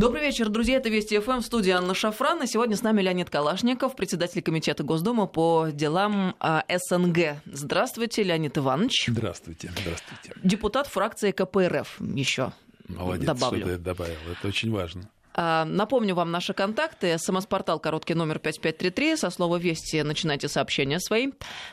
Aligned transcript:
Добрый 0.00 0.22
вечер, 0.22 0.48
друзья. 0.48 0.78
Это 0.78 0.88
Вести 0.88 1.18
ФМ 1.18 1.40
в 1.40 1.42
студии 1.42 1.72
Анна 1.72 1.92
Шафран. 1.92 2.42
И 2.42 2.46
сегодня 2.46 2.74
с 2.74 2.80
нами 2.80 3.02
Леонид 3.02 3.28
Калашников, 3.28 3.94
председатель 3.94 4.40
Комитета 4.40 4.82
Госдумы 4.82 5.26
по 5.26 5.68
делам 5.70 6.34
а, 6.40 6.64
СНГ. 6.70 7.42
Здравствуйте, 7.44 8.22
Леонид 8.22 8.56
Иванович. 8.56 9.08
Здравствуйте. 9.08 9.70
Здравствуйте. 9.78 10.32
Депутат 10.42 10.86
фракции 10.86 11.32
КПРФ 11.32 12.00
еще 12.00 12.54
Молодец, 12.88 13.26
добавлю. 13.26 13.60
что 13.60 13.68
ты 13.68 13.76
добавил. 13.76 14.16
Это 14.32 14.48
очень 14.48 14.72
важно. 14.72 15.02
А, 15.42 15.64
напомню 15.64 16.14
вам 16.14 16.30
наши 16.30 16.52
контакты. 16.52 17.16
СМС-портал 17.16 17.80
короткий 17.80 18.12
номер 18.12 18.40
5533. 18.40 19.16
Со 19.16 19.30
слова 19.30 19.56
«Вести» 19.56 20.02
начинайте 20.02 20.48
сообщения 20.48 21.00
свои. 21.00 21.28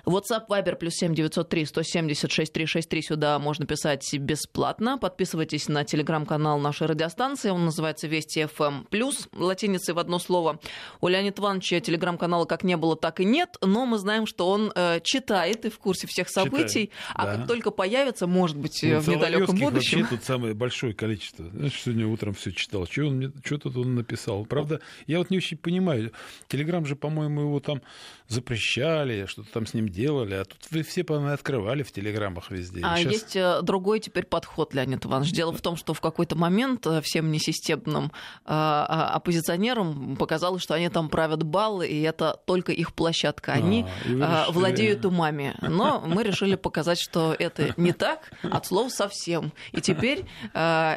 WhatsApp 0.06 0.48
Viber 0.48 0.78
плюс 0.78 0.94
7903 0.94 1.66
176 1.66 2.54
363. 2.54 3.02
Сюда 3.02 3.40
можно 3.40 3.66
писать 3.66 4.08
бесплатно. 4.14 4.98
Подписывайтесь 4.98 5.68
на 5.68 5.84
телеграм-канал 5.84 6.60
нашей 6.60 6.88
радиостанции. 6.88 7.50
Он 7.50 7.66
называется 7.66 8.08
«Вести 8.08 8.48
FM+,» 8.58 8.86
плюс 8.90 9.28
латиницей 9.34 9.94
в 9.94 10.00
одно 10.00 10.20
слово. 10.20 10.62
У 11.02 11.10
Леонида 11.10 11.42
Ивановича 11.42 11.82
телеграм-канала 11.82 12.46
как 12.46 12.64
не 12.64 12.78
было, 12.78 12.96
так 12.96 13.20
и 13.20 13.26
нет. 13.26 13.58
Но 13.62 13.86
мы 13.86 13.98
знаем, 13.98 14.28
что 14.28 14.50
он 14.50 14.72
э, 14.76 15.02
читает 15.04 15.66
и 15.66 15.70
в 15.70 15.78
курсе 15.78 16.08
всех 16.08 16.30
событий. 16.30 16.88
Читает, 16.88 16.92
а 17.16 17.26
да. 17.26 17.36
как 17.36 17.48
только 17.48 17.72
появится, 17.72 18.28
может 18.28 18.56
быть, 18.56 18.80
Ну, 18.82 19.02
в 19.02 19.10
недалеком 19.10 19.58
будущем. 19.58 20.04
Вообще 20.04 20.16
тут 20.16 20.24
самое 20.24 20.54
большое 20.54 20.94
количество. 20.94 21.50
Знаешь, 21.50 21.82
сегодня 21.84 22.08
утром 22.08 22.34
все 22.34 22.54
читал. 22.54 22.88
Что, 22.88 23.08
он 23.08 23.18
мне, 23.18 23.32
что 23.44 23.57
тут 23.58 23.76
он 23.78 23.96
написал? 23.96 24.46
Правда, 24.46 24.82
я 25.06 25.18
вот 25.18 25.30
не 25.30 25.38
очень 25.38 25.58
понимаю. 25.58 26.12
Телеграм 26.48 26.86
же, 26.86 26.96
по-моему, 26.96 27.42
его 27.42 27.60
там 27.60 27.82
запрещали, 28.28 29.26
что-то 29.26 29.50
там 29.52 29.66
с 29.66 29.74
ним 29.74 29.90
делали. 29.90 30.36
А 30.36 30.46
тут 30.46 30.60
вы 30.72 30.84
все, 30.84 31.04
по-моему, 31.04 31.32
открывали 31.34 31.84
в 31.84 31.92
телеграммах 31.92 32.52
везде. 32.52 32.82
А 32.84 32.98
щас- 32.98 33.12
есть 33.12 33.36
э, 33.36 33.62
другой 33.62 34.00
теперь 34.00 34.26
подход, 34.26 34.74
Леонид 34.74 35.06
Иванович. 35.06 35.32
Дело 35.32 35.52
в 35.54 35.62
том, 35.62 35.76
что 35.78 35.94
в 35.94 36.02
какой-то 36.02 36.36
момент 36.36 36.86
э, 36.88 37.02
всем 37.02 37.32
несистемным 37.32 38.06
э, 38.06 38.10
а, 38.46 39.12
оппозиционерам 39.16 40.16
показалось, 40.18 40.62
что 40.62 40.74
они 40.74 40.90
там 40.90 41.10
правят 41.10 41.44
баллы, 41.44 41.88
и 41.88 42.02
это 42.02 42.40
только 42.46 42.72
их 42.72 42.94
площадка. 42.94 43.54
Они 43.54 43.84
А, 43.84 43.88
э, 43.88 44.10
решили- 44.10 44.54
владеют 44.54 45.06
умами. 45.06 45.56
Но 45.62 46.04
мы 46.06 46.24
решили 46.24 46.56
показать, 46.56 47.00
что 47.00 47.36
это 47.38 47.74
не 47.78 47.92
так, 47.94 48.32
от 48.44 48.66
слов 48.66 48.92
совсем. 48.92 49.52
И 49.72 49.82
теперь 49.82 50.26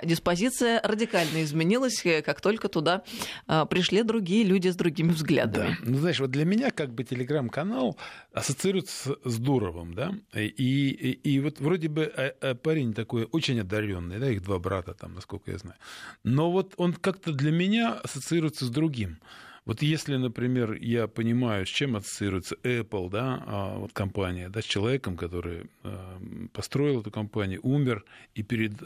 диспозиция 0.04 0.80
радикально 0.82 1.42
изменилась, 1.42 2.02
как 2.24 2.40
только 2.40 2.68
туда 2.68 3.02
пришли 3.46 4.02
другие 4.02 4.44
люди 4.44 4.68
с 4.68 4.76
другими 4.76 5.10
взглядами. 5.12 5.50
Да. 5.50 5.76
Ну, 5.82 5.98
знаешь, 5.98 6.20
вот 6.20 6.30
для 6.30 6.44
меня 6.44 6.70
как 6.70 6.92
бы 6.92 7.04
телеграм-канал 7.20 7.96
ассоциируется 8.32 9.16
с 9.24 9.38
Дуровым, 9.38 9.94
да, 9.94 10.14
и, 10.34 10.46
и, 10.46 11.12
и 11.12 11.40
вот 11.40 11.60
вроде 11.60 11.88
бы 11.88 12.12
э, 12.16 12.32
э, 12.40 12.54
парень 12.54 12.94
такой 12.94 13.28
очень 13.32 13.60
одаренный, 13.60 14.18
да, 14.18 14.30
их 14.30 14.42
два 14.42 14.58
брата 14.58 14.94
там, 14.94 15.14
насколько 15.14 15.50
я 15.50 15.58
знаю, 15.58 15.76
но 16.24 16.50
вот 16.50 16.74
он 16.76 16.94
как-то 16.94 17.32
для 17.32 17.52
меня 17.52 17.92
ассоциируется 17.92 18.64
с 18.64 18.70
другим. 18.70 19.18
Вот 19.66 19.82
если, 19.82 20.16
например, 20.16 20.72
я 20.80 21.06
понимаю, 21.06 21.66
с 21.66 21.68
чем 21.68 21.94
ассоциируется 21.94 22.56
Apple, 22.62 23.10
да, 23.10 23.44
а, 23.46 23.78
вот 23.78 23.92
компания, 23.92 24.48
да, 24.48 24.62
с 24.62 24.64
человеком, 24.64 25.16
который 25.16 25.70
э, 25.84 26.48
построил 26.54 27.02
эту 27.02 27.10
компанию, 27.10 27.60
умер, 27.62 28.04
и 28.34 28.42
перед 28.42 28.78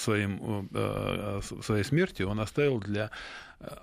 своим, 0.00 0.68
своей 1.62 1.84
смертью 1.84 2.28
он 2.28 2.40
оставил 2.40 2.80
для 2.80 3.10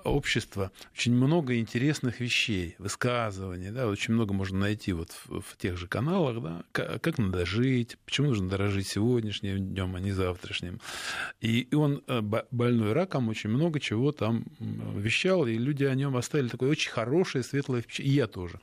общества 0.03 0.71
очень 0.93 1.13
много 1.13 1.57
интересных 1.57 2.19
вещей, 2.19 2.75
высказываний, 2.79 3.71
да, 3.71 3.87
очень 3.87 4.13
много 4.13 4.33
можно 4.33 4.59
найти 4.59 4.93
вот 4.93 5.11
в, 5.25 5.41
в 5.41 5.57
тех 5.57 5.77
же 5.77 5.87
каналах, 5.87 6.41
да, 6.41 6.63
как, 6.71 7.01
как 7.01 7.17
надо 7.17 7.45
жить, 7.45 7.97
почему 8.05 8.29
нужно 8.29 8.49
дорожить 8.49 8.87
сегодняшним 8.87 9.57
днем, 9.69 9.95
а 9.95 9.99
не 9.99 10.11
завтрашним. 10.11 10.79
И, 11.41 11.61
и 11.61 11.75
он 11.75 12.03
э, 12.07 12.21
бо- 12.21 12.47
больной 12.51 12.93
раком 12.93 13.29
очень 13.29 13.49
много 13.49 13.79
чего 13.79 14.11
там 14.11 14.45
вещал, 14.59 15.47
и 15.47 15.57
люди 15.57 15.83
о 15.83 15.95
нем 15.95 16.17
оставили 16.17 16.49
такое 16.49 16.69
очень 16.69 16.91
хорошее, 16.91 17.43
светлое 17.43 17.81
впечатление, 17.81 18.13
и 18.13 18.17
я 18.17 18.27
тоже. 18.27 18.59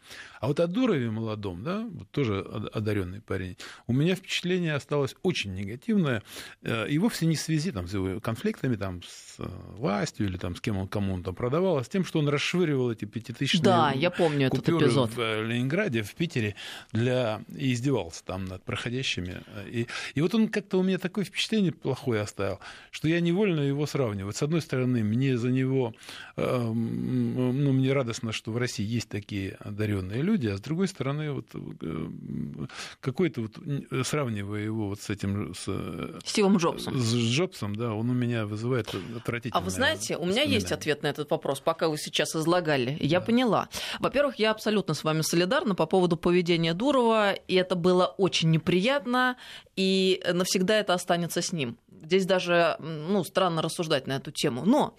А 0.47 0.48
вот 0.48 0.61
о 0.61 0.69
Дурове 0.69 1.11
молодом, 1.11 1.64
да, 1.64 1.84
вот 1.91 2.08
тоже 2.12 2.39
одаренный 2.72 3.20
парень, 3.20 3.56
у 3.88 3.93
меня 3.93 4.15
впечатление 4.15 4.75
осталось 4.75 5.16
очень 5.25 5.53
негативное, 5.54 6.22
э, 6.62 6.88
и 6.88 6.98
вовсе 6.98 7.26
не 7.26 7.34
в 7.34 7.41
связи 7.41 7.72
там, 7.72 7.88
с 7.88 7.94
его 7.94 8.20
конфликтами 8.20 8.76
там, 8.76 9.03
с 9.03 9.41
э, 9.41 9.48
властью 9.76 10.26
или 10.26 10.37
там, 10.37 10.54
с 10.54 10.60
кем 10.60 10.76
он 10.78 10.87
кому 10.87 11.15
он 11.15 11.25
там 11.25 11.34
продавал, 11.34 11.78
а 11.78 11.82
с 11.82 11.88
тем, 11.88 12.04
что 12.04 12.20
он 12.20 12.28
расшвыривал 12.28 12.93
эти 12.93 13.06
пятитысячные 13.06 13.65
Да, 13.65 13.91
я 13.91 14.09
помню 14.09 14.47
этот 14.47 14.69
эпизод. 14.69 15.10
в 15.10 15.19
э, 15.19 15.44
Ленинграде, 15.44 16.04
в 16.04 16.15
Питере, 16.15 16.54
для... 16.93 17.43
и 17.53 17.72
издевался 17.72 18.25
там 18.25 18.44
над 18.44 18.62
проходящими. 18.62 19.43
И, 19.66 19.88
и 20.15 20.20
вот 20.20 20.32
он 20.37 20.47
как-то 20.47 20.78
у 20.78 20.84
меня 20.84 20.99
такое 20.99 21.25
впечатление 21.25 21.72
плохое 21.72 22.20
оставил, 22.20 22.60
что 22.93 23.09
я 23.09 23.19
невольно 23.19 23.62
его 23.62 23.84
сравниваю. 23.84 24.32
С 24.32 24.44
одной 24.44 24.60
стороны, 24.60 25.03
мне 25.03 25.37
за 25.38 25.50
него, 25.50 25.93
ну, 26.37 27.72
мне 27.72 27.93
радостно, 27.93 28.31
что 28.31 28.53
в 28.53 28.59
России 28.59 28.87
есть 28.87 29.09
такие 29.09 29.56
одаренные 29.59 30.22
люди, 30.22 30.35
а 30.44 30.56
с 30.56 30.60
другой 30.60 30.88
стороны, 30.88 31.32
вот 31.32 31.47
э, 31.54 32.66
какой-то 33.00 33.42
вот, 33.42 33.58
н- 33.58 34.04
сравнивая 34.04 34.60
его 34.62 34.88
вот 34.88 35.00
с 35.00 35.10
этим, 35.10 35.54
с, 35.54 35.64
э, 35.66 36.19
Стивом 36.24 36.56
Джобсом. 36.58 36.98
с 36.98 37.14
Джобсом, 37.14 37.74
да, 37.76 37.92
он 37.94 38.10
у 38.10 38.14
меня 38.14 38.46
вызывает 38.46 38.88
отвратительное 39.16 39.60
А 39.60 39.64
вы 39.64 39.70
знаете, 39.70 40.16
у 40.16 40.25
меня 40.26 40.42
есть 40.42 40.72
ответ 40.72 41.02
на 41.02 41.08
этот 41.08 41.30
вопрос, 41.30 41.60
пока 41.60 41.88
вы 41.88 41.96
сейчас 41.98 42.34
излагали. 42.36 42.96
Я 43.00 43.20
поняла. 43.20 43.69
Во-первых, 44.00 44.38
я 44.38 44.50
абсолютно 44.50 44.94
с 44.94 45.04
вами 45.04 45.22
солидарна 45.22 45.75
по 45.75 45.86
поводу 45.86 46.16
поведения 46.16 46.75
Дурова, 46.75 47.32
и 47.32 47.54
это 47.54 47.75
было 47.76 48.06
очень 48.06 48.50
неприятно, 48.50 49.36
и 49.76 50.22
навсегда 50.32 50.78
это 50.78 50.94
останется 50.94 51.42
с 51.42 51.52
ним. 51.52 51.78
Здесь 52.02 52.26
даже, 52.26 52.76
ну, 52.78 53.25
странно 53.25 53.62
рассуждать 53.62 54.06
на 54.06 54.12
эту 54.16 54.30
тему. 54.30 54.64
Но 54.64 54.96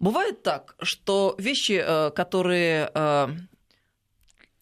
бывает 0.00 0.42
так, 0.42 0.74
что 0.82 1.34
вещи, 1.38 1.82
э, 1.84 2.10
которые 2.10 2.90
э, 2.94 3.28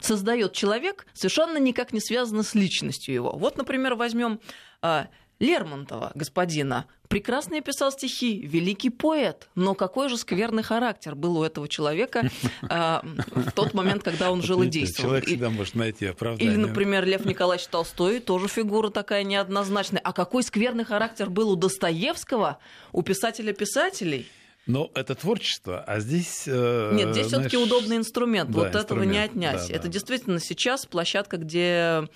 создает 0.01 0.53
человек, 0.53 1.07
совершенно 1.13 1.59
никак 1.59 1.93
не 1.93 2.01
связаны 2.01 2.43
с 2.43 2.55
личностью 2.55 3.15
его. 3.15 3.33
Вот, 3.33 3.57
например, 3.57 3.95
возьмем 3.95 4.41
э, 4.83 5.07
Лермонтова, 5.41 6.13
господина. 6.15 6.87
Прекрасно 7.09 7.61
писал 7.61 7.91
стихи, 7.91 8.41
великий 8.47 8.91
поэт, 8.91 9.49
но 9.57 9.75
какой 9.75 10.09
же 10.09 10.17
скверный 10.17 10.63
характер 10.63 11.17
был 11.17 11.39
у 11.39 11.43
этого 11.43 11.67
человека 11.67 12.31
э, 12.63 13.01
в 13.35 13.51
тот 13.53 13.75
момент, 13.75 14.05
когда 14.05 14.31
он 14.31 14.43
жил 14.43 14.63
и 14.63 14.69
действовал. 14.69 15.09
Человек 15.09 15.27
всегда 15.27 15.51
может 15.51 15.75
найти 15.75 16.07
оправдание. 16.07 16.55
или, 16.55 16.61
например, 16.61 17.05
Лев 17.07 17.25
Николаевич 17.25 17.67
Толстой, 17.67 18.21
тоже 18.21 18.47
фигура 18.47 18.91
такая 18.91 19.25
неоднозначная. 19.25 20.01
А 20.05 20.13
какой 20.13 20.45
скверный 20.45 20.85
характер 20.85 21.31
был 21.31 21.51
у 21.51 21.57
Достоевского, 21.57 22.59
у 22.93 23.03
писателя 23.03 23.53
писателей? 23.53 24.29
Но 24.67 24.91
это 24.95 25.15
творчество, 25.15 25.83
а 25.83 26.01
здесь... 26.01 26.45
э, 26.47 26.91
Нет, 26.95 27.13
здесь 27.13 27.29
все-таки 27.29 27.57
удобный 27.57 27.97
инструмент. 27.97 28.51
да, 28.51 28.59
вот 28.59 28.75
этого 28.75 29.03
не 29.03 29.19
инструмент, 29.19 29.31
отнять. 29.33 29.69
да, 29.69 29.75
это 29.75 29.85
да. 29.85 29.89
действительно 29.89 30.39
сейчас 30.39 30.87
площадка, 30.87 31.39
где 31.39 32.09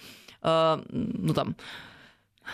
э, 0.43 0.83
ну 0.89 1.35
там 1.35 1.57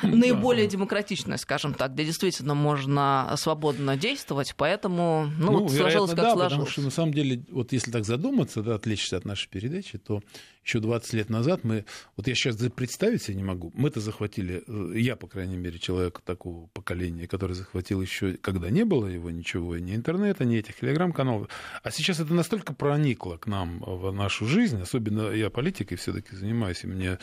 наиболее 0.02 0.66
демократичная, 0.66 1.36
скажем 1.36 1.74
так, 1.74 1.92
где 1.94 2.04
действительно 2.04 2.54
можно 2.54 3.32
свободно 3.36 3.96
действовать, 3.96 4.54
поэтому 4.56 5.30
ну, 5.38 5.52
вот 5.52 5.70
сложилось 5.70 5.74
вероятно, 5.74 6.06
как 6.08 6.16
да, 6.16 6.32
сложилось. 6.32 6.52
потому 6.52 6.66
что 6.70 6.82
на 6.82 6.90
самом 6.90 7.12
деле, 7.12 7.44
вот 7.50 7.72
если 7.72 7.90
так 7.90 8.04
задуматься, 8.04 8.62
да, 8.62 8.76
отвлечься 8.76 9.16
от 9.16 9.24
нашей 9.24 9.48
передачи, 9.48 9.98
то 9.98 10.22
еще 10.64 10.80
20 10.80 11.12
лет 11.14 11.30
назад 11.30 11.64
мы, 11.64 11.84
вот 12.16 12.28
я 12.28 12.34
сейчас 12.34 12.56
представить 12.56 13.22
себе 13.22 13.36
не 13.36 13.44
могу, 13.44 13.72
мы-то 13.74 14.00
захватили, 14.00 14.62
э, 14.66 14.98
я, 14.98 15.16
по 15.16 15.26
крайней 15.26 15.56
мере, 15.56 15.78
человек 15.78 16.20
такого 16.20 16.66
поколения, 16.68 17.26
который 17.26 17.54
захватил 17.54 18.00
еще, 18.00 18.34
когда 18.34 18.70
не 18.70 18.84
было 18.84 19.06
его 19.06 19.30
ничего, 19.30 19.76
ни 19.78 19.94
интернета, 19.94 20.44
ни 20.44 20.56
этих 20.56 20.76
телеграм-каналов, 20.76 21.48
а 21.82 21.90
сейчас 21.90 22.20
это 22.20 22.34
настолько 22.34 22.74
проникло 22.74 23.36
к 23.36 23.46
нам 23.46 23.80
в 23.80 24.10
нашу 24.12 24.46
жизнь, 24.46 24.80
особенно 24.80 25.30
я 25.30 25.50
политикой 25.50 25.96
все-таки 25.96 26.36
занимаюсь, 26.36 26.84
и 26.84 26.86
мне 26.86 27.18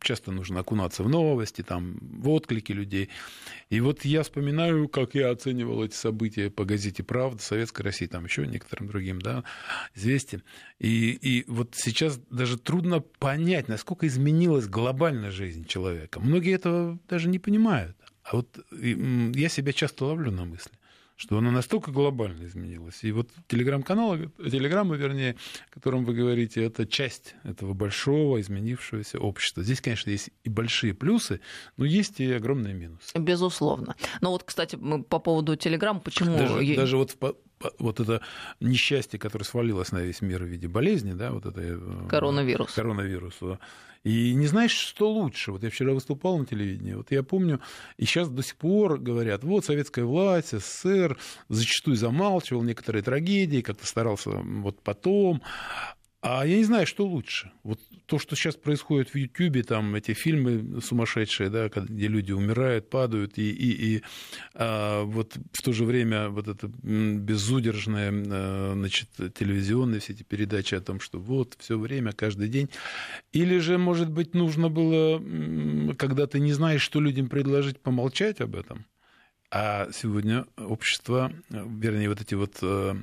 часто 0.00 0.32
нужно 0.32 0.60
окунаться 0.60 1.02
в 1.02 1.08
новости, 1.08 1.62
там, 1.62 1.98
в 2.00 2.28
отклики 2.28 2.72
людей. 2.72 3.08
И 3.70 3.80
вот 3.80 4.04
я 4.04 4.22
вспоминаю, 4.22 4.88
как 4.88 5.14
я 5.14 5.30
оценивал 5.30 5.84
эти 5.84 5.94
события 5.94 6.50
по 6.50 6.64
газете 6.64 7.02
«Правда», 7.02 7.42
«Советской 7.42 7.82
России», 7.82 8.06
там 8.06 8.24
еще 8.24 8.46
некоторым 8.46 8.88
другим, 8.88 9.20
да, 9.20 9.44
«Известиям». 9.94 10.42
И, 10.78 11.10
и 11.10 11.44
вот 11.48 11.74
сейчас 11.74 12.20
даже 12.30 12.58
трудно 12.58 12.77
понять, 13.18 13.68
насколько 13.68 14.06
изменилась 14.06 14.66
глобальная 14.66 15.30
жизнь 15.30 15.64
человека. 15.66 16.20
Многие 16.20 16.54
этого 16.54 16.98
даже 17.08 17.28
не 17.28 17.38
понимают. 17.38 17.96
А 18.22 18.36
вот 18.36 18.58
я 18.72 19.48
себя 19.48 19.72
часто 19.72 20.04
ловлю 20.04 20.30
на 20.30 20.44
мысли, 20.44 20.72
что 21.16 21.38
она 21.38 21.50
настолько 21.50 21.90
глобально 21.90 22.44
изменилась. 22.44 23.02
И 23.02 23.10
вот 23.10 23.30
телеграм-каналы, 23.46 24.30
телеграммы, 24.38 24.96
вернее, 24.98 25.36
о 25.70 25.74
котором 25.74 26.04
вы 26.04 26.12
говорите, 26.12 26.62
это 26.62 26.86
часть 26.86 27.34
этого 27.42 27.72
большого 27.72 28.38
изменившегося 28.40 29.18
общества. 29.18 29.62
Здесь, 29.62 29.80
конечно, 29.80 30.10
есть 30.10 30.30
и 30.44 30.50
большие 30.50 30.92
плюсы, 30.92 31.40
но 31.78 31.86
есть 31.86 32.20
и 32.20 32.30
огромные 32.30 32.74
минусы. 32.74 33.18
Безусловно. 33.18 33.96
Но 34.20 34.30
вот, 34.30 34.44
кстати, 34.44 34.76
мы 34.76 35.02
по 35.02 35.18
поводу 35.18 35.56
Телеграма, 35.56 36.00
почему... 36.00 36.36
Даже, 36.36 36.76
даже 36.76 36.96
вот 36.98 37.16
в 37.18 37.34
вот 37.78 38.00
это 38.00 38.20
несчастье, 38.60 39.18
которое 39.18 39.44
свалилось 39.44 39.92
на 39.92 39.98
весь 39.98 40.20
мир 40.20 40.42
в 40.42 40.46
виде 40.46 40.68
болезни, 40.68 41.12
да, 41.12 41.32
вот 41.32 41.46
это... 41.46 41.60
Э, 41.60 42.08
коронавирус. 42.08 42.72
Коронавирус, 42.72 43.40
И 44.04 44.34
не 44.34 44.46
знаешь, 44.46 44.72
что 44.72 45.10
лучше. 45.10 45.52
Вот 45.52 45.62
я 45.62 45.70
вчера 45.70 45.92
выступал 45.92 46.38
на 46.38 46.46
телевидении, 46.46 46.94
вот 46.94 47.10
я 47.10 47.22
помню, 47.22 47.60
и 47.96 48.04
сейчас 48.04 48.28
до 48.28 48.42
сих 48.42 48.56
пор 48.56 48.98
говорят, 48.98 49.44
вот 49.44 49.64
советская 49.64 50.04
власть, 50.04 50.58
СССР 50.58 51.18
зачастую 51.48 51.96
замалчивал 51.96 52.62
некоторые 52.62 53.02
трагедии, 53.02 53.60
как-то 53.60 53.86
старался 53.86 54.30
вот 54.30 54.80
потом, 54.82 55.42
а 56.30 56.44
я 56.44 56.58
не 56.58 56.64
знаю, 56.64 56.86
что 56.86 57.06
лучше. 57.06 57.50
Вот 57.62 57.80
то, 58.04 58.18
что 58.18 58.36
сейчас 58.36 58.54
происходит 58.54 59.10
в 59.10 59.14
Ютьюбе, 59.14 59.62
там 59.62 59.94
эти 59.94 60.12
фильмы 60.12 60.82
сумасшедшие, 60.82 61.48
да, 61.48 61.68
где 61.68 62.06
люди 62.06 62.32
умирают, 62.32 62.90
падают, 62.90 63.38
и, 63.38 63.50
и, 63.50 63.96
и 63.96 64.02
а, 64.54 65.04
вот 65.04 65.38
в 65.52 65.62
то 65.62 65.72
же 65.72 65.86
время 65.86 66.28
вот 66.28 66.48
это 66.48 66.68
безудержное, 66.82 68.12
а, 68.12 68.72
значит, 68.74 69.08
телевизионные 69.38 70.00
все 70.00 70.12
эти 70.12 70.22
передачи 70.22 70.74
о 70.74 70.82
том, 70.82 71.00
что 71.00 71.18
вот 71.18 71.56
все 71.58 71.78
время, 71.78 72.12
каждый 72.12 72.48
день. 72.48 72.68
Или 73.32 73.58
же, 73.58 73.78
может 73.78 74.10
быть, 74.10 74.34
нужно 74.34 74.68
было, 74.68 75.22
когда 75.94 76.26
ты 76.26 76.40
не 76.40 76.52
знаешь, 76.52 76.82
что 76.82 77.00
людям 77.00 77.30
предложить, 77.30 77.80
помолчать 77.80 78.42
об 78.42 78.54
этом? 78.54 78.84
А 79.50 79.88
сегодня 79.92 80.44
общество, 80.58 81.32
вернее, 81.48 82.10
вот 82.10 82.20
эти 82.20 82.34
вот 82.34 82.58
э, 82.60 82.94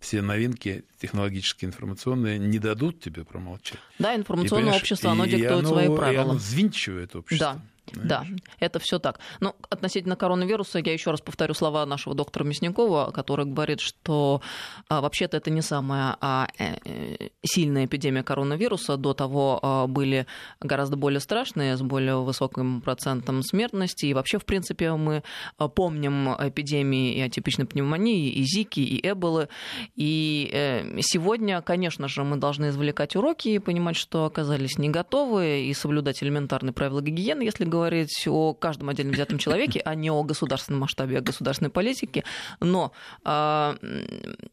все 0.00 0.20
новинки 0.20 0.84
технологические, 1.00 1.68
информационные 1.68 2.38
не 2.38 2.58
дадут 2.58 3.00
тебе 3.00 3.24
промолчать. 3.24 3.78
Да, 4.00 4.16
информационное 4.16 4.72
и, 4.72 4.76
общество, 4.76 5.12
оно 5.12 5.26
диктует 5.26 5.52
оно, 5.52 5.68
свои 5.68 5.86
правила. 5.86 6.12
И 6.12 6.24
оно 6.24 6.34
взвинчивает 6.34 7.14
общество. 7.14 7.54
Да. 7.54 7.62
Да, 7.94 8.26
это 8.58 8.78
все 8.78 8.98
так. 8.98 9.20
Но 9.40 9.54
относительно 9.70 10.16
коронавируса 10.16 10.78
я 10.78 10.92
еще 10.92 11.10
раз 11.10 11.20
повторю 11.20 11.54
слова 11.54 11.86
нашего 11.86 12.14
доктора 12.14 12.44
Мясникова, 12.44 13.10
который 13.12 13.46
говорит, 13.46 13.80
что 13.80 14.40
а, 14.88 15.00
вообще-то 15.00 15.36
это 15.36 15.50
не 15.50 15.62
самая 15.62 16.16
а, 16.20 16.48
э, 16.58 17.28
сильная 17.44 17.86
эпидемия 17.86 18.22
коронавируса. 18.22 18.96
До 18.96 19.14
того 19.14 19.60
а, 19.62 19.86
были 19.86 20.26
гораздо 20.60 20.96
более 20.96 21.20
страшные, 21.20 21.76
с 21.76 21.82
более 21.82 22.22
высоким 22.22 22.80
процентом 22.80 23.42
смертности. 23.42 24.06
И 24.06 24.14
вообще, 24.14 24.38
в 24.38 24.44
принципе, 24.44 24.92
мы 24.92 25.22
а, 25.58 25.68
помним 25.68 26.28
эпидемии 26.30 27.14
и 27.14 27.20
атипичной 27.20 27.66
пневмонии, 27.66 28.30
и 28.30 28.42
Зики, 28.42 28.80
и 28.80 29.08
Эболы. 29.08 29.48
И 29.94 30.50
э, 30.52 31.00
сегодня, 31.00 31.62
конечно 31.62 32.08
же, 32.08 32.24
мы 32.24 32.36
должны 32.36 32.68
извлекать 32.68 33.16
уроки 33.16 33.48
и 33.48 33.58
понимать, 33.58 33.96
что 33.96 34.24
оказались 34.24 34.78
не 34.78 34.88
готовы, 34.88 35.62
и 35.62 35.74
соблюдать 35.74 36.22
элементарные 36.22 36.72
правила 36.72 37.00
гигиены, 37.00 37.42
если 37.42 37.64
говорить 37.64 37.75
о 37.76 38.54
каждом 38.54 38.88
отдельно 38.88 39.12
взятом 39.12 39.38
человеке, 39.38 39.80
а 39.84 39.94
не 39.94 40.10
о 40.10 40.22
государственном 40.22 40.80
масштабе, 40.80 41.18
о 41.18 41.20
государственной 41.20 41.70
политике. 41.70 42.24
Но 42.60 42.92
э, 43.24 43.76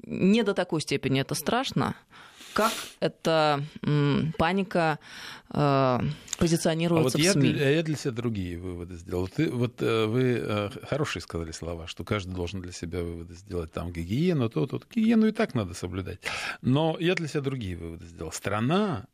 не 0.06 0.44
до 0.44 0.54
такой 0.54 0.82
степени 0.82 1.22
это 1.22 1.36
страшно, 1.36 1.96
как 2.54 2.72
эта 3.00 3.64
паника 4.38 5.00
э, 5.50 6.00
позиционируется 6.38 7.18
а 7.18 7.22
вот 7.22 7.30
в 7.30 7.32
СМИ? 7.32 7.50
Я, 7.50 7.70
я 7.72 7.84
для 7.84 7.96
себя 7.96 8.12
другие 8.12 8.58
выводы 8.58 8.96
сделал. 8.96 9.28
Ты, 9.28 9.50
вот 9.50 9.82
э, 9.82 10.06
вы 10.06 10.40
э, 10.40 10.70
хорошие 10.88 11.22
сказали 11.22 11.52
слова, 11.52 11.88
что 11.88 12.04
каждый 12.04 12.36
должен 12.36 12.62
для 12.62 12.72
себя 12.72 13.02
выводы 13.02 13.34
сделать. 13.34 13.72
Там 13.72 13.92
гигиену, 13.92 14.50
то, 14.50 14.68
то. 14.68 14.82
Гигиену 14.94 15.28
и 15.28 15.32
так 15.32 15.56
надо 15.56 15.74
соблюдать. 15.74 16.20
Но 16.62 16.96
я 17.00 17.16
для 17.16 17.28
себя 17.28 17.42
другие 17.42 17.76
выводы 17.76 18.06
сделал. 18.06 18.32
Страна 18.32 19.08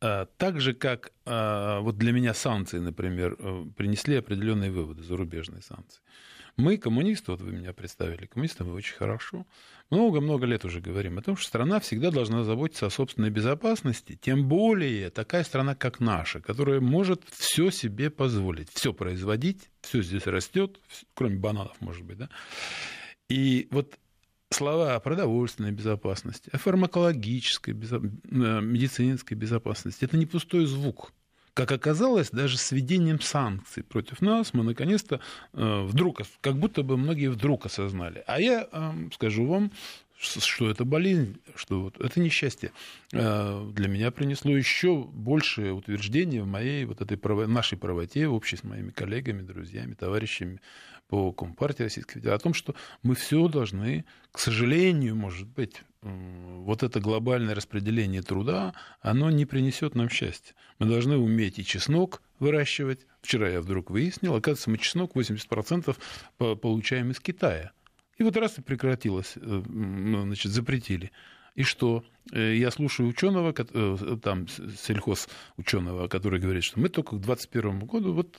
так 0.00 0.60
же, 0.60 0.72
как 0.74 1.12
а, 1.24 1.80
вот 1.80 1.98
для 1.98 2.12
меня 2.12 2.32
санкции, 2.32 2.78
например, 2.78 3.36
э, 3.38 3.66
принесли 3.76 4.16
определенные 4.16 4.70
выводы, 4.70 5.02
зарубежные 5.02 5.62
санкции. 5.62 6.00
Мы, 6.56 6.78
коммунисты, 6.78 7.32
вот 7.32 7.42
вы 7.42 7.52
меня 7.52 7.74
представили, 7.74 8.24
коммунисты 8.24 8.64
вы 8.64 8.72
очень 8.72 8.94
хорошо, 8.94 9.46
много-много 9.90 10.46
лет 10.46 10.64
уже 10.64 10.80
говорим 10.80 11.18
о 11.18 11.22
том, 11.22 11.36
что 11.36 11.46
страна 11.46 11.80
всегда 11.80 12.10
должна 12.10 12.44
заботиться 12.44 12.86
о 12.86 12.90
собственной 12.90 13.28
безопасности, 13.28 14.18
тем 14.20 14.48
более 14.48 15.10
такая 15.10 15.44
страна, 15.44 15.74
как 15.74 16.00
наша, 16.00 16.40
которая 16.40 16.80
может 16.80 17.24
все 17.30 17.70
себе 17.70 18.08
позволить, 18.08 18.70
все 18.72 18.94
производить, 18.94 19.68
все 19.82 20.00
здесь 20.00 20.26
растет, 20.26 20.80
кроме 21.12 21.36
бананов, 21.36 21.78
может 21.80 22.04
быть, 22.04 22.16
да. 22.16 22.30
И 23.28 23.68
вот 23.70 23.98
слова 24.50 24.94
о 24.94 25.00
продовольственной 25.00 25.72
безопасности, 25.72 26.50
о 26.52 26.58
фармакологической, 26.58 27.74
безо... 27.74 27.96
Э, 27.96 28.60
медицинской 28.60 29.36
безопасности. 29.36 30.04
Это 30.04 30.16
не 30.16 30.26
пустой 30.26 30.66
звук. 30.66 31.12
Как 31.54 31.72
оказалось, 31.72 32.30
даже 32.30 32.58
с 32.58 32.70
введением 32.70 33.20
санкций 33.20 33.82
против 33.82 34.20
нас 34.20 34.52
мы 34.52 34.62
наконец-то 34.62 35.20
э, 35.52 35.82
вдруг, 35.84 36.20
как 36.40 36.56
будто 36.56 36.82
бы 36.82 36.96
многие 36.96 37.28
вдруг 37.28 37.66
осознали. 37.66 38.22
А 38.26 38.40
я 38.40 38.68
э, 38.70 38.92
скажу 39.14 39.46
вам, 39.46 39.72
что 40.18 40.70
это 40.70 40.86
болезнь, 40.86 41.38
что 41.56 41.82
вот 41.82 42.00
это 42.00 42.20
несчастье 42.20 42.72
для 43.12 43.86
меня 43.86 44.10
принесло 44.10 44.56
еще 44.56 45.04
большее 45.04 45.74
утверждение 45.74 46.42
в 46.42 46.46
моей 46.46 46.86
вот 46.86 47.02
этой 47.02 47.18
право, 47.18 47.46
нашей 47.46 47.76
правоте 47.76 48.26
в 48.26 48.32
общей 48.32 48.56
с 48.56 48.64
моими 48.64 48.92
коллегами, 48.92 49.42
друзьями, 49.42 49.92
товарищами 49.92 50.62
по 51.08 51.32
Компартии 51.32 51.84
Российской 51.84 52.14
Федерации, 52.14 52.40
о 52.40 52.42
том, 52.42 52.54
что 52.54 52.74
мы 53.02 53.14
все 53.14 53.46
должны, 53.48 54.04
к 54.32 54.38
сожалению, 54.38 55.16
может 55.16 55.46
быть, 55.46 55.82
вот 56.02 56.82
это 56.82 57.00
глобальное 57.00 57.54
распределение 57.54 58.22
труда, 58.22 58.74
оно 59.00 59.30
не 59.30 59.46
принесет 59.46 59.94
нам 59.94 60.08
счастья. 60.08 60.54
Мы 60.78 60.86
должны 60.86 61.16
уметь 61.16 61.58
и 61.58 61.64
чеснок 61.64 62.22
выращивать. 62.38 63.06
Вчера 63.22 63.48
я 63.48 63.60
вдруг 63.60 63.90
выяснил, 63.90 64.34
оказывается, 64.34 64.70
мы 64.70 64.78
чеснок 64.78 65.16
80% 65.16 65.96
получаем 66.56 67.10
из 67.10 67.20
Китая. 67.20 67.72
И 68.18 68.22
вот 68.22 68.36
раз 68.36 68.58
и 68.58 68.62
прекратилось, 68.62 69.34
э, 69.36 69.62
значит, 69.66 70.50
запретили. 70.50 71.12
И 71.54 71.62
что? 71.62 72.04
Э, 72.32 72.54
я 72.54 72.70
слушаю 72.70 73.08
ученого, 73.08 73.54
э, 73.56 74.16
там 74.22 74.46
сельхоз 74.48 75.28
ученого, 75.56 76.08
который 76.08 76.40
говорит, 76.40 76.64
что 76.64 76.80
мы 76.80 76.88
только 76.88 77.16
к 77.16 77.20
2021 77.20 77.80
году 77.80 78.14
вот 78.14 78.38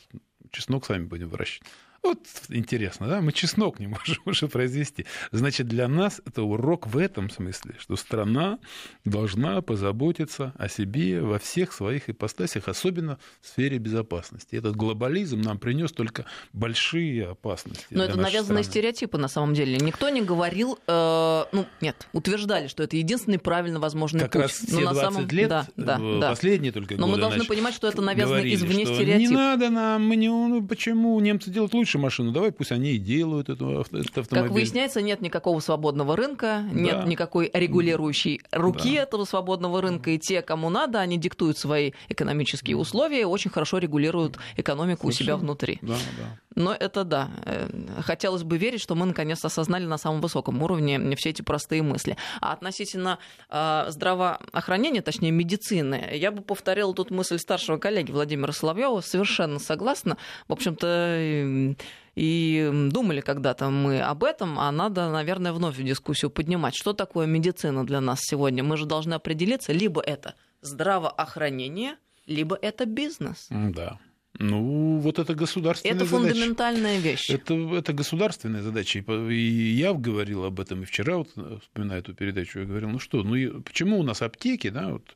чеснок 0.52 0.86
сами 0.86 1.06
будем 1.06 1.30
выращивать. 1.30 1.68
Вот 2.04 2.20
интересно, 2.50 3.08
да, 3.08 3.22
мы 3.22 3.32
чеснок 3.32 3.80
не 3.80 3.88
можем 3.88 4.18
уже 4.26 4.48
произвести. 4.48 5.06
Значит, 5.32 5.68
для 5.68 5.88
нас 5.88 6.22
это 6.26 6.44
урок 6.44 6.88
в 6.88 6.98
этом 6.98 7.30
смысле, 7.30 7.76
что 7.80 7.96
страна 7.96 8.60
должна 9.06 9.62
позаботиться 9.62 10.54
о 10.58 10.70
себе 10.70 11.22
во 11.22 11.40
всех 11.40 11.74
своих 11.74 12.10
ипостасях, 12.10 12.68
особенно 12.68 13.18
в 13.42 13.48
сфере 13.48 13.78
безопасности. 13.78 14.56
Этот 14.56 14.76
глобализм 14.76 15.42
нам 15.42 15.58
принес 15.58 15.92
только 15.92 16.26
большие 16.54 17.30
опасности. 17.30 17.88
Но 17.90 18.04
это 18.04 18.18
навязанные 18.18 18.64
страны. 18.64 18.64
стереотипы 18.64 19.18
на 19.18 19.28
самом 19.28 19.54
деле. 19.54 19.78
Никто 19.78 20.10
не 20.10 20.22
говорил, 20.22 20.80
э, 20.88 21.46
ну 21.52 21.66
нет, 21.82 22.08
утверждали, 22.14 22.68
что 22.68 22.84
это 22.84 22.98
единственный 22.98 23.40
правильно 23.40 23.80
возможный 23.80 24.22
как 24.22 24.32
путь. 24.34 24.42
Раз 24.44 24.52
все 24.52 24.80
Но 24.80 24.94
20 24.94 24.96
на 24.96 25.12
самом... 25.12 25.30
лет, 25.30 25.50
да, 25.50 25.68
да, 25.76 25.98
да. 25.98 26.30
последние 26.30 26.72
только 26.72 26.96
Но 26.96 27.08
мы 27.08 27.18
должны 27.18 27.46
понимать, 27.46 27.74
что 27.74 27.88
это 27.88 28.02
навязано 28.02 28.42
извне 28.42 28.86
стереотип. 28.86 29.30
Не 29.30 29.36
надо 29.36 29.70
нам, 29.70 30.08
мы 30.08 30.16
не, 30.16 30.30
ну, 30.30 30.66
почему 30.66 31.20
немцы 31.20 31.50
делают 31.50 31.74
лучше 31.74 31.87
лучше 31.88 31.98
машину, 31.98 32.32
давай 32.32 32.52
пусть 32.52 32.72
они 32.74 32.92
и 32.92 32.98
делают 32.98 33.48
эту, 33.48 33.80
этот 33.80 34.18
автомобиль. 34.18 34.50
Как 34.50 34.52
выясняется, 34.52 35.02
нет 35.02 35.22
никакого 35.22 35.62
свободного 35.62 36.18
рынка, 36.18 36.64
да. 36.70 36.80
нет 36.80 37.06
никакой 37.06 37.50
регулирующей 37.54 38.42
руки 38.52 38.96
да. 38.96 39.04
этого 39.04 39.24
свободного 39.24 39.82
рынка, 39.82 40.12
и 40.12 40.20
те, 40.20 40.42
кому 40.42 40.70
надо, 40.70 41.00
они 41.00 41.18
диктуют 41.18 41.58
свои 41.58 41.92
экономические 42.10 42.76
условия, 42.76 43.26
очень 43.26 43.52
хорошо 43.52 43.78
регулируют 43.78 44.38
экономику 44.58 45.04
Совершенно. 45.04 45.36
у 45.36 45.38
себя 45.38 45.38
внутри. 45.38 45.80
Да, 45.82 45.96
да. 46.18 46.38
Но 46.58 46.74
это 46.74 47.04
да. 47.04 47.30
Э, 47.46 47.70
хотелось 48.02 48.42
бы 48.42 48.58
верить, 48.58 48.82
что 48.82 48.96
мы 48.96 49.06
наконец 49.06 49.46
осознали 49.46 49.86
на 49.86 50.00
самом 50.00 50.22
высоком 50.22 50.64
уровне 50.64 51.16
все 51.16 51.30
эти 51.30 51.44
простые 51.44 51.84
мысли. 51.84 52.18
А 52.42 52.52
относительно 52.52 53.20
э, 53.52 53.86
здравоохранения, 53.90 55.04
точнее 55.04 55.30
медицины, 55.30 56.10
я 56.14 56.32
бы 56.32 56.42
повторила 56.42 56.96
тут 56.96 57.12
мысль 57.12 57.38
старшего 57.38 57.78
коллеги 57.78 58.12
Владимира 58.12 58.52
Соловьева. 58.52 59.02
Совершенно 59.02 59.60
согласна. 59.60 60.18
В 60.48 60.54
общем-то, 60.54 61.76
и 62.18 62.72
думали 62.92 63.22
когда-то 63.22 63.70
мы 63.70 64.02
об 64.02 64.24
этом, 64.24 64.58
а 64.58 64.72
надо, 64.72 65.12
наверное, 65.12 65.54
вновь 65.54 65.78
дискуссию 65.78 66.32
поднимать. 66.32 66.76
Что 66.76 66.94
такое 66.94 67.28
медицина 67.28 67.86
для 67.86 68.02
нас 68.02 68.22
сегодня? 68.24 68.64
Мы 68.64 68.76
же 68.76 68.88
должны 68.88 69.14
определиться, 69.14 69.72
либо 69.72 70.02
это 70.02 70.34
здравоохранение, 70.62 71.98
либо 72.26 72.58
это 72.60 72.88
бизнес. 72.88 73.48
Да. 73.52 74.00
Ну, 74.40 74.98
вот 74.98 75.20
это 75.20 75.36
государственная 75.36 75.96
это 75.96 76.06
задача. 76.06 76.26
Это 76.26 76.34
фундаментальная 76.34 76.98
вещь. 76.98 77.30
Это, 77.30 77.54
это 77.54 77.94
государственная 77.94 78.64
задача. 78.64 79.00
И 79.30 79.76
я 79.76 79.94
говорил 79.94 80.44
об 80.44 80.60
этом 80.60 80.82
и 80.82 80.86
вчера, 80.86 81.18
вот, 81.18 81.30
вспоминая 81.62 82.00
эту 82.00 82.16
передачу, 82.16 82.60
я 82.60 82.66
говорил, 82.66 82.90
ну 82.90 83.00
что, 83.00 83.22
ну 83.22 83.62
почему 83.62 84.00
у 84.00 84.04
нас 84.04 84.24
аптеки, 84.24 84.70
да, 84.72 84.94
вот, 84.94 85.16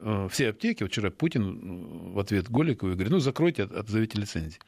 э, 0.00 0.28
все 0.32 0.48
аптеки, 0.48 0.82
вот 0.82 0.90
вчера 0.90 1.10
Путин 1.10 1.42
э, 1.42 2.14
в 2.14 2.18
ответ 2.18 2.50
Голикову 2.50 2.94
говорит, 2.94 3.12
ну, 3.12 3.20
закройте, 3.20 3.62
отзовите 3.62 4.18
лицензии. 4.18 4.58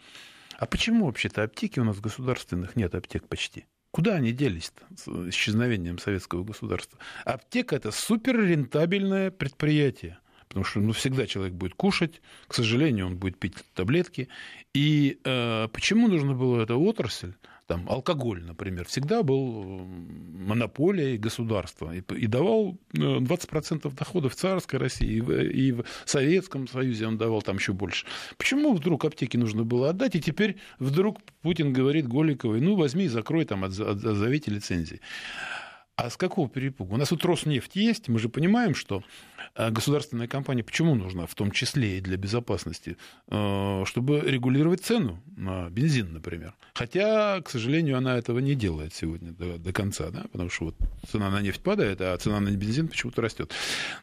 А 0.58 0.66
почему 0.66 1.06
вообще-то 1.06 1.42
аптеки 1.42 1.80
у 1.80 1.84
нас 1.84 2.00
государственных 2.00 2.76
нет 2.76 2.94
аптек 2.94 3.28
почти? 3.28 3.66
Куда 3.90 4.16
они 4.16 4.32
делись 4.32 4.72
с 4.96 5.06
исчезновением 5.28 5.98
советского 5.98 6.42
государства? 6.42 6.98
Аптека– 7.24 7.76
это 7.76 7.92
суперрентабельное 7.92 9.30
предприятие. 9.30 10.18
Потому 10.48 10.64
что 10.64 10.80
ну, 10.80 10.92
всегда 10.92 11.26
человек 11.26 11.54
будет 11.54 11.74
кушать, 11.74 12.20
к 12.46 12.54
сожалению, 12.54 13.06
он 13.06 13.16
будет 13.16 13.38
пить 13.38 13.54
таблетки. 13.74 14.28
И 14.72 15.18
э, 15.24 15.68
почему 15.72 16.08
нужно 16.08 16.34
было 16.34 16.62
эту 16.62 16.78
отрасль 16.80 17.34
там, 17.66 17.88
алкоголь, 17.88 18.44
например, 18.44 18.86
всегда 18.86 19.22
был 19.22 19.86
монополией 20.46 21.16
государства 21.16 21.94
и, 21.94 22.02
и 22.14 22.26
давал 22.26 22.76
20% 22.92 23.86
э, 23.86 23.90
доходов 23.90 24.34
в 24.34 24.36
царской 24.36 24.78
России, 24.78 25.16
и 25.16 25.20
в, 25.20 25.30
и 25.32 25.72
в 25.72 25.84
Советском 26.04 26.68
Союзе 26.68 27.06
он 27.06 27.16
давал 27.16 27.42
там 27.42 27.56
еще 27.56 27.72
больше. 27.72 28.06
Почему 28.36 28.74
вдруг 28.74 29.04
аптеки 29.04 29.36
нужно 29.36 29.64
было 29.64 29.90
отдать, 29.90 30.14
и 30.14 30.20
теперь 30.20 30.56
вдруг 30.78 31.20
Путин 31.42 31.72
говорит 31.72 32.06
Голиковой, 32.06 32.60
ну, 32.60 32.76
возьми 32.76 33.08
закрой 33.08 33.44
там, 33.44 33.64
отзовите 33.64 34.50
лицензии. 34.50 35.00
А 35.96 36.10
с 36.10 36.16
какого 36.16 36.48
перепуга? 36.48 36.94
У 36.94 36.96
нас 36.96 37.10
тут 37.10 37.24
Роснефть 37.24 37.76
есть, 37.76 38.08
мы 38.08 38.18
же 38.18 38.28
понимаем, 38.28 38.74
что 38.74 39.04
э, 39.54 39.70
государственная 39.70 40.26
компания 40.26 40.64
почему 40.64 40.96
нужна, 40.96 41.26
в 41.26 41.34
том 41.36 41.52
числе 41.52 41.98
и 41.98 42.00
для 42.00 42.16
безопасности, 42.16 42.96
э, 43.28 43.84
чтобы 43.86 44.20
регулировать 44.20 44.80
цену 44.80 45.22
на 45.36 45.70
бензин, 45.70 46.12
например. 46.12 46.54
Хотя, 46.74 47.40
к 47.42 47.48
сожалению, 47.48 47.96
она 47.96 48.18
этого 48.18 48.40
не 48.40 48.56
делает 48.56 48.92
сегодня 48.92 49.30
до, 49.30 49.56
до 49.56 49.72
конца, 49.72 50.10
да? 50.10 50.24
потому 50.32 50.50
что 50.50 50.64
вот 50.64 50.76
цена 51.08 51.30
на 51.30 51.40
нефть 51.40 51.62
падает, 51.62 52.00
а 52.00 52.16
цена 52.18 52.40
на 52.40 52.50
бензин 52.50 52.88
почему-то 52.88 53.22
растет. 53.22 53.52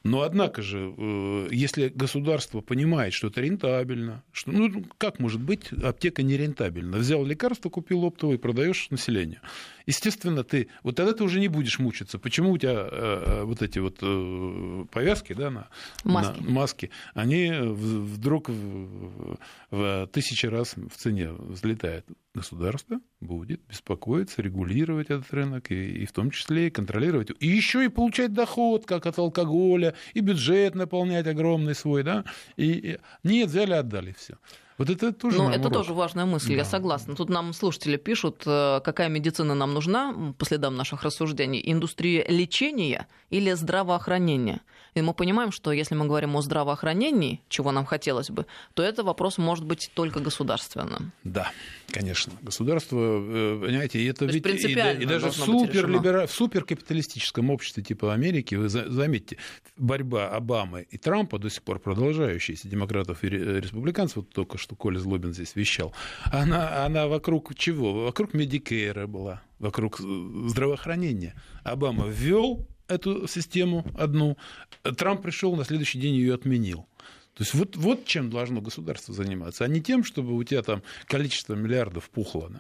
Но 0.05 0.21
однако 0.21 0.61
же, 0.61 0.93
э, 0.97 1.47
если 1.51 1.89
государство 1.89 2.61
понимает, 2.61 3.11
что 3.13 3.27
это 3.27 3.41
рентабельно, 3.41 4.23
что, 4.31 4.53
ну, 4.53 4.85
как 4.97 5.19
может 5.19 5.41
быть 5.41 5.73
аптека 5.73 6.23
нерентабельна? 6.23 6.99
Взял 6.99 7.25
лекарство, 7.25 7.69
купил 7.69 8.05
оптовое 8.05 8.35
и 8.35 8.39
продаешь 8.39 8.89
населению. 8.91 9.41
Естественно, 9.85 10.43
ты 10.43 10.67
вот 10.83 10.95
тогда 10.95 11.13
ты 11.13 11.23
уже 11.23 11.39
не 11.39 11.47
будешь 11.47 11.79
мучиться. 11.79 12.19
Почему 12.19 12.51
у 12.51 12.57
тебя 12.57 12.73
э, 12.73 12.87
э 12.91 13.43
вот 13.43 13.61
эти 13.61 13.79
вот 13.79 13.97
э, 14.01 14.85
повязки, 14.91 15.33
да, 15.33 15.49
на 15.49 15.67
маски, 16.03 16.41
на 16.41 16.49
маски 16.49 16.91
они 17.13 17.51
вдруг 17.51 18.49
в, 18.49 19.37
в 19.71 20.09
тысячи 20.11 20.45
раз 20.45 20.75
в 20.75 20.95
цене 20.97 21.31
взлетают? 21.31 22.05
Государство 22.33 23.01
будет 23.19 23.59
беспокоиться, 23.67 24.41
регулировать 24.41 25.09
этот 25.09 25.33
рынок, 25.33 25.69
и, 25.69 26.03
и 26.03 26.05
в 26.05 26.13
том 26.13 26.31
числе 26.31 26.67
и 26.67 26.69
контролировать. 26.69 27.29
И 27.39 27.47
еще 27.47 27.83
и 27.83 27.89
получать 27.89 28.33
доход, 28.33 28.85
как 28.85 29.05
от 29.05 29.19
алкоголя, 29.19 29.95
и 30.13 30.21
бюджет 30.21 30.73
наполнять 30.73 31.27
огромный 31.27 31.75
свой, 31.75 32.03
да. 32.03 32.23
И, 32.55 32.71
и 32.71 32.97
нет, 33.23 33.49
взяли, 33.49 33.73
отдали 33.73 34.15
все. 34.17 34.37
Вот 34.81 34.89
это 34.89 35.13
тоже 35.13 35.37
Ну, 35.37 35.49
это 35.49 35.59
урок. 35.59 35.73
тоже 35.73 35.93
важная 35.93 36.25
мысль, 36.25 36.49
да. 36.49 36.53
я 36.55 36.65
согласна. 36.65 37.15
Тут 37.15 37.29
нам 37.29 37.53
слушатели 37.53 37.97
пишут, 37.97 38.41
э, 38.47 38.81
какая 38.83 39.09
медицина 39.09 39.53
нам 39.53 39.75
нужна, 39.75 40.33
по 40.39 40.45
следам 40.45 40.75
наших 40.75 41.03
рассуждений, 41.03 41.61
индустрия 41.63 42.25
лечения 42.27 43.07
или 43.29 43.51
здравоохранения. 43.53 44.61
И 44.95 45.01
мы 45.01 45.13
понимаем, 45.13 45.51
что 45.51 45.71
если 45.71 45.95
мы 45.95 46.05
говорим 46.05 46.35
о 46.35 46.41
здравоохранении, 46.41 47.41
чего 47.47 47.71
нам 47.71 47.85
хотелось 47.85 48.29
бы, 48.29 48.45
то 48.73 48.81
это 48.81 49.03
вопрос 49.03 49.37
может 49.37 49.65
быть 49.65 49.91
только 49.93 50.19
государственным. 50.19 51.13
Да, 51.23 51.51
конечно. 51.91 52.33
Государство, 52.41 52.97
э, 52.97 53.61
понимаете, 53.65 54.05
это 54.07 54.25
ведь 54.25 54.45
и, 54.45 54.71
и 54.71 55.05
даже 55.05 55.29
в, 55.29 55.35
супер, 55.35 55.85
в 56.27 56.31
суперкапиталистическом 56.31 57.51
обществе 57.51 57.83
типа 57.83 58.13
Америки, 58.13 58.55
вы 58.55 58.67
заметьте, 58.67 59.37
борьба 59.77 60.29
Обамы 60.29 60.87
и 60.89 60.97
Трампа 60.97 61.37
до 61.37 61.49
сих 61.49 61.61
пор 61.61 61.79
продолжающаяся, 61.79 62.67
демократов 62.67 63.23
и 63.23 63.29
республиканцев, 63.29 64.17
вот 64.17 64.29
только 64.29 64.57
что 64.57 64.70
Коля 64.75 64.99
Злобин 64.99 65.33
здесь 65.33 65.55
вещал, 65.55 65.93
она, 66.25 66.85
она 66.85 67.07
вокруг 67.07 67.55
чего? 67.55 68.05
Вокруг 68.05 68.33
Medicare 68.33 68.99
а 68.99 69.07
была, 69.07 69.41
вокруг 69.59 69.99
э, 69.99 70.03
здравоохранения. 70.47 71.35
Обама 71.63 72.07
ввел 72.07 72.67
эту 72.87 73.27
систему 73.27 73.85
одну. 73.97 74.37
Трамп 74.97 75.21
пришел, 75.21 75.55
на 75.55 75.63
следующий 75.63 75.99
день 75.99 76.15
ее 76.15 76.33
отменил. 76.33 76.87
То 77.33 77.43
есть 77.43 77.53
вот, 77.53 77.77
вот 77.77 78.05
чем 78.05 78.29
должно 78.29 78.61
государство 78.61 79.13
заниматься, 79.13 79.63
а 79.63 79.67
не 79.67 79.81
тем, 79.81 80.03
чтобы 80.03 80.35
у 80.35 80.43
тебя 80.43 80.61
там 80.63 80.83
количество 81.05 81.55
миллиардов 81.55 82.09
пухло. 82.09 82.51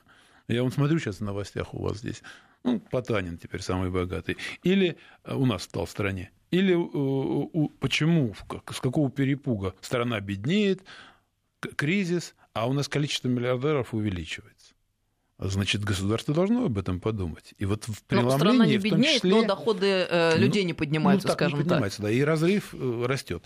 Я 0.47 0.63
вот 0.63 0.73
смотрю 0.73 0.99
сейчас 0.99 1.17
в 1.17 1.23
новостях 1.23 1.73
у 1.73 1.81
вас 1.81 1.99
здесь. 1.99 2.23
Ну, 2.63 2.79
Потанин 2.79 3.37
теперь 3.37 3.61
самый 3.61 3.89
богатый. 3.89 4.37
Или 4.63 4.97
э, 5.23 5.35
у 5.35 5.45
нас 5.45 5.63
стал 5.63 5.85
в 5.85 5.89
стране. 5.89 6.31
Или 6.51 6.75
э, 6.75 7.67
почему, 7.79 8.35
с 8.69 8.79
какого 8.79 9.09
перепуга 9.09 9.73
страна 9.81 10.19
беднеет, 10.19 10.83
кризис, 11.75 12.35
а 12.53 12.67
у 12.67 12.73
нас 12.73 12.87
количество 12.87 13.27
миллиардеров 13.27 13.93
увеличивается. 13.93 14.73
Значит, 15.43 15.83
государство 15.83 16.35
должно 16.35 16.65
об 16.65 16.77
этом 16.77 16.99
подумать. 16.99 17.55
И 17.57 17.65
вот 17.65 17.85
в 17.85 18.03
преломлении, 18.03 18.31
но 18.31 18.37
страна 18.37 18.65
не 18.67 18.77
беднеет, 18.77 19.15
числе, 19.15 19.31
но 19.31 19.43
доходы 19.43 19.87
э, 19.87 20.35
ну, 20.35 20.41
людей 20.41 20.61
ну, 20.61 20.67
не 20.67 20.73
поднимаются, 20.75 21.27
ну, 21.27 21.29
так 21.29 21.39
скажем 21.39 21.57
не 21.57 21.63
поднимаются, 21.63 21.97
так. 21.97 22.05
Да, 22.05 22.11
и 22.11 22.21
разрыв 22.21 22.75
э, 22.75 23.05
растет. 23.07 23.43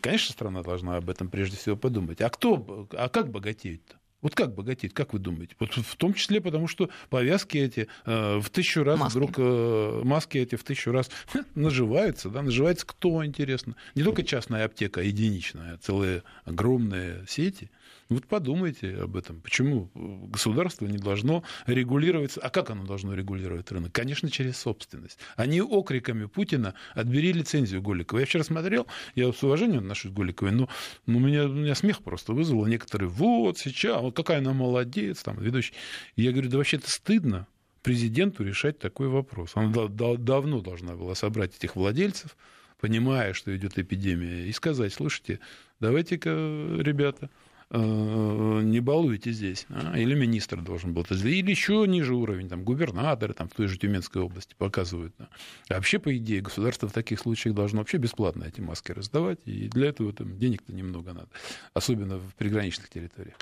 Конечно, 0.00 0.32
страна 0.32 0.62
должна 0.62 0.96
об 0.96 1.10
этом 1.10 1.28
прежде 1.28 1.58
всего 1.58 1.76
подумать. 1.76 2.22
А 2.22 2.30
кто, 2.30 2.88
а 2.92 3.10
как 3.10 3.30
богатеют-то? 3.30 3.99
Вот 4.22 4.34
как 4.34 4.54
богатеть, 4.54 4.92
как 4.92 5.12
вы 5.12 5.18
думаете? 5.18 5.56
Вот 5.58 5.72
в 5.74 5.96
том 5.96 6.14
числе 6.14 6.40
потому, 6.40 6.68
что 6.68 6.90
повязки 7.08 7.56
эти 7.58 7.88
э, 8.04 8.38
в 8.38 8.50
тысячу 8.50 8.84
раз 8.84 8.98
маски. 9.00 9.16
вдруг 9.16 9.34
э, 9.38 10.00
маски 10.04 10.38
эти 10.38 10.56
в 10.56 10.64
тысячу 10.64 10.92
раз 10.92 11.10
наживаются, 11.54 12.28
да, 12.28 12.42
наживается 12.42 12.86
кто, 12.86 13.24
интересно. 13.24 13.76
Не 13.94 14.02
только 14.02 14.22
частная 14.22 14.64
аптека 14.66 15.00
единичная, 15.00 15.74
а 15.74 15.78
целые 15.78 16.22
огромные 16.44 17.24
сети– 17.26 17.70
вот 18.10 18.26
подумайте 18.26 18.96
об 18.96 19.16
этом. 19.16 19.40
Почему 19.40 19.88
государство 19.94 20.84
не 20.86 20.98
должно 20.98 21.44
регулировать... 21.66 22.36
А 22.42 22.50
как 22.50 22.70
оно 22.70 22.84
должно 22.84 23.14
регулировать 23.14 23.70
рынок? 23.70 23.92
Конечно, 23.92 24.28
через 24.28 24.58
собственность. 24.58 25.18
Они 25.36 25.62
окриками 25.62 26.24
Путина 26.24 26.74
«отбери 26.94 27.32
лицензию 27.32 27.80
Голикова». 27.80 28.18
Я 28.18 28.26
вчера 28.26 28.42
смотрел, 28.42 28.88
я 29.14 29.32
с 29.32 29.40
уважением 29.44 29.82
отношусь 29.82 30.10
к 30.10 30.14
Голиковой, 30.14 30.50
но, 30.50 30.68
у, 31.06 31.10
меня, 31.12 31.44
у 31.44 31.52
меня 31.52 31.76
смех 31.76 32.02
просто 32.02 32.32
вызвало. 32.32 32.66
Некоторые 32.66 33.08
«вот 33.08 33.58
сейчас, 33.58 34.02
вот 34.02 34.16
какая 34.16 34.38
она 34.38 34.52
молодец», 34.54 35.22
там, 35.22 35.38
ведущий. 35.38 35.74
Я 36.16 36.32
говорю, 36.32 36.50
да 36.50 36.58
вообще 36.58 36.78
это 36.78 36.90
стыдно 36.90 37.46
президенту 37.82 38.42
решать 38.42 38.80
такой 38.80 39.06
вопрос. 39.06 39.52
Она 39.54 39.86
давно 39.86 40.60
должна 40.60 40.96
была 40.96 41.14
собрать 41.14 41.56
этих 41.56 41.76
владельцев, 41.76 42.36
понимая, 42.80 43.34
что 43.34 43.56
идет 43.56 43.78
эпидемия, 43.78 44.48
и 44.48 44.52
сказать, 44.52 44.92
слушайте, 44.92 45.38
давайте-ка, 45.78 46.30
ребята, 46.30 47.30
Э, 47.30 47.49
не 47.72 48.80
балуйте 48.80 49.30
здесь. 49.30 49.66
А? 49.68 49.96
Или 49.96 50.14
министр 50.14 50.60
должен 50.60 50.92
был 50.92 51.02
это 51.02 51.14
сделать. 51.14 51.36
Или 51.36 51.50
еще 51.50 51.84
ниже 51.86 52.14
уровень, 52.14 52.48
там, 52.48 52.64
губернаторы 52.64 53.32
там, 53.32 53.48
в 53.48 53.54
той 53.54 53.68
же 53.68 53.78
Тюменской 53.78 54.22
области 54.22 54.54
показывают. 54.58 55.14
Да. 55.18 55.28
А 55.68 55.74
вообще, 55.74 56.00
по 56.00 56.16
идее, 56.16 56.40
государство 56.40 56.88
в 56.88 56.92
таких 56.92 57.20
случаях 57.20 57.54
должно 57.54 57.78
вообще 57.78 57.98
бесплатно 57.98 58.44
эти 58.44 58.60
маски 58.60 58.90
раздавать. 58.92 59.38
И 59.44 59.68
для 59.68 59.90
этого 59.90 60.12
там, 60.12 60.36
денег-то 60.38 60.72
немного 60.72 61.12
надо. 61.12 61.28
Особенно 61.72 62.18
в 62.18 62.34
приграничных 62.34 62.88
территориях. 62.88 63.36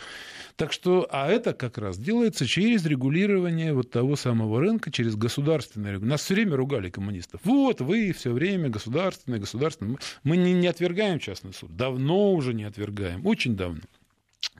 Так 0.57 0.73
что, 0.73 1.09
а 1.11 1.29
это 1.29 1.55
как 1.55 1.79
раз 1.79 1.99
делается 1.99 2.47
через 2.47 2.85
регулирование 2.85 3.73
вот 3.73 3.91
того 3.91 4.17
самого 4.17 4.61
рынка, 4.61 4.91
через 4.91 5.17
государственное 5.17 5.93
регулирование. 5.93 6.11
Нас 6.11 6.23
все 6.23 6.35
время 6.35 6.57
ругали 6.57 6.91
коммунистов. 6.91 7.41
Вот 7.45 7.81
вы 7.81 8.13
все 8.13 8.33
время 8.33 8.69
государственное, 8.69 9.39
государственное. 9.39 9.97
Мы 10.23 10.37
не, 10.37 10.53
не 10.53 10.67
отвергаем 10.67 11.19
частный 11.19 11.55
суд. 11.55 11.75
Давно 11.75 12.35
уже 12.35 12.53
не 12.53 12.65
отвергаем. 12.65 13.25
Очень 13.25 13.57
давно. 13.57 13.81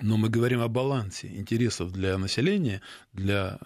Но 0.01 0.17
мы 0.17 0.29
говорим 0.29 0.61
о 0.61 0.69
балансе 0.69 1.29
интересов 1.29 1.93
для 1.93 2.19
населения, 2.19 2.81
для 3.13 3.59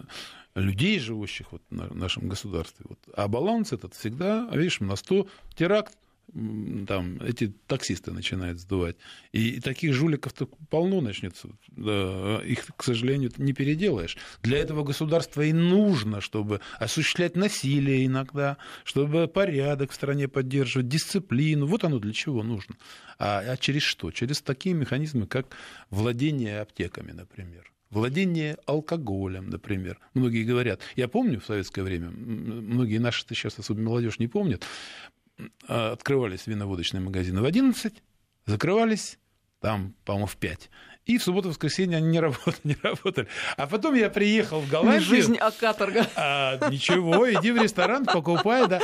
людей, 0.55 0.99
живущих 0.99 1.51
вот 1.51 1.61
в 1.69 1.95
нашем 1.95 2.27
государстве. 2.27 2.85
Вот. 2.87 2.99
А 3.15 3.27
баланс 3.27 3.73
этот 3.73 3.93
всегда, 3.93 4.47
видишь, 4.51 4.79
на 4.79 4.95
100 4.95 5.27
теракт, 5.55 5.97
там 6.33 7.21
эти 7.21 7.53
таксисты 7.67 8.11
начинают 8.11 8.59
сдувать. 8.59 8.95
И 9.31 9.59
таких 9.59 9.93
жуликов-то 9.93 10.47
полно 10.69 10.99
начнется. 11.01 11.49
Их, 11.77 12.65
к 12.75 12.83
сожалению, 12.83 13.31
не 13.37 13.53
переделаешь. 13.53 14.17
Для 14.41 14.57
этого 14.57 14.83
государство 14.83 15.41
и 15.41 15.53
нужно, 15.53 16.21
чтобы 16.21 16.61
осуществлять 16.79 17.35
насилие 17.35 18.05
иногда, 18.05 18.57
чтобы 18.83 19.27
порядок 19.27 19.91
в 19.91 19.95
стране 19.95 20.27
поддерживать, 20.27 20.87
дисциплину. 20.87 21.67
Вот 21.67 21.83
оно 21.83 21.99
для 21.99 22.13
чего 22.13 22.41
нужно. 22.41 22.75
А, 23.19 23.39
а 23.39 23.57
через 23.57 23.83
что? 23.83 24.11
Через 24.11 24.41
такие 24.41 24.73
механизмы, 24.73 25.27
как 25.27 25.55
владение 25.91 26.61
аптеками, 26.61 27.11
например 27.11 27.69
владение 27.91 28.57
алкоголем, 28.65 29.51
например. 29.51 29.99
Многие 30.15 30.43
говорят, 30.43 30.81
я 30.95 31.07
помню 31.07 31.39
в 31.39 31.45
советское 31.45 31.83
время, 31.83 32.09
многие 32.09 32.97
наши 32.97 33.23
сейчас, 33.29 33.59
особенно 33.59 33.89
молодежь, 33.89 34.17
не 34.17 34.27
помнят, 34.27 34.63
открывались 35.67 36.47
виноводочные 36.47 37.01
магазины 37.01 37.41
в 37.41 37.45
11, 37.45 37.93
закрывались 38.45 39.19
там, 39.59 39.95
по-моему, 40.03 40.27
в 40.27 40.35
5. 40.35 40.69
И 41.05 41.17
в 41.17 41.23
субботу 41.23 41.49
воскресенье 41.49 41.97
они 41.97 42.07
не 42.07 42.19
работали, 42.19 42.55
не 42.63 42.77
работали. 42.81 43.27
А 43.57 43.67
потом 43.67 43.95
я 43.95 44.09
приехал 44.09 44.61
в 44.61 44.69
Голландию. 44.69 44.99
Не 44.99 45.05
жизнь, 45.05 45.37
а 45.37 45.51
каторга. 45.51 46.07
А, 46.15 46.69
ничего, 46.69 47.31
иди 47.31 47.51
в 47.51 47.61
ресторан, 47.61 48.05
покупай, 48.05 48.67
да. 48.67 48.81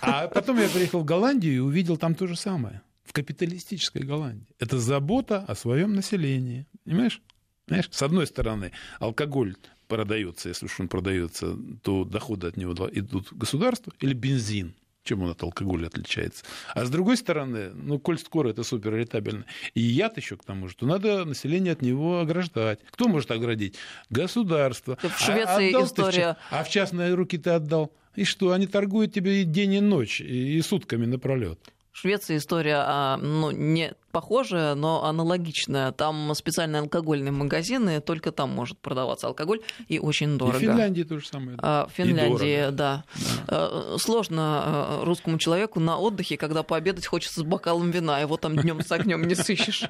А 0.00 0.28
потом 0.28 0.58
я 0.58 0.68
приехал 0.68 1.00
в 1.00 1.04
Голландию 1.04 1.54
и 1.54 1.58
увидел 1.58 1.96
там 1.96 2.14
то 2.14 2.26
же 2.26 2.36
самое. 2.36 2.82
В 3.04 3.12
капиталистической 3.12 4.02
Голландии. 4.02 4.46
Это 4.58 4.78
забота 4.78 5.44
о 5.46 5.54
своем 5.54 5.94
населении. 5.94 6.66
Понимаешь? 6.84 7.20
Понимаешь? 7.66 7.88
С 7.90 8.02
одной 8.02 8.26
стороны, 8.26 8.72
алкоголь 9.00 9.56
продается, 9.88 10.48
если 10.48 10.66
уж 10.66 10.78
он 10.78 10.88
продается, 10.88 11.56
то 11.82 12.04
доходы 12.04 12.46
от 12.46 12.56
него 12.56 12.72
идут 12.92 13.32
государству, 13.32 13.92
или 13.98 14.14
бензин 14.14 14.74
Чем 15.02 15.22
он 15.22 15.30
от 15.30 15.42
алкоголя 15.42 15.86
отличается? 15.86 16.44
А 16.74 16.84
с 16.84 16.90
другой 16.90 17.16
стороны, 17.16 17.70
ну, 17.70 17.98
коль 17.98 18.18
скоро 18.18 18.50
это 18.50 18.62
суперрентабельно, 18.62 19.46
и 19.74 19.80
яд 19.80 20.16
еще 20.18 20.36
к 20.36 20.44
тому 20.44 20.68
же, 20.68 20.76
то 20.76 20.86
надо 20.86 21.24
население 21.24 21.72
от 21.72 21.82
него 21.82 22.20
ограждать. 22.20 22.80
Кто 22.90 23.08
может 23.08 23.30
оградить? 23.30 23.76
Государство. 24.10 24.98
В 25.02 25.18
Швеции 25.18 25.74
а 25.74 25.84
история... 25.84 26.34
Ты, 26.34 26.56
а 26.56 26.64
в 26.64 26.68
частные 26.68 27.14
руки 27.14 27.38
ты 27.38 27.50
отдал. 27.50 27.92
И 28.14 28.24
что, 28.24 28.52
они 28.52 28.66
торгуют 28.66 29.14
тебе 29.14 29.42
и 29.42 29.44
день, 29.44 29.74
и 29.74 29.80
ночь, 29.80 30.20
и 30.20 30.60
сутками 30.62 31.06
напролет. 31.06 31.60
В 31.92 31.98
Швеции 31.98 32.36
история 32.36 32.82
а, 32.86 33.16
ну, 33.16 33.50
не 33.50 33.94
похожая, 34.12 34.74
но 34.74 35.04
аналогичная. 35.04 35.92
Там 35.92 36.32
специальные 36.34 36.80
алкогольные 36.80 37.32
магазины, 37.32 38.00
только 38.00 38.32
там 38.32 38.50
может 38.50 38.78
продаваться 38.78 39.26
алкоголь, 39.26 39.60
и 39.88 39.98
очень 39.98 40.38
дорого. 40.38 40.58
И 40.58 40.60
в 40.66 40.70
Финляндии 40.70 41.02
то 41.02 41.18
же 41.18 41.26
самое. 41.26 41.56
Да. 41.56 41.86
В 41.86 41.92
Финляндии, 41.92 42.70
да. 42.70 43.04
да. 43.46 43.98
Сложно 43.98 44.62
э, 44.64 45.04
русскому 45.04 45.38
человеку 45.38 45.80
на 45.80 45.98
отдыхе, 45.98 46.36
когда 46.36 46.62
пообедать 46.62 47.06
хочется 47.06 47.40
с 47.40 47.42
бокалом 47.42 47.90
вина, 47.90 48.20
его 48.20 48.36
там 48.36 48.56
днем 48.56 48.82
с 48.82 48.90
огнем 48.92 49.26
не 49.26 49.34
сыщешь. 49.34 49.84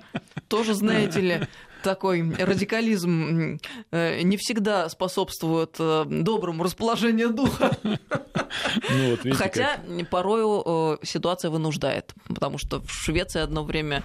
Тоже, 0.50 0.74
знаете 0.74 1.20
ли, 1.20 1.40
такой 1.84 2.28
радикализм 2.34 3.60
э, 3.92 4.22
не 4.22 4.36
всегда 4.36 4.88
способствует 4.88 5.76
э, 5.78 6.04
доброму 6.06 6.64
расположению 6.64 7.30
духа. 7.30 7.70
Ну, 8.90 9.10
вот, 9.10 9.24
видите, 9.24 9.44
Хотя 9.44 9.76
как... 9.76 10.10
порою 10.10 10.98
ситуация 11.04 11.52
вынуждает, 11.52 12.12
потому 12.26 12.58
что 12.58 12.80
в 12.80 12.90
Швеции 12.90 13.40
одно 13.40 13.62
время 13.62 14.02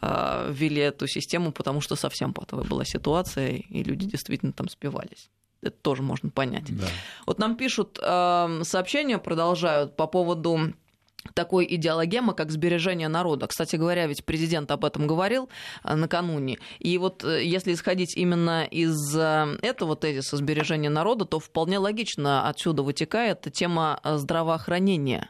ввели 0.00 0.80
эту 0.80 1.06
систему, 1.06 1.52
потому 1.52 1.82
что 1.82 1.94
совсем 1.94 2.32
патовая 2.32 2.64
была 2.64 2.86
ситуация, 2.86 3.50
и 3.50 3.82
люди 3.82 4.06
действительно 4.06 4.52
там 4.52 4.68
спивались 4.68 5.28
это 5.62 5.76
тоже 5.80 6.02
можно 6.02 6.28
понять. 6.28 6.76
Да. 6.76 6.86
Вот 7.26 7.38
нам 7.38 7.56
пишут 7.56 7.98
э, 8.02 8.60
сообщения, 8.64 9.18
продолжают 9.18 9.96
по 9.96 10.06
поводу 10.06 10.72
такой 11.34 11.66
идеологемы, 11.68 12.34
как 12.34 12.50
сбережение 12.50 13.08
народа. 13.08 13.46
Кстати 13.46 13.76
говоря, 13.76 14.06
ведь 14.06 14.24
президент 14.24 14.70
об 14.70 14.84
этом 14.84 15.06
говорил 15.06 15.48
э, 15.84 15.94
накануне. 15.94 16.58
И 16.78 16.98
вот 16.98 17.24
э, 17.24 17.44
если 17.44 17.72
исходить 17.72 18.16
именно 18.16 18.64
из 18.64 19.16
э, 19.16 19.58
этого 19.62 19.96
тезиса 19.96 20.36
сбережения 20.36 20.90
народа, 20.90 21.24
то 21.24 21.38
вполне 21.38 21.78
логично 21.78 22.48
отсюда 22.48 22.82
вытекает 22.82 23.46
тема 23.52 24.00
здравоохранения. 24.04 25.28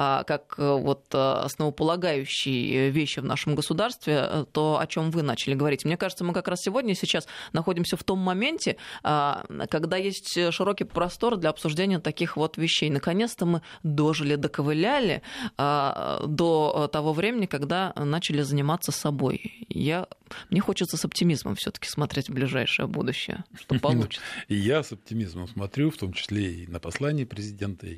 А, 0.00 0.22
как 0.22 0.54
э, 0.58 0.78
вот 0.80 1.06
э, 1.12 1.18
основополагающие 1.18 2.88
вещи 2.88 3.18
в 3.18 3.24
нашем 3.24 3.56
государстве, 3.56 4.46
то, 4.52 4.78
о 4.78 4.86
чем 4.86 5.10
вы 5.10 5.22
начали 5.22 5.54
говорить. 5.54 5.84
Мне 5.84 5.96
кажется, 5.96 6.24
мы 6.24 6.32
как 6.32 6.46
раз 6.46 6.60
сегодня 6.60 6.94
сейчас 6.94 7.26
находимся 7.52 7.96
в 7.96 8.04
том 8.04 8.20
моменте, 8.20 8.76
а, 9.02 9.44
когда 9.68 9.96
есть 9.96 10.38
широкий 10.52 10.84
простор 10.84 11.36
для 11.36 11.50
обсуждения 11.50 11.98
таких 11.98 12.36
вот 12.36 12.56
вещей. 12.58 12.90
Наконец-то 12.90 13.44
мы 13.44 13.62
дожили, 13.82 14.36
доковыляли 14.36 15.22
а, 15.56 16.24
до 16.24 16.88
того 16.92 17.12
времени, 17.12 17.46
когда 17.46 17.92
начали 17.96 18.42
заниматься 18.42 18.92
собой. 18.92 19.66
Я, 19.68 20.06
мне 20.48 20.60
хочется 20.60 20.96
с 20.96 21.04
оптимизмом 21.04 21.56
все-таки 21.56 21.88
смотреть 21.88 22.28
в 22.28 22.32
ближайшее 22.32 22.86
будущее, 22.86 23.42
что 23.60 23.74
получится. 23.80 24.22
И 24.46 24.54
я 24.54 24.84
с 24.84 24.92
оптимизмом 24.92 25.48
смотрю, 25.48 25.90
в 25.90 25.96
том 25.96 26.12
числе 26.12 26.52
и 26.52 26.66
на 26.68 26.78
послание 26.78 27.26
президента, 27.26 27.88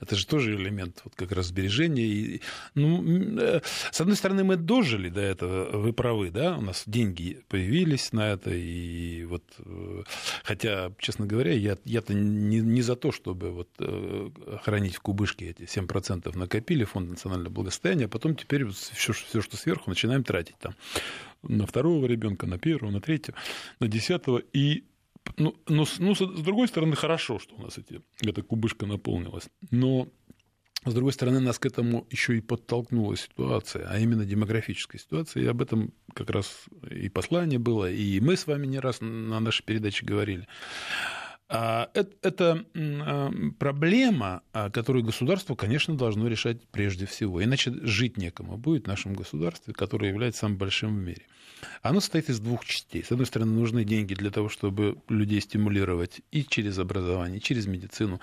это 0.00 0.16
же 0.16 0.26
тоже 0.26 0.54
элемент 0.54 1.00
вот 1.04 1.14
как 1.14 1.32
раз 1.32 1.47
сбережения. 1.48 2.04
И, 2.04 2.40
ну, 2.74 3.02
э, 3.38 3.60
с 3.90 4.00
одной 4.00 4.16
стороны, 4.16 4.44
мы 4.44 4.56
дожили 4.56 5.08
до 5.08 5.20
этого, 5.20 5.76
вы 5.76 5.92
правы, 5.92 6.30
да, 6.30 6.56
у 6.56 6.60
нас 6.60 6.84
деньги 6.86 7.42
появились 7.48 8.12
на 8.12 8.30
это, 8.32 8.50
и 8.54 9.24
вот, 9.24 9.44
э, 9.58 10.02
хотя, 10.44 10.92
честно 10.98 11.26
говоря, 11.26 11.52
я, 11.52 11.76
я-то 11.84 12.14
не, 12.14 12.60
не 12.60 12.82
за 12.82 12.96
то, 12.96 13.12
чтобы 13.12 13.50
вот 13.50 13.68
э, 13.80 14.30
хранить 14.62 14.96
в 14.96 15.00
кубышке 15.00 15.50
эти 15.50 15.62
7% 15.62 16.36
накопили, 16.36 16.84
фонд 16.84 17.10
национального 17.10 17.52
благосостояния, 17.52 18.06
а 18.06 18.08
потом 18.08 18.36
теперь 18.36 18.66
все, 18.66 19.12
все, 19.12 19.40
что 19.40 19.56
сверху, 19.56 19.90
начинаем 19.90 20.24
тратить 20.24 20.56
там 20.58 20.74
на 21.42 21.66
второго 21.66 22.06
ребенка, 22.06 22.46
на 22.46 22.58
первого, 22.58 22.90
на 22.90 23.00
третьего, 23.00 23.36
на 23.80 23.88
десятого, 23.88 24.38
и 24.52 24.84
ну, 25.36 25.54
ну, 25.68 25.84
ну, 25.98 26.14
с 26.14 26.42
другой 26.42 26.68
стороны, 26.68 26.96
хорошо, 26.96 27.38
что 27.38 27.54
у 27.56 27.62
нас 27.62 27.78
эти, 27.78 28.00
эта 28.22 28.42
кубышка 28.42 28.86
наполнилась. 28.86 29.48
Но 29.70 30.08
с 30.84 30.94
другой 30.94 31.12
стороны, 31.12 31.40
нас 31.40 31.58
к 31.58 31.66
этому 31.66 32.06
еще 32.10 32.36
и 32.36 32.40
подтолкнула 32.40 33.16
ситуация, 33.16 33.86
а 33.88 33.98
именно 33.98 34.24
демографическая 34.24 35.00
ситуация. 35.00 35.42
И 35.42 35.46
об 35.46 35.60
этом 35.60 35.92
как 36.14 36.30
раз 36.30 36.64
и 36.90 37.08
послание 37.08 37.58
было, 37.58 37.90
и 37.90 38.20
мы 38.20 38.36
с 38.36 38.46
вами 38.46 38.66
не 38.66 38.78
раз 38.78 39.00
на 39.00 39.40
нашей 39.40 39.64
передаче 39.64 40.06
говорили. 40.06 40.46
А, 41.50 41.90
это 41.94 42.64
а, 42.74 43.30
проблема, 43.58 44.42
а, 44.52 44.70
которую 44.70 45.04
государство, 45.04 45.54
конечно, 45.54 45.96
должно 45.96 46.28
решать 46.28 46.66
прежде 46.68 47.06
всего. 47.06 47.42
Иначе 47.42 47.72
жить 47.82 48.18
некому 48.18 48.56
будет 48.58 48.84
в 48.84 48.88
нашем 48.88 49.14
государстве, 49.14 49.72
которое 49.72 50.08
является 50.08 50.40
самым 50.40 50.58
большим 50.58 50.96
в 50.96 51.00
мире. 51.00 51.22
Оно 51.82 52.00
состоит 52.00 52.28
из 52.28 52.40
двух 52.40 52.64
частей. 52.64 53.02
С 53.02 53.12
одной 53.12 53.26
стороны, 53.26 53.52
нужны 53.52 53.84
деньги 53.84 54.14
для 54.14 54.30
того, 54.30 54.48
чтобы 54.48 54.98
людей 55.08 55.40
стимулировать 55.40 56.20
и 56.30 56.44
через 56.44 56.78
образование, 56.78 57.38
и 57.38 57.42
через 57.42 57.66
медицину 57.66 58.20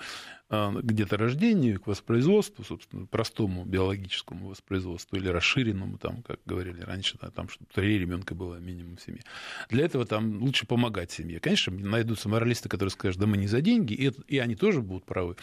к 0.48 0.92
деторождению, 0.92 1.80
к 1.80 1.88
воспроизводству, 1.88 2.62
собственно, 2.62 3.06
простому 3.06 3.64
биологическому 3.64 4.48
воспроизводству 4.48 5.16
или 5.16 5.26
расширенному, 5.26 5.98
там, 5.98 6.22
как 6.22 6.38
говорили 6.46 6.82
раньше, 6.82 7.18
да, 7.20 7.30
там, 7.30 7.48
чтобы 7.48 7.68
три 7.74 7.98
ребенка 7.98 8.36
было 8.36 8.56
минимум 8.56 8.96
в 8.96 9.02
семье. 9.02 9.22
Для 9.70 9.84
этого 9.84 10.06
там 10.06 10.40
лучше 10.40 10.64
помогать 10.64 11.10
семье. 11.10 11.40
Конечно, 11.40 11.72
найдутся 11.72 12.28
моралисты, 12.28 12.68
которые 12.68 12.92
скажут, 12.92 13.20
да 13.20 13.26
мы 13.26 13.38
не 13.38 13.48
за 13.48 13.60
деньги, 13.60 13.94
и, 13.94 14.12
и 14.28 14.38
они 14.38 14.54
тоже 14.54 14.82
будут 14.82 15.04
правы. 15.04 15.34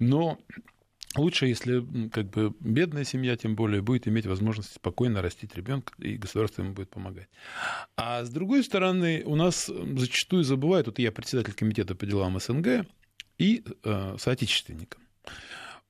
Но 0.00 0.40
Лучше, 1.16 1.46
если 1.46 1.84
как 2.10 2.30
бы 2.30 2.54
бедная 2.60 3.04
семья, 3.04 3.36
тем 3.36 3.56
более, 3.56 3.82
будет 3.82 4.06
иметь 4.06 4.26
возможность 4.26 4.74
спокойно 4.74 5.22
растить 5.22 5.56
ребенка, 5.56 5.92
и 5.98 6.16
государство 6.16 6.62
ему 6.62 6.72
будет 6.72 6.90
помогать. 6.90 7.28
А 7.96 8.24
с 8.24 8.30
другой 8.30 8.62
стороны, 8.62 9.24
у 9.26 9.34
нас 9.34 9.66
зачастую 9.66 10.44
забывают, 10.44 10.86
вот 10.86 11.00
я 11.00 11.10
председатель 11.10 11.54
комитета 11.54 11.96
по 11.96 12.06
делам 12.06 12.38
СНГ, 12.38 12.86
и 13.38 13.64
э, 13.84 14.16
соотечественникам. 14.18 15.00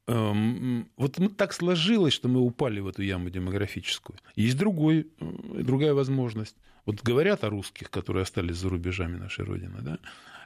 Эм, 0.06 0.88
вот 0.96 1.18
так 1.37 1.52
сложилось, 1.52 2.14
что 2.14 2.28
мы 2.28 2.40
упали 2.40 2.80
в 2.80 2.88
эту 2.88 3.02
яму 3.02 3.28
демографическую. 3.28 4.18
Есть 4.37 4.56
другой, 4.56 5.09
э, 5.20 5.62
другая 5.62 5.92
возможность. 5.92 6.56
Вот 6.87 7.02
говорят 7.02 7.44
о 7.44 7.50
русских, 7.50 7.90
которые 7.90 8.22
остались 8.22 8.56
за 8.56 8.68
рубежами 8.68 9.16
нашей 9.16 9.44
Родины. 9.44 9.78
Да? 9.83 9.98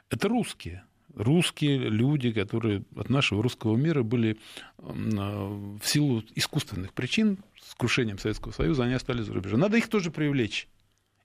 Это 0.09 0.27
русские. 0.27 0.83
Русские 1.15 1.77
люди, 1.89 2.33
которые 2.33 2.83
от 2.95 3.09
нашего 3.09 3.41
русского 3.41 3.77
мира 3.77 4.03
были 4.03 4.37
э, 4.77 4.83
в 4.83 5.81
силу 5.83 6.23
искусственных 6.35 6.93
причин, 6.93 7.39
с 7.61 7.73
крушением 7.73 8.17
Советского 8.17 8.51
Союза, 8.51 8.83
они 8.83 8.93
остались 8.93 9.25
за 9.25 9.33
рубежом. 9.33 9.61
Надо 9.61 9.77
их 9.77 9.87
тоже 9.87 10.11
привлечь. 10.11 10.67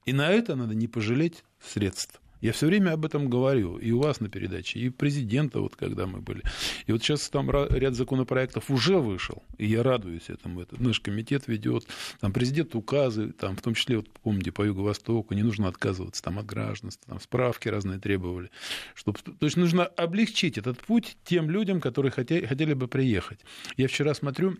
И 0.05 0.13
на 0.13 0.29
это 0.29 0.55
надо 0.55 0.75
не 0.75 0.87
пожалеть 0.87 1.43
средств. 1.61 2.20
Я 2.41 2.51
все 2.53 2.65
время 2.65 2.93
об 2.93 3.05
этом 3.05 3.29
говорю, 3.29 3.77
и 3.77 3.91
у 3.91 3.99
вас 3.99 4.19
на 4.19 4.29
передаче, 4.29 4.79
и 4.79 4.89
президента, 4.89 5.61
вот 5.61 5.75
когда 5.75 6.07
мы 6.07 6.21
были. 6.21 6.41
И 6.87 6.91
вот 6.91 7.01
сейчас 7.03 7.29
там 7.29 7.49
ряд 7.51 7.95
законопроектов 7.95 8.69
уже 8.71 8.97
вышел, 8.97 9.43
и 9.57 9.67
я 9.67 9.83
радуюсь 9.83 10.29
этому. 10.29 10.61
Это 10.61 10.81
наш 10.81 10.99
комитет 10.99 11.47
ведет, 11.47 11.87
там 12.19 12.33
президент 12.33 12.75
указы, 12.75 13.31
там, 13.31 13.55
в 13.55 13.61
том 13.61 13.75
числе, 13.75 13.97
вот 13.97 14.09
помните, 14.23 14.51
по 14.51 14.63
Юго-Востоку, 14.63 15.33
не 15.33 15.43
нужно 15.43 15.67
отказываться 15.67 16.23
там, 16.23 16.39
от 16.39 16.45
гражданства, 16.45 17.07
там 17.07 17.19
справки 17.19 17.67
разные 17.67 17.99
требовали. 17.99 18.49
Чтобы... 18.95 19.19
То 19.19 19.45
есть 19.45 19.57
нужно 19.57 19.85
облегчить 19.85 20.57
этот 20.57 20.79
путь 20.79 21.17
тем 21.23 21.49
людям, 21.49 21.79
которые 21.79 22.11
хотели, 22.11 22.45
хотели 22.45 22.73
бы 22.73 22.87
приехать. 22.87 23.39
Я 23.77 23.87
вчера 23.87 24.13
смотрю, 24.13 24.57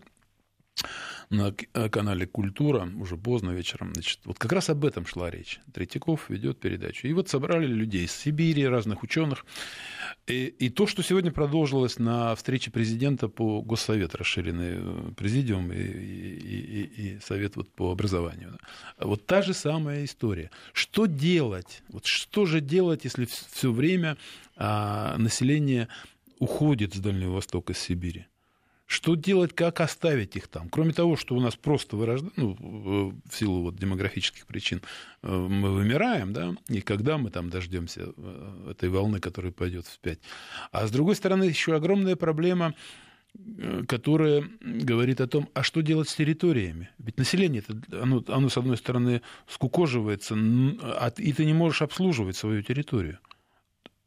на 1.32 1.54
э, 1.72 1.88
канале 1.88 2.26
«Культура», 2.26 2.88
уже 3.00 3.16
поздно 3.16 3.50
вечером, 3.50 3.92
значит, 3.94 4.20
вот 4.24 4.38
как 4.38 4.52
раз 4.52 4.68
об 4.68 4.84
этом 4.84 5.06
шла 5.06 5.30
речь. 5.30 5.60
Третьяков 5.72 6.28
ведет 6.28 6.60
передачу. 6.60 7.06
И 7.08 7.12
вот 7.12 7.28
собрали 7.28 7.66
людей 7.66 8.04
из 8.04 8.12
Сибири, 8.12 8.66
разных 8.66 9.02
ученых. 9.02 9.46
И, 10.26 10.46
и 10.46 10.68
то, 10.68 10.86
что 10.86 11.02
сегодня 11.02 11.32
продолжилось 11.32 11.98
на 11.98 12.34
встрече 12.34 12.70
президента 12.70 13.28
по 13.28 13.62
Госсовет, 13.62 14.14
расширенный 14.14 14.74
э, 14.76 15.12
президиум 15.16 15.72
и, 15.72 15.76
и, 15.76 16.82
и, 16.82 17.16
и 17.16 17.20
Совет 17.20 17.56
вот 17.56 17.72
по 17.72 17.90
образованию. 17.90 18.58
Вот 18.98 19.26
та 19.26 19.40
же 19.42 19.54
самая 19.54 20.04
история. 20.04 20.50
Что 20.74 21.06
делать? 21.06 21.82
Вот 21.88 22.04
что 22.04 22.44
же 22.44 22.60
делать, 22.60 23.04
если 23.04 23.24
все 23.24 23.72
время 23.72 24.18
а, 24.56 25.16
население 25.16 25.88
уходит 26.38 26.94
с 26.94 26.98
Дальнего 26.98 27.32
Востока, 27.32 27.72
с 27.72 27.78
Сибири? 27.78 28.26
Что 28.92 29.14
делать, 29.14 29.54
как 29.54 29.80
оставить 29.80 30.36
их 30.36 30.48
там? 30.48 30.68
Кроме 30.68 30.92
того, 30.92 31.16
что 31.16 31.34
у 31.34 31.40
нас 31.40 31.56
просто 31.56 31.96
вырождается, 31.96 32.38
ну, 32.38 33.14
в 33.24 33.34
силу 33.34 33.62
вот 33.62 33.76
демографических 33.76 34.46
причин 34.46 34.82
э, 35.22 35.34
мы 35.34 35.70
вымираем, 35.70 36.34
да, 36.34 36.54
и 36.68 36.82
когда 36.82 37.16
мы 37.16 37.30
там 37.30 37.48
дождемся 37.48 38.12
э, 38.14 38.68
этой 38.72 38.90
волны, 38.90 39.18
которая 39.18 39.50
пойдет 39.50 39.86
вспять. 39.86 40.18
А 40.72 40.86
с 40.86 40.90
другой 40.90 41.16
стороны, 41.16 41.44
еще 41.44 41.74
огромная 41.74 42.16
проблема 42.16 42.74
э, 43.34 43.84
которая 43.88 44.44
говорит 44.60 45.22
о 45.22 45.26
том, 45.26 45.48
а 45.54 45.62
что 45.62 45.80
делать 45.80 46.10
с 46.10 46.14
территориями. 46.14 46.90
Ведь 46.98 47.16
население, 47.16 47.64
оно, 47.92 48.22
оно 48.28 48.50
с 48.50 48.58
одной 48.58 48.76
стороны, 48.76 49.22
скукоживается, 49.48 50.34
и 51.16 51.32
ты 51.32 51.46
не 51.46 51.54
можешь 51.54 51.80
обслуживать 51.80 52.36
свою 52.36 52.60
территорию. 52.60 53.20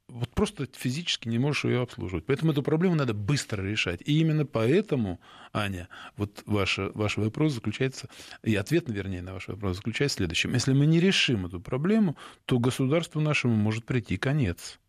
Вот 0.08 0.30
просто 0.30 0.68
физически 0.72 1.28
не 1.28 1.40
можешь 1.40 1.66
ее 1.66 1.82
обслуживать. 1.82 2.26
Поэтому 2.26 2.52
эту 2.52 2.64
проблему 2.64 2.96
надо 2.96 3.14
быстро 3.14 3.64
решать. 3.64 4.02
И 4.06 4.20
именно 4.20 4.46
поэтому, 4.46 5.20
Аня, 5.52 5.90
вот 6.16 6.44
ваш, 6.46 6.78
ваш 6.78 7.18
вопрос 7.18 7.54
заключается, 7.54 8.10
и 8.44 8.56
ответ, 8.56 8.86
вернее, 8.88 9.22
на 9.22 9.34
ваш 9.34 9.48
вопрос 9.48 9.78
заключается 9.78 10.16
в 10.16 10.20
следующем. 10.20 10.54
Если 10.54 10.74
мы 10.74 10.86
не 10.86 11.00
решим 11.00 11.46
эту 11.46 11.60
проблему, 11.60 12.16
то 12.46 12.60
государству 12.60 13.20
нашему 13.22 13.56
может 13.56 13.86
прийти 13.86 14.18
конец. 14.18 14.80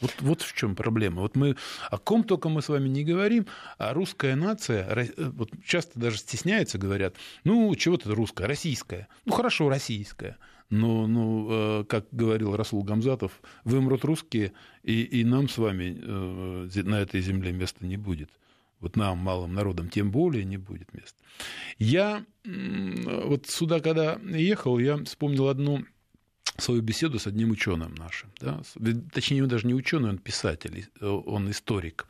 Вот, 0.00 0.14
вот 0.20 0.42
в 0.42 0.54
чем 0.54 0.74
проблема. 0.76 1.22
Вот 1.22 1.36
мы 1.36 1.56
о 1.90 1.98
ком 1.98 2.24
только 2.24 2.48
мы 2.48 2.60
с 2.60 2.68
вами 2.68 2.88
не 2.88 3.04
говорим, 3.04 3.46
а 3.78 3.94
русская 3.94 4.36
нация, 4.36 4.84
э, 4.84 5.30
вот 5.30 5.50
часто 5.64 5.98
даже 5.98 6.18
стесняются, 6.18 6.78
говорят, 6.78 7.16
ну, 7.44 7.74
чего-то 7.74 8.14
русская, 8.14 8.46
российская. 8.46 9.08
Ну, 9.24 9.32
хорошо, 9.32 9.68
российская. 9.68 10.36
Но, 10.68 11.06
ну, 11.06 11.48
э, 11.50 11.84
как 11.84 12.06
говорил 12.10 12.56
Расул 12.56 12.82
Гамзатов, 12.82 13.40
вымрут 13.64 14.04
русские, 14.04 14.52
и, 14.82 15.02
и 15.02 15.24
нам 15.24 15.48
с 15.48 15.56
вами 15.56 15.98
э, 15.98 16.82
на 16.82 17.00
этой 17.00 17.20
земле 17.20 17.52
места 17.52 17.86
не 17.86 17.96
будет. 17.96 18.30
Вот 18.80 18.96
нам, 18.96 19.16
малым 19.18 19.54
народам, 19.54 19.88
тем 19.88 20.10
более 20.10 20.44
не 20.44 20.58
будет 20.58 20.92
места. 20.92 21.18
Я 21.78 22.24
вот 22.44 23.46
сюда, 23.46 23.80
когда 23.80 24.18
ехал, 24.22 24.78
я 24.78 25.02
вспомнил 25.04 25.48
одну 25.48 25.86
свою 26.58 26.82
беседу 26.82 27.18
с 27.18 27.26
одним 27.26 27.50
ученым 27.50 27.94
нашим. 27.94 28.30
Да? 28.40 28.60
Точнее, 29.12 29.42
он 29.42 29.48
даже 29.48 29.66
не 29.66 29.74
ученый, 29.74 30.10
он 30.10 30.18
писатель, 30.18 30.88
он 31.00 31.50
историк 31.50 32.06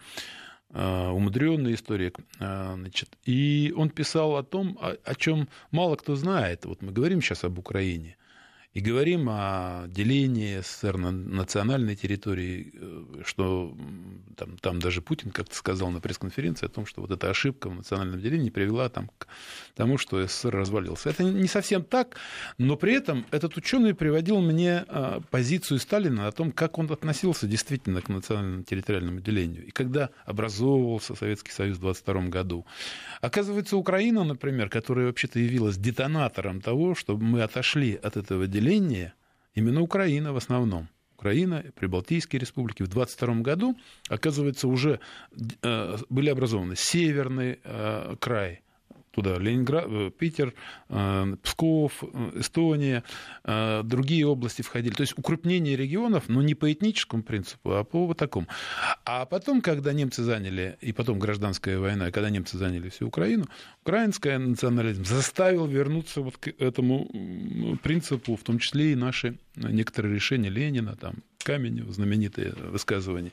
э, 0.71 1.09
умудренный 1.09 1.75
историк, 1.75 2.19
значит, 2.39 3.09
и 3.25 3.73
он 3.77 3.91
писал 3.91 4.37
о 4.37 4.43
том, 4.43 4.79
о, 4.81 4.97
о 5.05 5.15
чем 5.15 5.49
мало 5.71 5.97
кто 5.97 6.17
знает. 6.17 6.65
Вот 6.65 6.83
мы 6.83 6.93
говорим 6.93 7.23
сейчас 7.23 7.45
об 7.45 7.59
Украине, 7.59 8.17
и 8.77 8.81
говорим 8.83 9.29
о 9.31 9.87
делении 9.89 10.61
СССР 10.61 10.99
на 10.99 11.11
национальной 11.11 11.97
территории, 11.97 12.75
э, 12.75 13.23
что 13.25 13.75
там, 14.37 14.59
там 14.59 14.81
даже 14.81 15.01
Путин 15.01 15.31
как-то 15.31 15.55
сказал 15.55 15.91
на 15.91 16.01
пресс-конференции 16.01 16.67
о 16.67 16.69
том, 16.69 16.85
что 16.85 17.01
вот 17.01 17.11
эта 17.11 17.31
ошибка 17.31 17.71
в 17.71 17.75
национальном 17.75 18.21
делении 18.21 18.51
привела 18.51 18.91
там, 18.91 19.11
к 19.17 19.29
тому, 19.75 19.97
что 19.97 20.23
СССР 20.27 20.55
развалился. 20.55 21.09
Это 21.09 21.25
не 21.25 21.49
совсем 21.49 21.85
так, 21.85 22.17
но 22.59 22.77
при 22.77 22.93
этом 22.93 23.25
этот 23.31 23.57
ученый 23.57 23.95
приводил 23.95 24.41
мне 24.43 24.85
а, 24.89 25.23
позицию 25.31 25.81
Сталина 25.81 26.29
о 26.29 26.33
том, 26.33 26.53
как 26.53 26.79
он 26.79 26.93
относился 26.93 27.47
действительно 27.47 28.03
к 28.03 28.11
национальному 28.11 28.63
территориальному 28.63 29.21
делению. 29.21 29.65
И 29.65 29.71
когда 29.71 30.11
образовывался 30.27 31.15
Советский 31.15 31.53
Союз 31.53 31.79
в 31.79 31.81
1922 31.81 32.29
году. 32.29 32.67
Оказывается, 33.23 33.79
Украина, 33.79 34.23
например, 34.25 34.69
которая 34.69 35.07
вообще-то 35.07 35.39
явилась 35.39 35.79
детонатором 35.79 36.61
того, 36.61 36.95
чтобы 36.95 37.25
мы 37.25 37.41
отошли 37.41 37.95
от 37.95 38.19
этого 38.19 38.47
деления, 38.47 38.66
население 38.67 39.15
именно 39.55 39.81
Украина 39.81 40.33
в 40.33 40.37
основном. 40.37 40.89
Украина, 41.15 41.65
Прибалтийские 41.77 42.41
республики. 42.41 42.83
В 42.83 42.89
22 42.89 43.37
году, 43.37 43.75
оказывается, 44.09 44.69
уже 44.69 45.01
э, 45.63 45.97
были 46.11 46.29
образованы 46.29 46.75
Северный 46.77 47.59
э, 47.65 48.17
край, 48.21 48.63
туда 49.17 49.39
Ленинград, 49.39 49.87
э, 49.89 50.11
Питер, 50.17 50.55
э, 50.89 51.37
Псков, 51.43 52.03
э, 52.03 52.41
Эстония, 52.41 53.03
другие 53.85 54.27
области 54.27 54.63
входили. 54.63 54.95
То 54.95 55.03
есть 55.03 55.15
укрупнение 55.17 55.77
регионов, 55.77 56.25
но 56.29 56.43
не 56.43 56.55
по 56.55 56.73
этническому 56.73 57.23
принципу, 57.23 57.73
а 57.73 57.85
по 57.85 58.07
вот 58.07 58.19
такому. 58.19 58.47
А 59.05 59.25
потом, 59.25 59.61
когда 59.61 59.93
немцы 59.93 60.23
заняли, 60.23 60.77
и 60.81 60.93
потом 60.93 61.19
гражданская 61.19 61.79
война, 61.79 62.11
когда 62.11 62.31
немцы 62.31 62.59
заняли 62.59 62.89
всю 62.89 63.07
Украину, 63.07 63.47
украинский 63.83 64.37
национализм 64.37 65.05
заставил 65.05 65.67
вернуться 65.67 66.21
вот 66.21 66.37
к 66.37 66.49
этому 66.59 67.09
принципу, 67.83 68.37
в 68.37 68.43
том 68.43 68.59
числе 68.59 68.93
и 68.93 68.97
наши 68.97 69.39
некоторые 69.55 70.15
решения 70.15 70.51
Ленина, 70.51 70.97
там, 70.97 71.15
Каменев, 71.47 71.87
знаменитые 71.91 72.53
высказывания. 72.57 73.31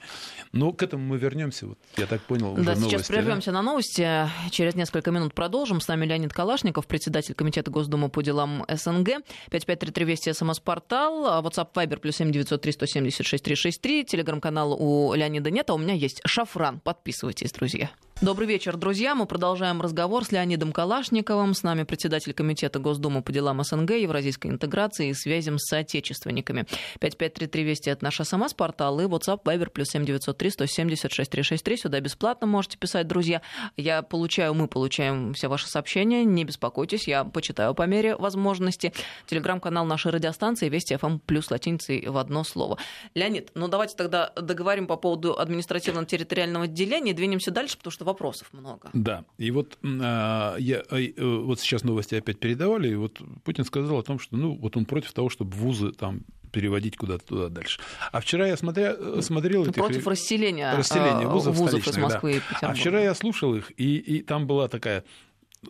Но 0.51 0.71
к 0.71 0.83
этому 0.83 1.03
мы 1.03 1.17
вернемся. 1.17 1.65
Вот, 1.65 1.79
я 1.97 2.05
так 2.05 2.21
понял, 2.21 2.53
уже 2.53 2.63
Да, 2.63 2.75
новости, 2.75 2.89
сейчас 2.91 3.07
прервемся 3.07 3.47
да? 3.47 3.57
на 3.57 3.61
новости. 3.63 4.07
Через 4.51 4.75
несколько 4.75 5.09
минут 5.09 5.33
продолжим. 5.33 5.81
С 5.81 5.87
нами 5.87 6.05
Леонид 6.05 6.31
Калашников, 6.31 6.85
председатель 6.85 7.33
Комитета 7.33 7.71
Госдумы 7.71 8.09
по 8.09 8.21
делам 8.21 8.65
СНГ. 8.69 9.23
5533 9.49 10.05
Вести, 10.05 10.31
СМС-портал, 10.31 11.43
WhatsApp 11.43 11.73
Viber, 11.73 11.97
плюс 11.97 12.17
7903 12.17 12.71
176 12.73 13.43
363. 13.43 14.05
Телеграм-канал 14.05 14.73
у 14.79 15.15
Леонида 15.15 15.49
нет, 15.49 15.71
а 15.71 15.73
у 15.73 15.79
меня 15.79 15.95
есть 15.95 16.21
Шафран. 16.23 16.81
Подписывайтесь, 16.81 17.51
друзья. 17.51 17.89
Добрый 18.23 18.47
вечер, 18.47 18.77
друзья. 18.77 19.15
Мы 19.15 19.25
продолжаем 19.25 19.81
разговор 19.81 20.23
с 20.23 20.31
Леонидом 20.31 20.71
Калашниковым. 20.71 21.53
С 21.53 21.61
нами 21.61 21.83
председатель 21.83 22.31
Комитета 22.33 22.79
Госдумы 22.79 23.21
по 23.21 23.33
делам 23.33 23.61
СНГ, 23.61 23.95
евразийской 23.95 24.49
интеграции 24.49 25.09
и 25.09 25.13
связям 25.13 25.59
с 25.59 25.67
соотечественниками. 25.67 26.61
5533 27.01 27.63
Вести– 27.65 27.89
это 27.91 28.05
наш 28.05 28.21
СМС-портал 28.21 29.01
и 29.01 29.03
WhatsApp 29.03 29.43
Viber 29.43 29.69
плюс 29.69 29.89
7903 29.89 30.51
176 30.51 31.29
363. 31.29 31.75
Сюда 31.75 31.99
бесплатно 31.99 32.47
можете 32.47 32.77
писать, 32.77 33.07
друзья. 33.07 33.41
Я 33.75 34.01
получаю, 34.03 34.53
мы 34.53 34.69
получаем 34.69 35.33
все 35.33 35.49
ваши 35.49 35.67
сообщения. 35.67 36.23
Не 36.23 36.45
беспокойтесь, 36.45 37.09
я 37.09 37.25
почитаю 37.25 37.75
по 37.75 37.85
мере 37.85 38.15
возможности. 38.15 38.93
Телеграм-канал 39.25 39.83
нашей 39.83 40.13
радиостанции 40.13 40.69
Вести 40.69 40.95
ФМ 40.95 41.19
плюс 41.19 41.51
латиницей 41.51 42.07
в 42.07 42.15
одно 42.17 42.45
слово. 42.45 42.77
Леонид, 43.15 43.51
ну 43.53 43.67
давайте 43.67 43.97
тогда 43.97 44.31
договорим 44.37 44.87
по 44.87 44.95
поводу 44.95 45.37
административно-территориального 45.37 46.63
отделения. 46.63 47.11
Двинемся 47.11 47.51
дальше, 47.51 47.77
потому 47.77 47.91
что 47.91 48.12
вопросов 48.13 48.49
много. 48.53 48.89
Да, 48.93 49.25
и 49.37 49.51
вот 49.51 49.77
а, 49.83 50.55
я, 50.57 50.83
а, 50.89 50.99
э, 50.99 51.13
вот 51.17 51.59
сейчас 51.59 51.83
новости 51.83 52.15
опять 52.15 52.39
передавали, 52.39 52.89
и 52.89 52.95
вот 52.95 53.21
Путин 53.43 53.65
сказал 53.65 53.99
о 53.99 54.03
том, 54.03 54.19
что 54.19 54.37
ну, 54.37 54.55
вот 54.55 54.77
он 54.77 54.85
против 54.85 55.11
того, 55.13 55.29
чтобы 55.29 55.51
вузы 55.55 55.91
там 55.91 56.21
переводить 56.53 56.95
куда-то 56.95 57.25
туда 57.25 57.49
дальше. 57.49 57.81
А 58.11 58.21
вчера 58.21 58.47
я 58.47 58.55
смотря, 58.55 58.95
смотрел... 59.21 59.63
Этих... 59.63 59.73
Против 59.73 60.07
расселения, 60.07 60.73
расселения 60.75 61.27
вузов, 61.27 61.55
вузов 61.57 61.85
из 61.85 61.97
Москвы 61.97 62.33
да. 62.33 62.37
и 62.37 62.39
Петербурга. 62.39 62.67
А 62.67 62.73
вчера 62.73 63.01
я 63.01 63.15
слушал 63.15 63.55
их, 63.55 63.71
и, 63.75 63.97
и 63.97 64.21
там 64.21 64.45
была 64.45 64.67
такая 64.67 65.03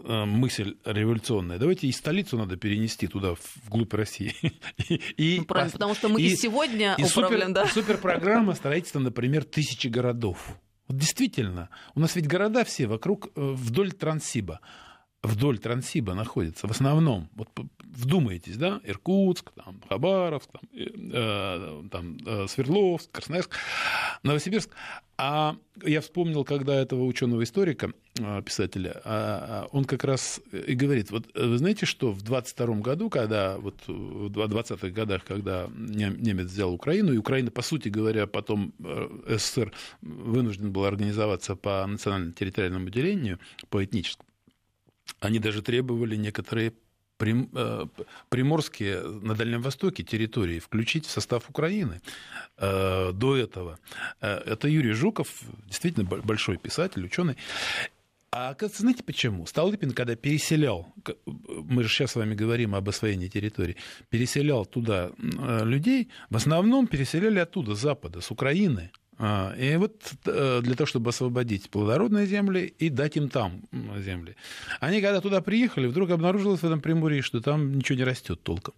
э, 0.04 0.26
мысль 0.26 0.76
революционная. 0.84 1.58
Давайте 1.58 1.88
и 1.88 1.92
столицу 1.94 2.38
надо 2.38 2.58
перенести 2.58 3.08
туда, 3.08 3.36
вглубь 3.66 3.94
России. 3.94 4.36
И, 5.18 5.38
ну, 5.40 5.46
правильно, 5.46 5.72
потому 5.72 5.96
что 5.96 6.10
мы 6.10 6.22
и, 6.22 6.26
и 6.28 6.36
сегодня 6.36 6.96
и 6.98 7.04
управляем, 7.04 7.48
супер, 7.48 7.54
да. 7.54 7.68
Суперпрограмма 7.68 8.54
строительства, 8.54 9.00
например, 9.00 9.46
тысячи 9.46 9.88
городов. 9.88 10.58
Вот 10.88 10.98
действительно, 10.98 11.70
у 11.96 12.00
нас 12.00 12.16
ведь 12.16 12.28
города 12.28 12.64
все 12.64 12.88
вокруг, 12.88 13.28
э, 13.28 13.32
вдоль 13.36 13.92
Транссиба 13.92 14.60
вдоль 15.24 15.58
Транссиба 15.58 16.14
находятся, 16.14 16.68
в 16.68 16.72
основном, 16.72 17.30
вот 17.36 17.50
вдумайтесь, 17.80 18.58
да, 18.58 18.82
Иркутск, 18.84 19.52
там, 19.56 19.82
Хабаровск, 19.88 20.52
там, 20.52 20.62
э, 20.74 20.88
э 20.96 21.84
там, 21.90 22.18
э, 22.26 22.48
Свердловск, 22.48 23.10
Красноярск, 23.12 23.52
Новосибирск. 24.24 24.70
А 25.16 25.56
я 25.84 26.02
вспомнил, 26.02 26.44
когда 26.44 26.74
этого 26.74 27.06
ученого 27.06 27.44
историка, 27.44 27.94
э, 28.20 28.42
писателя, 28.44 29.00
а, 29.06 29.66
а, 29.66 29.68
он 29.72 29.86
как 29.86 30.04
раз 30.04 30.42
и 30.52 30.74
говорит, 30.74 31.12
вот 31.12 31.28
вы 31.36 31.58
знаете, 31.58 31.86
что 31.86 32.12
в 32.12 32.24
22 32.24 32.82
году, 32.82 33.10
когда, 33.10 33.58
вот 33.60 33.76
в 33.88 34.30
20-х 34.30 34.90
годах, 34.90 35.24
когда 35.24 35.70
немец 35.78 36.48
взял 36.48 36.74
Украину, 36.74 37.14
и 37.14 37.18
Украина, 37.18 37.52
по 37.52 37.62
сути 37.62 37.90
говоря, 37.90 38.28
потом 38.28 38.74
СССР 39.28 39.72
вынужден 40.02 40.72
был 40.72 40.84
организоваться 40.86 41.56
по 41.56 41.86
национально-территориальному 41.88 42.90
делению, 42.90 43.40
по 43.70 43.86
этническому, 43.86 44.28
они 45.24 45.40
даже 45.40 45.62
требовали 45.62 46.16
некоторые 46.16 46.74
э, 47.20 47.86
приморские 48.30 49.02
на 49.02 49.36
Дальнем 49.36 49.62
Востоке 49.62 50.04
территории 50.04 50.60
включить 50.60 51.06
в 51.06 51.12
состав 51.12 51.50
Украины 51.50 52.02
э, 52.58 53.12
до 53.14 53.38
этого. 53.38 53.80
Э, 54.20 54.36
это 54.46 54.68
Юрий 54.68 54.92
Жуков, 54.92 55.30
действительно 55.66 56.06
большой 56.06 56.58
писатель, 56.58 57.06
ученый. 57.06 57.38
А 58.32 58.56
знаете 58.60 59.04
почему? 59.04 59.46
Столыпин, 59.46 59.92
когда 59.92 60.16
переселял, 60.16 60.92
мы 61.46 61.84
же 61.84 61.90
сейчас 61.90 62.12
с 62.12 62.16
вами 62.16 62.34
говорим 62.34 62.74
об 62.74 62.90
освоении 62.90 63.28
территории, 63.28 63.78
переселял 64.10 64.66
туда 64.66 65.12
людей, 65.20 66.10
в 66.32 66.36
основном 66.36 66.88
переселяли 66.88 67.38
оттуда, 67.38 67.76
с 67.76 67.80
Запада, 67.80 68.22
с 68.22 68.32
Украины– 68.32 68.92
и 69.20 69.76
вот 69.78 70.02
э, 70.26 70.62
для 70.64 70.76
того, 70.76 70.88
чтобы 70.88 71.10
освободить 71.10 71.70
плодородные 71.70 72.26
земли 72.26 72.74
и 72.80 72.90
дать 72.90 73.16
им 73.18 73.30
там 73.30 73.62
земли. 74.00 74.36
Они, 74.80 75.02
когда 75.02 75.22
туда 75.22 75.42
приехали, 75.42 75.88
вдруг 75.88 76.10
обнаружилось 76.10 76.62
в 76.62 76.66
этом 76.66 76.82
Приморье, 76.82 77.22
что 77.22 77.40
там 77.40 77.76
ничего 77.76 77.98
не 77.98 78.04
растет 78.04 78.42
толком. 78.44 78.74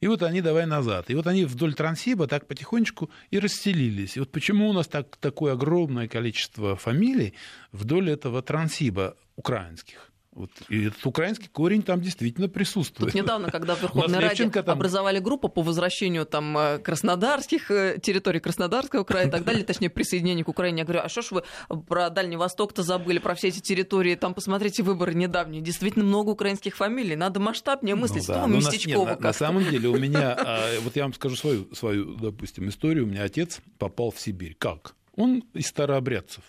И 0.00 0.08
вот 0.08 0.22
они 0.22 0.42
давай 0.42 0.66
назад. 0.66 1.10
И 1.10 1.14
вот 1.14 1.26
они 1.26 1.44
вдоль 1.44 1.74
Транссиба 1.74 2.26
так 2.26 2.46
потихонечку 2.46 3.10
и 3.30 3.38
расселились. 3.38 4.16
И 4.16 4.20
вот 4.20 4.30
почему 4.30 4.68
у 4.68 4.72
нас 4.72 4.88
так, 4.88 5.16
такое 5.16 5.54
огромное 5.54 6.08
количество 6.08 6.76
фамилий 6.76 7.34
вдоль 7.72 8.10
этого 8.10 8.42
Транссиба 8.42 9.16
украинских. 9.36 10.12
Вот. 10.36 10.50
И 10.68 10.84
этот 10.84 11.04
украинский 11.06 11.48
корень 11.48 11.82
там 11.82 12.02
действительно 12.02 12.46
присутствует. 12.50 13.10
Тут 13.10 13.22
недавно, 13.22 13.50
когда 13.50 13.74
в 13.74 13.80
Верховной 13.80 14.18
Раде 14.18 14.50
там... 14.50 14.68
образовали 14.68 15.18
группу 15.18 15.48
по 15.48 15.62
возвращению 15.62 16.26
там 16.26 16.56
э, 16.58 16.78
краснодарских 16.78 17.70
э, 17.70 17.98
территорий 18.02 18.38
Краснодарского 18.38 19.04
края 19.04 19.28
и 19.28 19.30
так 19.30 19.44
далее, 19.44 19.64
точнее, 19.64 19.88
присоединению 19.88 20.44
к 20.44 20.48
Украине, 20.50 20.80
я 20.80 20.84
говорю, 20.84 21.00
а 21.02 21.08
что 21.08 21.22
ж 21.22 21.30
вы 21.30 21.42
про 21.88 22.10
Дальний 22.10 22.36
Восток-то 22.36 22.82
забыли, 22.82 23.18
про 23.18 23.34
все 23.34 23.48
эти 23.48 23.60
территории, 23.60 24.14
там 24.14 24.34
посмотрите 24.34 24.82
выборы 24.82 25.14
недавние, 25.14 25.62
действительно 25.62 26.04
много 26.04 26.28
украинских 26.28 26.76
фамилий, 26.76 27.16
надо 27.16 27.40
масштабнее 27.40 27.94
мыслить, 27.94 28.28
ну, 28.28 28.34
да. 28.34 28.46
ну, 28.46 28.56
местечково 28.58 29.06
на, 29.06 29.18
на 29.18 29.32
самом 29.32 29.64
деле 29.64 29.88
у 29.88 29.96
меня, 29.98 30.36
а, 30.38 30.78
вот 30.82 30.96
я 30.96 31.04
вам 31.04 31.14
скажу 31.14 31.36
свою, 31.36 31.74
свою, 31.74 32.14
допустим, 32.14 32.68
историю, 32.68 33.04
у 33.04 33.06
меня 33.06 33.22
отец 33.22 33.60
попал 33.78 34.10
в 34.10 34.20
Сибирь. 34.20 34.54
Как? 34.58 34.96
Он 35.16 35.42
из 35.54 35.68
старообрядцев, 35.68 36.44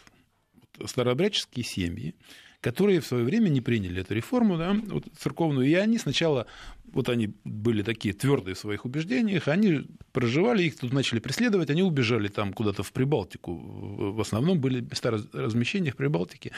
старообрядческие 0.85 1.63
семьи, 1.63 2.15
которые 2.61 2.99
в 2.99 3.05
свое 3.05 3.23
время 3.23 3.49
не 3.49 3.61
приняли 3.61 4.01
эту 4.01 4.15
реформу 4.15 4.57
да, 4.57 4.75
вот, 4.87 5.05
церковную, 5.17 5.67
и 5.67 5.73
они 5.73 5.97
сначала, 5.97 6.47
вот 6.91 7.09
они 7.09 7.33
были 7.43 7.83
такие 7.83 8.13
твердые 8.13 8.55
в 8.55 8.59
своих 8.59 8.85
убеждениях, 8.85 9.47
они 9.47 9.85
проживали, 10.11 10.63
их 10.63 10.77
тут 10.77 10.91
начали 10.91 11.19
преследовать, 11.19 11.69
они 11.69 11.83
убежали 11.83 12.27
там 12.27 12.53
куда-то 12.53 12.83
в 12.83 12.91
Прибалтику, 12.91 13.53
в 13.53 14.21
основном 14.21 14.59
были 14.59 14.81
места 14.81 15.11
размещения 15.11 15.91
в 15.91 15.95
Прибалтике. 15.95 16.51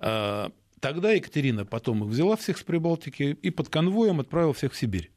А, 0.00 0.50
тогда 0.80 1.12
Екатерина 1.12 1.64
потом 1.64 2.04
их 2.04 2.10
взяла 2.10 2.36
всех 2.36 2.58
с 2.58 2.62
Прибалтики 2.62 3.38
и 3.40 3.50
под 3.50 3.68
конвоем 3.68 4.20
отправила 4.20 4.52
всех 4.52 4.72
в 4.72 4.76
Сибирь. 4.76 5.10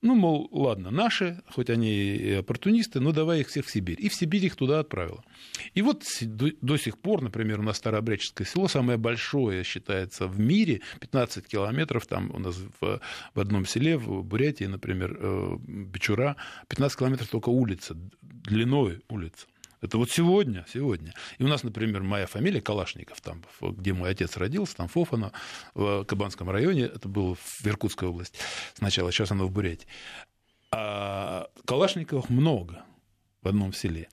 Ну, 0.00 0.14
мол, 0.14 0.48
ладно, 0.52 0.92
наши, 0.92 1.42
хоть 1.50 1.70
они 1.70 1.90
и 1.90 2.32
оппортунисты, 2.34 3.00
но 3.00 3.10
давай 3.10 3.40
их 3.40 3.48
всех 3.48 3.66
в 3.66 3.70
Сибирь. 3.70 3.98
И 3.98 4.08
в 4.08 4.14
Сибирь 4.14 4.46
их 4.46 4.54
туда 4.54 4.78
отправила. 4.78 5.24
И 5.74 5.82
вот 5.82 6.04
до, 6.22 6.76
сих 6.76 6.98
пор, 6.98 7.20
например, 7.20 7.58
у 7.58 7.64
нас 7.64 7.78
Старообрядческое 7.78 8.46
село, 8.46 8.68
самое 8.68 8.96
большое 8.96 9.64
считается 9.64 10.28
в 10.28 10.38
мире, 10.38 10.82
15 11.00 11.48
километров, 11.48 12.06
там 12.06 12.30
у 12.32 12.38
нас 12.38 12.56
в, 12.80 13.00
в 13.34 13.40
одном 13.40 13.66
селе, 13.66 13.96
в 13.96 14.22
Бурятии, 14.22 14.66
например, 14.66 15.18
э, 15.18 15.56
Бичура, 15.66 16.36
15 16.68 16.96
километров 16.96 17.28
только 17.28 17.48
улица, 17.48 17.96
длиной 18.22 19.00
улица. 19.08 19.46
Это 19.80 19.98
вот 19.98 20.10
сегодня, 20.10 20.66
сегодня. 20.72 21.14
И 21.38 21.44
у 21.44 21.48
нас, 21.48 21.62
например, 21.62 22.02
моя 22.02 22.26
фамилия 22.26 22.60
Калашников, 22.60 23.20
там, 23.20 23.42
где 23.60 23.92
мой 23.92 24.10
отец 24.10 24.36
родился, 24.36 24.76
там 24.76 24.88
Фофана, 24.88 25.32
в 25.74 26.04
Кабанском 26.04 26.50
районе, 26.50 26.82
это 26.82 27.08
было 27.08 27.34
в 27.34 27.66
Иркутской 27.66 28.08
области 28.08 28.38
сначала, 28.74 29.12
сейчас 29.12 29.30
оно 29.30 29.46
в 29.46 29.50
Бурятии. 29.50 29.86
А 30.70 31.48
Калашниковых 31.64 32.28
много 32.28 32.84
в 33.42 33.48
одном 33.48 33.72
селе. 33.72 34.08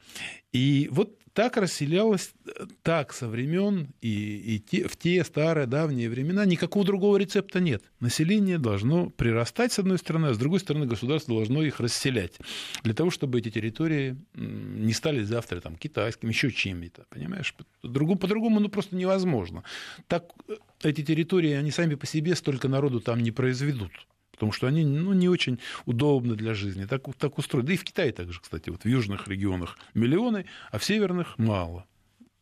И 0.52 0.88
вот 0.92 1.20
так 1.36 1.58
расселялось, 1.58 2.34
так 2.82 3.12
со 3.12 3.28
времен 3.28 3.90
и, 4.02 4.56
и 4.56 4.60
те, 4.60 4.88
в 4.88 4.96
те 4.96 5.22
старые 5.26 5.68
давние 5.68 6.10
времена 6.10 6.46
никакого 6.46 6.86
другого 6.86 7.18
рецепта 7.18 7.60
нет. 7.60 7.84
Население 8.00 8.58
должно 8.58 9.10
прирастать, 9.10 9.74
с 9.74 9.80
одной 9.80 9.98
стороны, 9.98 10.28
а 10.28 10.34
с 10.34 10.38
другой 10.38 10.62
стороны, 10.62 10.86
государство 10.86 11.36
должно 11.36 11.62
их 11.62 11.82
расселять. 11.82 12.40
Для 12.84 12.94
того, 12.94 13.12
чтобы 13.12 13.40
эти 13.40 13.52
территории 13.52 14.16
не 14.34 14.94
стали 14.94 15.24
завтра 15.24 15.60
там, 15.60 15.76
китайскими, 15.76 16.30
еще 16.30 16.52
чем-то. 16.52 17.06
Понимаешь? 17.10 17.54
По-другому 17.82 18.62
ну, 18.62 18.70
просто 18.70 18.96
невозможно. 18.96 19.66
Так 20.08 20.32
э, 20.48 20.54
эти 20.84 21.04
территории, 21.04 21.52
они 21.52 21.70
сами 21.70 21.96
по 21.96 22.08
себе 22.08 22.36
столько 22.36 22.70
народу 22.70 23.02
там 23.02 23.20
не 23.20 23.32
произведут 23.32 23.92
потому 24.36 24.52
что 24.52 24.68
они 24.68 24.86
ну, 24.86 25.14
не 25.14 25.30
очень 25.30 25.60
удобны 25.86 26.36
для 26.36 26.54
жизни. 26.54 26.86
Так, 26.86 27.04
так 27.18 27.38
устроены. 27.38 27.68
Да 27.68 27.74
и 27.74 27.78
в 27.78 27.84
Китае 27.84 28.12
также, 28.12 28.40
кстати, 28.40 28.70
вот 28.70 28.84
в 28.84 28.88
южных 28.88 29.28
регионах 29.28 29.78
миллионы, 29.94 30.46
а 30.72 30.78
в 30.78 30.84
северных 30.84 31.38
мало. 31.38 31.86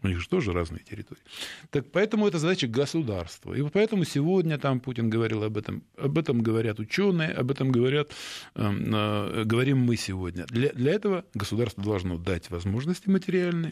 У 0.04 0.08
них 0.10 0.20
же 0.20 0.28
тоже 0.28 0.52
разные 0.52 0.84
территории. 0.84 1.22
Так 1.70 1.90
поэтому 1.92 2.28
это 2.28 2.38
задача 2.38 2.68
государства. 2.68 3.54
И 3.54 3.64
поэтому 3.70 4.04
сегодня 4.04 4.58
там 4.58 4.82
Путин 4.82 5.10
говорил 5.10 5.44
об 5.44 5.58
этом. 5.58 5.84
Об 5.98 6.18
этом 6.18 6.42
говорят 6.42 6.80
ученые, 6.80 7.30
об 7.30 7.52
этом 7.52 7.72
говорят, 7.72 8.12
э, 8.56 8.62
э, 8.62 9.44
говорим 9.46 9.80
мы 9.80 9.96
сегодня. 9.96 10.46
Для, 10.48 10.74
для 10.74 10.92
этого 10.92 11.24
государство 11.34 11.82
должно 11.82 12.18
дать 12.18 12.50
возможности 12.50 13.10
материальные, 13.10 13.72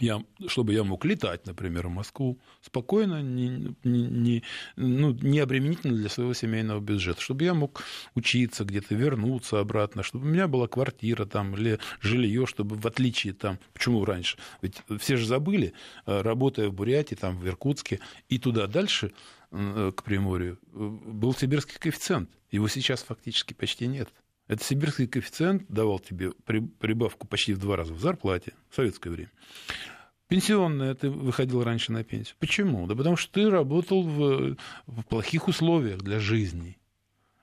я, 0.00 0.24
чтобы 0.46 0.72
я 0.72 0.84
мог 0.84 1.04
летать, 1.04 1.46
например, 1.46 1.88
в 1.88 1.90
Москву 1.90 2.38
спокойно, 2.62 3.22
не, 3.22 3.74
не, 3.84 4.42
ну, 4.76 5.12
не 5.12 5.38
обременительно 5.38 5.94
для 5.94 6.08
своего 6.08 6.32
семейного 6.32 6.80
бюджета, 6.80 7.20
чтобы 7.20 7.44
я 7.44 7.52
мог 7.52 7.82
учиться 8.14 8.64
где-то, 8.64 8.94
вернуться 8.94 9.60
обратно, 9.60 10.02
чтобы 10.02 10.26
у 10.26 10.28
меня 10.28 10.48
была 10.48 10.66
квартира 10.66 11.26
там 11.26 11.54
или 11.56 11.78
жилье, 12.00 12.46
чтобы 12.46 12.76
в 12.76 12.86
отличие 12.86 13.34
там, 13.34 13.58
почему 13.74 14.04
раньше, 14.04 14.38
ведь 14.62 14.82
все 14.98 15.16
же 15.16 15.26
забыли, 15.26 15.74
э, 16.06 16.22
работая 16.22 16.68
в 16.68 16.72
Бурятии, 16.72 17.14
там, 17.14 17.38
в 17.38 17.46
Иркутске 17.46 18.00
и 18.30 18.38
туда 18.38 18.66
дальше, 18.66 19.12
э, 19.50 19.92
к 19.94 20.02
Приморью, 20.02 20.58
э, 20.72 20.78
был 20.78 21.34
сибирский 21.34 21.78
коэффициент. 21.78 22.30
Его 22.50 22.68
сейчас 22.68 23.02
фактически 23.02 23.52
почти 23.52 23.86
нет. 23.86 24.08
Это 24.48 24.64
сибирский 24.64 25.06
коэффициент 25.06 25.64
давал 25.68 25.98
тебе 25.98 26.32
прибавку 26.32 27.26
почти 27.26 27.54
в 27.54 27.58
два 27.58 27.76
раза 27.76 27.94
в 27.94 28.00
зарплате 28.00 28.54
в 28.70 28.74
советское 28.74 29.10
время. 29.10 29.30
Пенсионная, 30.28 30.94
ты 30.94 31.10
выходил 31.10 31.62
раньше 31.62 31.92
на 31.92 32.04
пенсию. 32.04 32.36
Почему? 32.38 32.86
Да 32.86 32.94
потому 32.94 33.16
что 33.16 33.32
ты 33.32 33.50
работал 33.50 34.02
в, 34.02 34.56
в 34.86 35.02
плохих 35.04 35.46
условиях 35.46 36.00
для 36.00 36.18
жизни. 36.20 36.78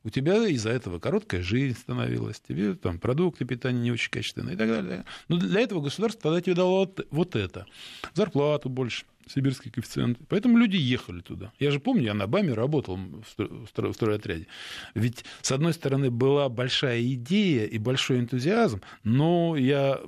У 0.03 0.09
тебя 0.09 0.47
из-за 0.47 0.69
этого 0.69 0.99
короткая 0.99 1.41
жизнь 1.41 1.77
становилась, 1.77 2.39
тебе 2.39 2.75
там 2.75 2.99
продукты 2.99 3.43
питания 3.43 3.79
не 3.79 3.91
очень 3.91 4.11
качественные 4.11 4.55
и 4.55 4.57
так 4.57 4.69
далее. 4.69 5.05
Но 5.27 5.37
для 5.37 5.59
этого 5.59 5.81
государство 5.81 6.21
тогда 6.21 6.41
тебе 6.41 6.55
дало 6.55 6.89
вот, 7.11 7.35
это. 7.35 7.65
Зарплату 8.13 8.69
больше, 8.69 9.05
сибирский 9.27 9.71
коэффициент. 9.71 10.17
Поэтому 10.29 10.57
люди 10.57 10.77
ехали 10.77 11.19
туда. 11.19 11.51
Я 11.59 11.71
же 11.71 11.81
помню, 11.81 12.03
я 12.03 12.13
на 12.13 12.27
БАМе 12.27 12.53
работал 12.53 12.97
в 13.37 13.93
стройотряде. 13.93 14.47
Ведь, 14.95 15.25
с 15.41 15.51
одной 15.51 15.73
стороны, 15.73 16.09
была 16.09 16.47
большая 16.47 17.01
идея 17.01 17.65
и 17.65 17.77
большой 17.77 18.19
энтузиазм, 18.19 18.81
но 19.03 19.57
я 19.57 19.99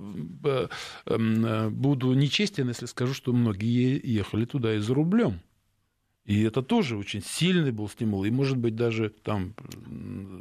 э, 0.44 0.68
эм, 1.06 1.46
э, 1.46 1.70
буду 1.70 2.14
нечестен, 2.14 2.70
если 2.70 2.86
скажу, 2.86 3.14
что 3.14 3.34
многие 3.34 4.00
ехали 4.04 4.46
туда 4.46 4.74
и 4.74 4.80
за 4.80 4.94
рублем. 4.94 5.42
И 6.26 6.44
это 6.44 6.62
тоже 6.62 6.98
очень 6.98 7.24
сильный 7.24 7.72
был 7.72 7.90
стимул. 7.90 8.24
И, 8.26 8.32
может 8.32 8.58
быть, 8.58 8.76
даже 8.76 9.10
там... 9.10 9.56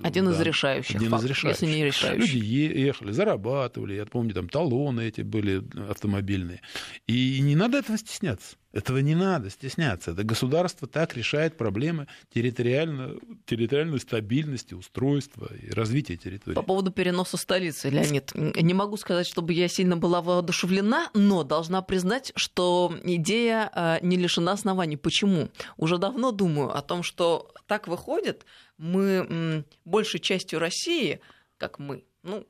Один 0.02 0.26
да, 0.26 0.32
из 0.32 0.40
решающих 0.40 0.96
один 0.96 1.10
факт, 1.10 1.24
из 1.24 1.30
решающих. 1.30 1.62
если 1.62 1.74
не 1.74 1.84
решающий. 1.84 2.38
Люди 2.38 2.78
ехали, 2.78 3.12
зарабатывали. 3.12 3.94
Я 3.94 4.04
помню, 4.04 4.34
там 4.34 4.48
талоны 4.48 5.00
эти 5.02 5.22
были 5.22 5.62
автомобильные. 5.88 6.60
И 7.06 7.40
не 7.40 7.56
надо 7.56 7.78
этого 7.78 7.96
стесняться. 7.96 8.56
Этого 8.72 8.98
не 8.98 9.16
надо 9.16 9.50
стесняться. 9.50 10.12
Это 10.12 10.22
государство 10.22 10.86
так 10.86 11.16
решает 11.16 11.56
проблемы 11.56 12.06
территориально, 12.32 13.16
территориальной 13.44 13.98
стабильности, 13.98 14.74
устройства 14.74 15.50
и 15.54 15.70
развития 15.70 16.16
территории. 16.16 16.54
По 16.54 16.62
поводу 16.62 16.92
переноса 16.92 17.36
столицы, 17.36 17.90
Леонид, 17.90 18.32
не 18.34 18.74
могу 18.74 18.96
сказать, 18.96 19.26
чтобы 19.26 19.54
я 19.54 19.66
сильно 19.66 19.96
была 19.96 20.22
воодушевлена, 20.22 21.10
но 21.14 21.42
должна 21.42 21.82
признать, 21.82 22.32
что 22.36 22.94
идея 23.02 23.70
а, 23.74 23.98
не 24.02 24.16
лишена 24.16 24.52
оснований. 24.52 24.96
Почему? 24.96 25.48
Уже 25.76 25.98
давно 25.98 26.30
думаю 26.30 26.76
о 26.76 26.80
том, 26.82 27.02
что 27.02 27.52
так 27.66 27.88
выходит, 27.88 28.44
мы 28.78 29.64
большей 29.84 30.20
частью 30.20 30.60
России, 30.60 31.20
как 31.58 31.80
мы, 31.80 32.04
ну, 32.22 32.46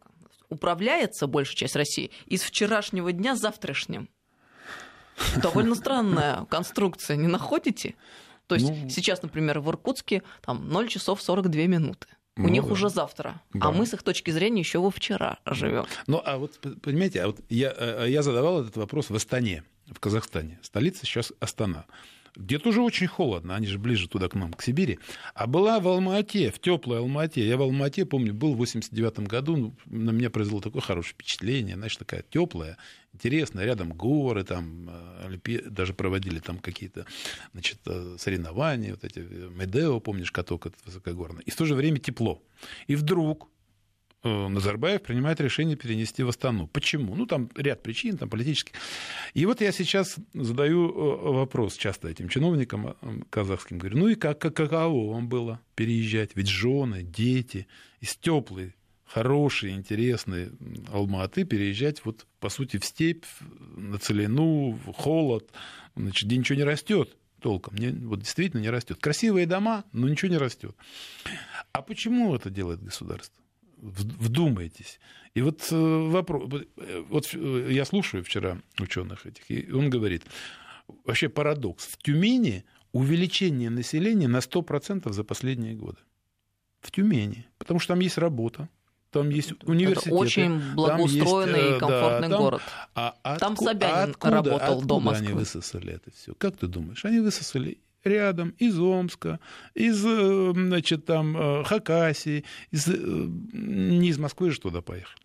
управляется 0.50 1.26
большая 1.26 1.56
часть 1.56 1.76
России 1.76 2.10
из 2.26 2.42
вчерашнего 2.42 3.10
дня 3.12 3.36
завтрашним. 3.36 4.10
Довольно 5.42 5.74
странная 5.74 6.44
конструкция, 6.46 7.16
не 7.16 7.28
находите? 7.28 7.94
То 8.46 8.56
есть 8.56 8.68
ну... 8.68 8.88
сейчас, 8.88 9.22
например, 9.22 9.60
в 9.60 9.68
Иркутске 9.68 10.22
там 10.42 10.68
0 10.68 10.88
часов 10.88 11.22
42 11.22 11.62
минуты. 11.62 12.08
У 12.36 12.42
ну, 12.42 12.48
них 12.48 12.70
уже 12.70 12.88
завтра, 12.88 13.42
а 13.52 13.58
да. 13.58 13.66
а 13.66 13.72
мы 13.72 13.84
с 13.84 13.92
их 13.92 14.02
точки 14.02 14.30
зрения 14.30 14.60
еще 14.60 14.78
во 14.78 14.90
вчера 14.90 15.38
живем. 15.44 15.84
Ну, 16.06 16.22
а 16.24 16.38
вот 16.38 16.58
понимаете, 16.80 17.22
а 17.22 17.26
вот 17.26 17.40
я, 17.50 17.74
э, 17.76 18.06
я 18.08 18.22
задавал 18.22 18.62
этот 18.62 18.76
вопрос 18.76 19.10
в 19.10 19.14
Астане, 19.14 19.62
в 19.86 20.00
Казахстане. 20.00 20.58
Столица 20.62 21.04
сейчас 21.04 21.32
Астана 21.40 21.84
где 22.36 22.58
тоже 22.58 22.80
очень 22.80 23.06
холодно, 23.06 23.54
они 23.56 23.66
же 23.66 23.78
ближе 23.78 24.08
туда 24.08 24.28
к 24.28 24.34
нам, 24.34 24.52
к 24.52 24.62
Сибири. 24.62 24.98
А 25.34 25.46
была 25.46 25.80
в 25.80 25.88
Алма-Ате, 25.88 26.50
в 26.50 26.58
теплой 26.58 26.98
Алма-Ате. 26.98 27.46
Я 27.46 27.56
в 27.56 27.62
Алма-Ате, 27.62 28.06
помню, 28.06 28.34
был 28.34 28.54
в 28.54 28.58
89 28.58 29.20
году, 29.20 29.56
ну, 29.56 29.76
на 29.86 30.10
меня 30.10 30.30
произвело 30.30 30.60
такое 30.60 30.82
хорошее 30.82 31.14
впечатление, 31.14 31.76
знаешь, 31.76 31.96
такая 31.96 32.24
теплая, 32.28 32.76
интересная, 33.12 33.64
рядом 33.64 33.92
горы, 33.92 34.44
там 34.44 34.88
э, 34.88 35.60
даже 35.66 35.94
проводили 35.94 36.38
там 36.38 36.58
какие-то, 36.58 37.06
значит, 37.52 37.78
э, 37.86 38.16
соревнования, 38.18 38.92
вот 38.92 39.04
эти, 39.04 39.18
э, 39.18 39.50
Медео, 39.50 40.00
помнишь, 40.00 40.32
каток 40.32 40.66
этот 40.66 40.84
высокогорный. 40.86 41.42
И 41.44 41.50
в 41.50 41.56
то 41.56 41.64
же 41.64 41.74
время 41.74 41.98
тепло. 41.98 42.42
И 42.86 42.94
вдруг 42.94 43.48
Назарбаев 44.22 45.02
принимает 45.02 45.40
решение 45.40 45.76
перенести 45.76 46.22
в 46.22 46.28
Астану. 46.28 46.66
Почему? 46.66 47.14
Ну, 47.14 47.26
там 47.26 47.50
ряд 47.54 47.82
причин, 47.82 48.18
там 48.18 48.28
политических. 48.28 48.74
И 49.32 49.46
вот 49.46 49.60
я 49.60 49.72
сейчас 49.72 50.16
задаю 50.34 50.90
э, 50.90 51.32
вопрос 51.32 51.76
часто 51.76 52.08
этим 52.08 52.28
чиновникам 52.28 52.88
э, 52.88 52.94
казахским. 53.30 53.78
Говорю, 53.78 53.98
ну 53.98 54.08
и 54.08 54.14
как, 54.14 54.38
каково 54.38 55.12
вам 55.12 55.28
было 55.28 55.60
переезжать? 55.74 56.32
Ведь 56.34 56.48
жены, 56.48 57.02
дети 57.02 57.66
из 58.00 58.14
теплой, 58.16 58.74
хорошей, 59.06 59.72
интересной 59.72 60.50
Алматы 60.92 61.44
переезжать 61.44 62.04
вот, 62.04 62.26
по 62.40 62.50
сути, 62.50 62.78
в 62.78 62.84
степь, 62.84 63.24
на 63.76 63.98
целину, 63.98 64.72
в 64.72 64.92
холод, 64.92 65.50
значит, 65.96 66.26
где 66.26 66.36
ничего 66.36 66.58
не 66.58 66.64
растет 66.64 67.16
толком. 67.40 67.74
Не, 67.76 67.88
вот 67.88 68.20
действительно 68.20 68.60
не 68.60 68.70
растет. 68.70 68.98
Красивые 69.00 69.46
дома, 69.46 69.84
но 69.92 70.08
ничего 70.08 70.30
не 70.30 70.38
растет. 70.38 70.76
А 71.72 71.82
почему 71.82 72.34
это 72.34 72.50
делает 72.50 72.82
государство? 72.82 73.42
Вдумайтесь. 73.80 75.00
И 75.34 75.42
вот 75.42 75.68
э, 75.70 76.08
вопрос, 76.10 76.50
э, 76.76 77.04
вот 77.08 77.30
э, 77.32 77.68
я 77.70 77.84
слушаю 77.84 78.22
вчера 78.22 78.58
ученых 78.78 79.26
этих, 79.26 79.50
и 79.50 79.72
он 79.72 79.88
говорит, 79.88 80.24
вообще 81.04 81.28
парадокс. 81.28 81.86
В 81.86 81.96
Тюмени 81.96 82.64
увеличение 82.92 83.70
населения 83.70 84.28
на 84.28 84.38
100% 84.38 85.12
за 85.12 85.24
последние 85.24 85.74
годы. 85.74 85.98
В 86.80 86.90
Тюмени. 86.90 87.46
Потому 87.58 87.80
что 87.80 87.94
там 87.94 88.00
есть 88.00 88.18
работа, 88.18 88.68
там 89.10 89.30
есть 89.30 89.52
университеты. 89.64 90.10
Это 90.10 90.16
очень 90.16 90.74
благоустроенный 90.74 91.60
есть, 91.60 91.76
и 91.76 91.78
комфортный 91.78 92.28
да, 92.28 92.36
там, 92.36 92.42
город. 92.42 92.62
А, 92.94 93.16
а 93.22 93.38
там 93.38 93.52
отку, 93.52 93.64
Собянин 93.64 94.10
откуда, 94.10 94.30
работал 94.30 94.56
откуда 94.56 94.86
до 94.86 95.00
Москвы. 95.00 95.26
они 95.26 95.34
высосали 95.34 95.92
это 95.94 96.10
все? 96.12 96.34
Как 96.34 96.56
ты 96.56 96.66
думаешь? 96.66 97.04
Они 97.04 97.20
высосали 97.20 97.78
рядом, 98.04 98.50
из 98.58 98.78
Омска, 98.78 99.40
из, 99.74 99.98
значит, 99.98 101.06
там, 101.06 101.64
Хакасии, 101.64 102.44
из, 102.70 102.86
не 102.88 104.08
из 104.08 104.18
Москвы 104.18 104.50
же 104.50 104.60
туда 104.60 104.80
поехали. 104.82 105.22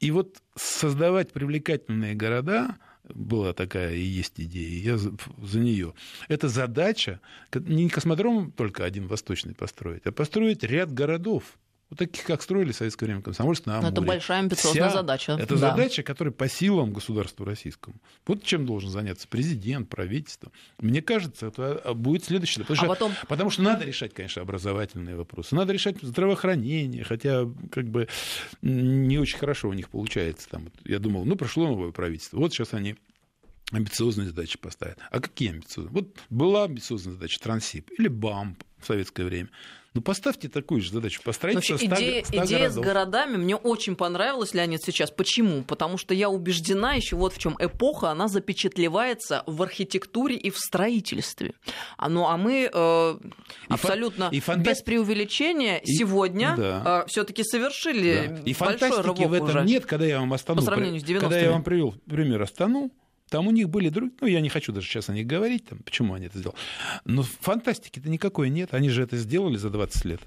И 0.00 0.10
вот 0.10 0.42
создавать 0.54 1.32
привлекательные 1.32 2.14
города, 2.14 2.76
была 3.14 3.52
такая 3.52 3.94
и 3.94 4.00
есть 4.00 4.34
идея, 4.40 4.82
я 4.82 4.98
за, 4.98 5.12
за 5.38 5.60
нее. 5.60 5.94
Это 6.28 6.48
задача 6.48 7.20
не 7.54 7.88
космодром 7.88 8.52
только 8.52 8.84
один 8.84 9.06
восточный 9.06 9.54
построить, 9.54 10.06
а 10.06 10.12
построить 10.12 10.64
ряд 10.64 10.92
городов, 10.92 11.58
вот 11.88 12.00
таких, 12.00 12.24
как 12.24 12.42
строили 12.42 12.72
в 12.72 12.76
советское 12.76 13.06
время 13.06 13.22
Комсомольск 13.22 13.64
на 13.66 13.78
Амуре. 13.78 13.92
Это 13.92 14.00
большая 14.00 14.40
амбициозная 14.40 14.88
Вся, 14.88 14.98
задача. 14.98 15.32
Это 15.32 15.54
да. 15.54 15.70
задача, 15.70 16.02
которая 16.02 16.32
по 16.32 16.48
силам 16.48 16.92
государству 16.92 17.44
российскому. 17.44 17.96
Вот 18.26 18.42
чем 18.42 18.66
должен 18.66 18.90
заняться 18.90 19.28
президент, 19.28 19.88
правительство. 19.88 20.50
Мне 20.80 21.00
кажется, 21.00 21.46
это 21.46 21.80
а, 21.84 21.94
будет 21.94 22.24
следующее. 22.24 22.64
Потому, 22.64 22.74
а 22.74 22.76
что, 22.76 22.86
потом... 22.88 23.12
потому 23.28 23.50
что 23.50 23.62
надо 23.62 23.84
решать, 23.84 24.12
конечно, 24.14 24.42
образовательные 24.42 25.14
вопросы. 25.14 25.54
Надо 25.54 25.72
решать 25.72 25.98
здравоохранение, 26.02 27.04
хотя 27.04 27.48
как 27.70 27.88
бы 27.88 28.08
не 28.62 29.18
очень 29.18 29.38
хорошо 29.38 29.68
у 29.68 29.72
них 29.72 29.88
получается. 29.88 30.48
Там, 30.48 30.72
я 30.84 30.98
думал, 30.98 31.24
ну, 31.24 31.36
прошло 31.36 31.68
новое 31.68 31.92
правительство. 31.92 32.38
Вот 32.38 32.52
сейчас 32.52 32.74
они 32.74 32.96
амбициозные 33.70 34.28
задачи 34.28 34.58
поставят. 34.58 34.98
А 35.10 35.20
какие 35.20 35.50
амбициозные? 35.50 35.92
Вот 35.92 36.16
была 36.30 36.64
амбициозная 36.64 37.14
задача 37.14 37.38
Трансип 37.40 37.90
или 37.96 38.08
БАМП 38.08 38.62
в 38.78 38.86
советское 38.86 39.24
время. 39.24 39.50
Ну, 39.96 40.02
поставьте 40.02 40.50
такую 40.50 40.82
же 40.82 40.92
задачу. 40.92 41.22
Построить 41.24 41.54
Вообще, 41.54 41.78
100, 41.78 41.86
идея, 41.86 42.24
100 42.24 42.44
идея 42.44 42.58
городов. 42.58 42.84
с 42.84 42.86
городами 42.86 43.36
мне 43.38 43.56
очень 43.56 43.96
понравилась, 43.96 44.52
Леонид, 44.52 44.82
сейчас. 44.82 45.10
Почему? 45.10 45.62
Потому 45.62 45.96
что 45.96 46.12
я 46.12 46.28
убеждена 46.28 46.92
еще 46.92 47.16
вот 47.16 47.32
в 47.32 47.38
чем 47.38 47.56
эпоха, 47.58 48.10
она 48.10 48.28
запечатлевается 48.28 49.42
в 49.46 49.62
архитектуре 49.62 50.36
и 50.36 50.50
в 50.50 50.58
строительстве. 50.58 51.54
А, 51.96 52.10
ну, 52.10 52.28
а 52.28 52.36
мы 52.36 52.68
э, 52.70 53.18
и 53.22 53.72
абсолютно 53.72 54.28
и 54.30 54.40
фанта... 54.40 54.68
без 54.68 54.82
преувеличения 54.82 55.78
и... 55.78 55.86
сегодня 55.86 56.54
да. 56.58 57.04
э, 57.06 57.08
все-таки 57.08 57.42
совершили 57.42 58.26
да. 58.28 58.50
и 58.50 58.54
большой 58.54 59.00
рывок 59.00 59.18
в 59.18 59.32
этом 59.32 59.48
уже. 59.48 59.64
нет, 59.64 59.86
когда 59.86 60.04
я 60.04 60.20
вам 60.20 60.30
Астану... 60.34 60.60
По 60.60 60.64
сравнению 60.66 61.00
с 61.00 61.04
90-ми. 61.04 61.20
Когда 61.20 61.38
я 61.38 61.52
вам 61.52 61.64
привел 61.64 61.94
пример 62.06 62.42
Астану, 62.42 62.90
там 63.28 63.48
у 63.48 63.50
них 63.50 63.68
были 63.68 63.88
другие, 63.88 64.16
ну, 64.20 64.26
я 64.26 64.40
не 64.40 64.48
хочу 64.48 64.72
даже 64.72 64.86
сейчас 64.86 65.08
о 65.08 65.12
них 65.12 65.26
говорить, 65.26 65.66
там, 65.66 65.78
почему 65.80 66.14
они 66.14 66.26
это 66.26 66.38
сделали. 66.38 66.58
Но 67.04 67.22
фантастики-то 67.22 68.08
никакой 68.08 68.50
нет, 68.50 68.72
они 68.72 68.88
же 68.88 69.02
это 69.02 69.16
сделали 69.16 69.56
за 69.56 69.70
20 69.70 70.04
лет. 70.04 70.20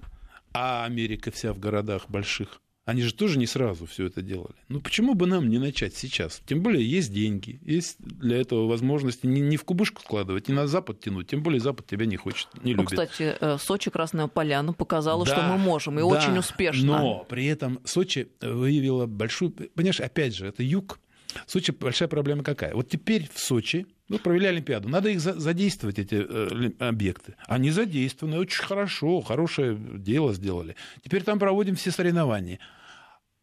А 0.53 0.85
Америка 0.85 1.31
вся 1.31 1.53
в 1.53 1.59
городах 1.59 2.09
больших, 2.09 2.61
они 2.89 3.03
же 3.03 3.13
тоже 3.13 3.37
не 3.37 3.45
сразу 3.45 3.85
все 3.85 4.07
это 4.07 4.23
делали. 4.23 4.55
Ну 4.67 4.81
почему 4.81 5.13
бы 5.13 5.27
нам 5.27 5.47
не 5.47 5.59
начать 5.59 5.95
сейчас? 5.95 6.41
Тем 6.47 6.63
более 6.63 6.83
есть 6.83 7.13
деньги, 7.13 7.59
есть 7.63 7.97
для 7.99 8.41
этого 8.41 8.67
возможности 8.67 9.27
не, 9.27 9.41
не 9.41 9.57
в 9.57 9.63
кубышку 9.63 10.01
складывать, 10.01 10.47
не 10.47 10.55
на 10.55 10.65
Запад 10.65 10.99
тянуть. 10.99 11.27
Тем 11.27 11.43
более 11.43 11.59
Запад 11.59 11.85
тебя 11.85 12.07
не 12.07 12.17
хочет, 12.17 12.47
не 12.63 12.73
ну, 12.73 12.81
любит. 12.81 12.89
Кстати, 12.89 13.35
э, 13.39 13.57
Сочи 13.59 13.91
Красная 13.91 14.25
Поляна 14.25 14.73
показала, 14.73 15.23
да, 15.23 15.31
что 15.33 15.43
мы 15.43 15.57
можем, 15.59 15.99
и 15.99 16.01
да, 16.01 16.07
очень 16.07 16.37
успешно. 16.37 16.85
Но 16.87 17.25
при 17.29 17.45
этом 17.45 17.79
Сочи 17.85 18.31
выявила 18.41 19.05
большую... 19.05 19.51
Понимаешь, 19.51 19.99
опять 19.99 20.35
же, 20.35 20.47
это 20.47 20.63
юг, 20.63 20.99
в 21.45 21.51
Сочи 21.51 21.71
большая 21.71 22.07
проблема 22.07 22.43
какая? 22.43 22.73
Вот 22.73 22.89
теперь 22.89 23.29
в 23.31 23.39
Сочи 23.39 23.85
ну, 24.07 24.17
провели 24.17 24.47
Олимпиаду. 24.47 24.89
Надо 24.89 25.09
их 25.09 25.19
задействовать, 25.19 25.99
эти 25.99 26.15
э, 26.15 26.71
объекты. 26.79 27.35
Они 27.47 27.69
задействованы 27.69 28.39
очень 28.39 28.63
хорошо, 28.63 29.21
хорошее 29.21 29.77
дело 29.79 30.33
сделали. 30.33 30.75
Теперь 31.03 31.23
там 31.23 31.37
проводим 31.37 31.75
все 31.75 31.91
соревнования. 31.91 32.59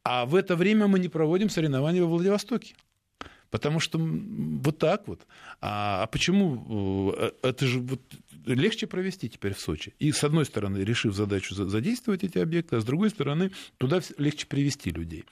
А 0.03 0.27
в 0.27 0.35
это 0.35 0.57
время 0.57 0.89
мы 0.89 0.99
не 0.99 1.09
проводим 1.09 1.51
соревнования 1.51 2.03
во 2.03 2.09
Владивостоке. 2.09 2.75
Потому 3.51 3.79
что 3.79 3.99
вот 3.99 4.79
так 4.79 5.07
вот. 5.07 5.21
А, 5.61 6.03
а 6.03 6.07
почему? 6.09 7.15
Э, 7.17 7.31
это 7.43 7.67
же 7.67 7.79
вот 7.79 8.01
легче 8.45 8.89
провести 8.89 9.29
теперь 9.29 9.55
в 9.55 9.61
Сочи. 9.61 9.95
И 10.01 10.11
с 10.11 10.25
одной 10.25 10.45
стороны, 10.47 10.79
решив 10.79 11.15
задачу 11.15 11.55
задействовать 11.55 12.25
эти 12.25 12.39
объекты, 12.39 12.77
а 12.77 12.81
с 12.81 12.85
другой 12.85 13.11
стороны, 13.11 13.53
туда 13.79 14.01
легче 14.19 14.47
привести 14.47 14.91
людей. 14.91 15.25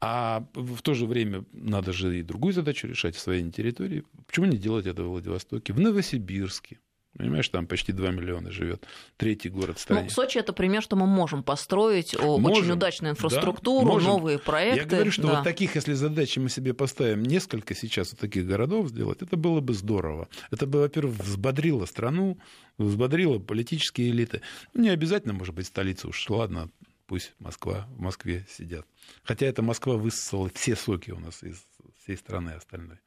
А 0.00 0.46
в 0.54 0.80
то 0.82 0.94
же 0.94 1.06
время 1.06 1.44
надо 1.52 1.92
же 1.92 2.18
и 2.18 2.22
другую 2.22 2.52
задачу 2.52 2.86
решать 2.86 3.16
в 3.16 3.20
своей 3.20 3.48
территории. 3.50 4.04
Почему 4.26 4.46
не 4.46 4.56
делать 4.56 4.86
это 4.86 5.02
в 5.02 5.08
Владивостоке, 5.08 5.72
в 5.72 5.80
Новосибирске? 5.80 6.78
Понимаешь, 7.16 7.48
там 7.48 7.66
почти 7.66 7.92
2 7.92 8.10
миллиона 8.12 8.52
живет, 8.52 8.86
третий 9.16 9.48
город 9.48 9.78
в 9.78 9.80
стране. 9.80 10.04
Ну, 10.04 10.10
Сочи 10.10 10.38
это 10.38 10.52
пример, 10.52 10.82
что 10.82 10.94
мы 10.94 11.06
можем 11.06 11.42
построить 11.42 12.16
можем, 12.16 12.44
очень 12.44 12.70
удачную 12.70 13.12
инфраструктуру, 13.12 13.98
да, 13.98 14.06
новые 14.06 14.38
проекты. 14.38 14.82
Я 14.82 14.86
говорю, 14.86 15.10
что 15.10 15.22
да. 15.22 15.34
вот 15.36 15.44
таких, 15.44 15.74
если 15.74 15.94
задачи 15.94 16.38
мы 16.38 16.48
себе 16.48 16.74
поставим 16.74 17.24
несколько 17.24 17.74
сейчас 17.74 18.12
вот 18.12 18.20
таких 18.20 18.46
городов 18.46 18.90
сделать, 18.90 19.20
это 19.20 19.36
было 19.36 19.60
бы 19.60 19.74
здорово. 19.74 20.28
Это 20.52 20.66
бы, 20.66 20.78
во-первых, 20.78 21.18
взбодрило 21.18 21.86
страну, 21.86 22.38
взбодрило 22.76 23.40
политические 23.40 24.10
элиты. 24.10 24.42
Ну, 24.72 24.82
не 24.82 24.90
обязательно, 24.90 25.32
может 25.32 25.56
быть, 25.56 25.66
столица 25.66 26.06
уж, 26.06 26.30
ладно, 26.30 26.70
пусть 27.08 27.32
Москва, 27.40 27.88
в 27.96 28.00
Москве 28.00 28.46
сидят. 28.48 28.86
Хотя 29.24 29.46
эта 29.46 29.62
Москва 29.62 29.96
высосала 29.96 30.48
все 30.54 30.76
соки 30.76 31.10
у 31.10 31.18
нас 31.18 31.42
из 31.42 31.64
всей 32.02 32.16
страны 32.16 32.50
остальной. 32.50 32.98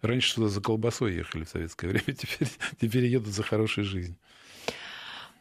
Раньше 0.00 0.32
сюда 0.32 0.48
за 0.48 0.60
колбасой 0.60 1.14
ехали 1.14 1.44
в 1.44 1.48
советское 1.48 1.88
время, 1.90 2.16
теперь, 2.16 2.48
теперь 2.80 3.06
едут 3.06 3.32
за 3.32 3.44
хорошей 3.44 3.84
жизнью. 3.84 4.16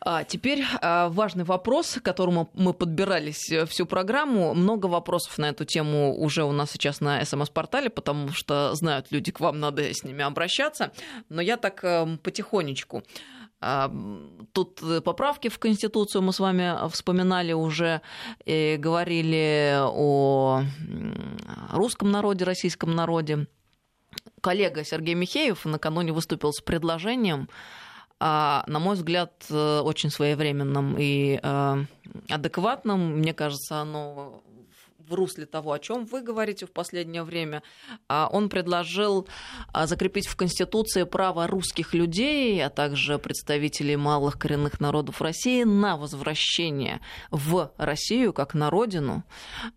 А 0.03 0.23
теперь 0.23 0.63
а, 0.81 1.09
важный 1.09 1.43
вопрос, 1.43 1.93
к 1.93 2.01
которому 2.01 2.49
мы 2.55 2.73
подбирались 2.73 3.51
э, 3.51 3.67
всю 3.67 3.85
программу. 3.85 4.55
Много 4.55 4.87
вопросов 4.87 5.37
на 5.37 5.49
эту 5.49 5.63
тему 5.63 6.17
уже 6.17 6.43
у 6.43 6.51
нас 6.51 6.71
сейчас 6.71 7.01
на 7.01 7.23
СМС-портале, 7.23 7.91
потому 7.91 8.29
что 8.29 8.73
знают 8.73 9.11
люди, 9.11 9.31
к 9.31 9.39
вам 9.39 9.59
надо 9.59 9.83
с 9.83 10.03
ними 10.03 10.23
обращаться. 10.23 10.91
Но 11.29 11.39
я 11.39 11.55
так 11.55 11.83
эм, 11.83 12.17
потихонечку. 12.17 13.03
А, 13.61 13.91
тут 14.53 14.81
э, 14.81 15.01
поправки 15.01 15.47
в 15.47 15.59
Конституцию 15.59 16.23
мы 16.23 16.33
с 16.33 16.39
вами 16.39 16.89
вспоминали 16.89 17.53
уже, 17.53 18.01
и 18.43 18.75
говорили 18.79 19.77
о 19.79 20.63
русском 21.71 22.09
народе, 22.09 22.43
российском 22.43 22.95
народе. 22.95 23.47
Коллега 24.41 24.83
Сергей 24.83 25.13
Михеев 25.13 25.65
накануне 25.65 26.11
выступил 26.11 26.51
с 26.51 26.61
предложением, 26.61 27.49
а, 28.19 28.63
на 28.67 28.79
мой 28.79 28.95
взгляд, 28.95 29.31
э, 29.49 29.79
очень 29.79 30.09
своевременным 30.09 30.95
и 30.97 31.39
э, 31.41 31.85
адекватным. 32.29 33.19
Мне 33.19 33.33
кажется, 33.33 33.77
оно 33.77 34.41
в 35.11 35.13
русле 35.13 35.45
того, 35.45 35.73
о 35.73 35.79
чем 35.79 36.05
вы 36.05 36.21
говорите 36.21 36.65
в 36.65 36.71
последнее 36.71 37.23
время, 37.23 37.61
а, 38.07 38.29
он 38.31 38.49
предложил 38.49 39.27
а, 39.73 39.85
закрепить 39.85 40.25
в 40.25 40.35
Конституции 40.35 41.03
право 41.03 41.47
русских 41.47 41.93
людей, 41.93 42.63
а 42.65 42.69
также 42.69 43.19
представителей 43.19 43.97
малых 43.97 44.39
коренных 44.39 44.79
народов 44.79 45.21
России 45.21 45.63
на 45.63 45.97
возвращение 45.97 47.01
в 47.29 47.71
Россию 47.77 48.31
как 48.33 48.53
на 48.53 48.69
родину, 48.69 49.23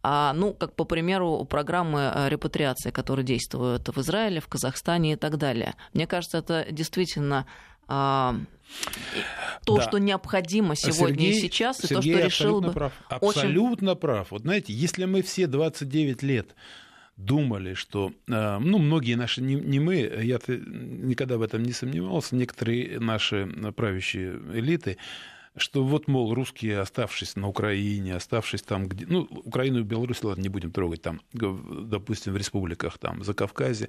а, 0.02 0.32
ну, 0.32 0.54
как 0.54 0.76
по 0.76 0.84
примеру 0.84 1.44
программы 1.44 2.12
репатриации, 2.28 2.90
которые 2.90 3.26
действуют 3.26 3.88
в 3.88 4.00
Израиле, 4.00 4.40
в 4.40 4.46
Казахстане 4.46 5.14
и 5.14 5.16
так 5.16 5.36
далее. 5.36 5.74
Мне 5.92 6.06
кажется, 6.06 6.38
это 6.38 6.66
действительно 6.70 7.46
то, 7.86 9.76
да. 9.76 9.82
что 9.82 9.98
необходимо 9.98 10.74
сегодня 10.74 11.16
Сергей, 11.16 11.38
и 11.38 11.40
сейчас, 11.40 11.84
и 11.84 11.86
Сергей 11.86 12.14
то, 12.14 12.18
что 12.18 12.26
решил 12.26 12.60
бы. 12.60 12.72
Прав. 12.72 12.92
Абсолютно 13.08 13.92
очень... 13.92 14.00
прав. 14.00 14.30
Вот 14.30 14.42
знаете, 14.42 14.72
если 14.72 15.04
мы 15.04 15.22
все 15.22 15.46
29 15.46 16.22
лет 16.22 16.54
думали, 17.16 17.74
что, 17.74 18.12
э, 18.28 18.58
ну, 18.58 18.78
многие 18.78 19.14
наши, 19.14 19.40
не, 19.40 19.54
не 19.54 19.78
мы, 19.78 19.94
я 19.96 20.38
никогда 20.48 21.38
в 21.38 21.42
этом 21.42 21.62
не 21.62 21.72
сомневался, 21.72 22.34
некоторые 22.34 22.98
наши 22.98 23.46
правящие 23.76 24.40
элиты 24.52 24.98
что 25.56 25.84
вот, 25.84 26.08
мол, 26.08 26.34
русские, 26.34 26.80
оставшись 26.80 27.36
на 27.36 27.48
Украине, 27.48 28.16
оставшись 28.16 28.62
там, 28.62 28.88
где... 28.88 29.06
Ну, 29.06 29.22
Украину 29.44 29.80
и 29.80 29.82
Беларусь, 29.82 30.22
ладно, 30.24 30.42
не 30.42 30.48
будем 30.48 30.72
трогать, 30.72 31.02
там, 31.02 31.20
допустим, 31.32 32.32
в 32.32 32.36
республиках, 32.36 32.98
там, 32.98 33.22
за 33.22 33.34
Кавказе, 33.34 33.88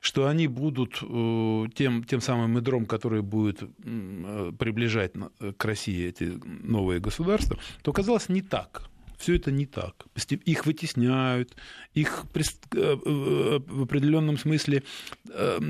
что 0.00 0.26
они 0.26 0.48
будут 0.48 0.98
э, 1.02 1.66
тем, 1.74 2.04
тем 2.04 2.20
самым 2.20 2.56
ядром, 2.56 2.86
который 2.86 3.22
будет 3.22 3.62
э, 3.62 4.52
приближать 4.58 5.12
к 5.56 5.64
России 5.64 6.08
эти 6.08 6.40
новые 6.44 7.00
государства, 7.00 7.58
то 7.82 7.90
оказалось 7.90 8.28
не 8.28 8.42
так. 8.42 8.90
Все 9.24 9.36
это 9.36 9.50
не 9.50 9.64
так. 9.64 10.04
Их 10.44 10.66
вытесняют, 10.66 11.56
их 11.94 12.26
э, 12.34 12.42
э, 12.74 13.58
в 13.66 13.82
определенном 13.82 14.36
смысле, 14.36 14.82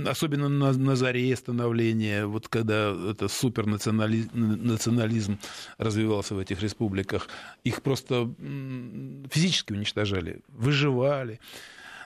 особенно 0.07 0.49
на, 0.49 0.73
на 0.73 0.97
заре 0.97 1.37
становления, 1.37 2.27
вот 2.27 2.49
когда 2.49 2.93
это 3.11 3.29
супернационализм 3.29 5.39
развивался 5.79 6.35
в 6.35 6.41
этих 6.41 6.63
республиках, 6.63 7.29
их 7.63 7.81
просто 7.83 8.29
физически 9.31 9.73
уничтожали, 9.73 10.41
выживали. 10.49 11.39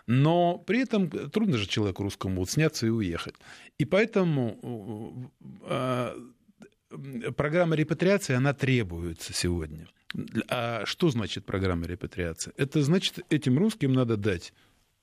Но 0.07 0.59
при 0.59 0.83
этом 0.83 1.09
трудно 1.31 1.57
же 1.57 1.66
человеку 1.66 2.03
русскому 2.03 2.41
вот 2.41 2.51
сняться 2.51 2.87
и 2.87 2.91
уехать. 2.91 3.37
И 3.79 3.87
поэтому 3.87 5.33
программа 7.37 7.75
репатриации, 7.75 8.37
она 8.37 8.53
требуется 8.53 9.33
сегодня. 9.33 9.87
А 10.49 10.85
что 10.87 11.11
значит 11.11 11.45
программа 11.45 11.87
репатриации? 11.87 12.53
Это 12.57 12.83
значит, 12.83 13.21
этим 13.31 13.59
русским 13.59 13.93
надо 13.93 14.17
дать 14.17 14.53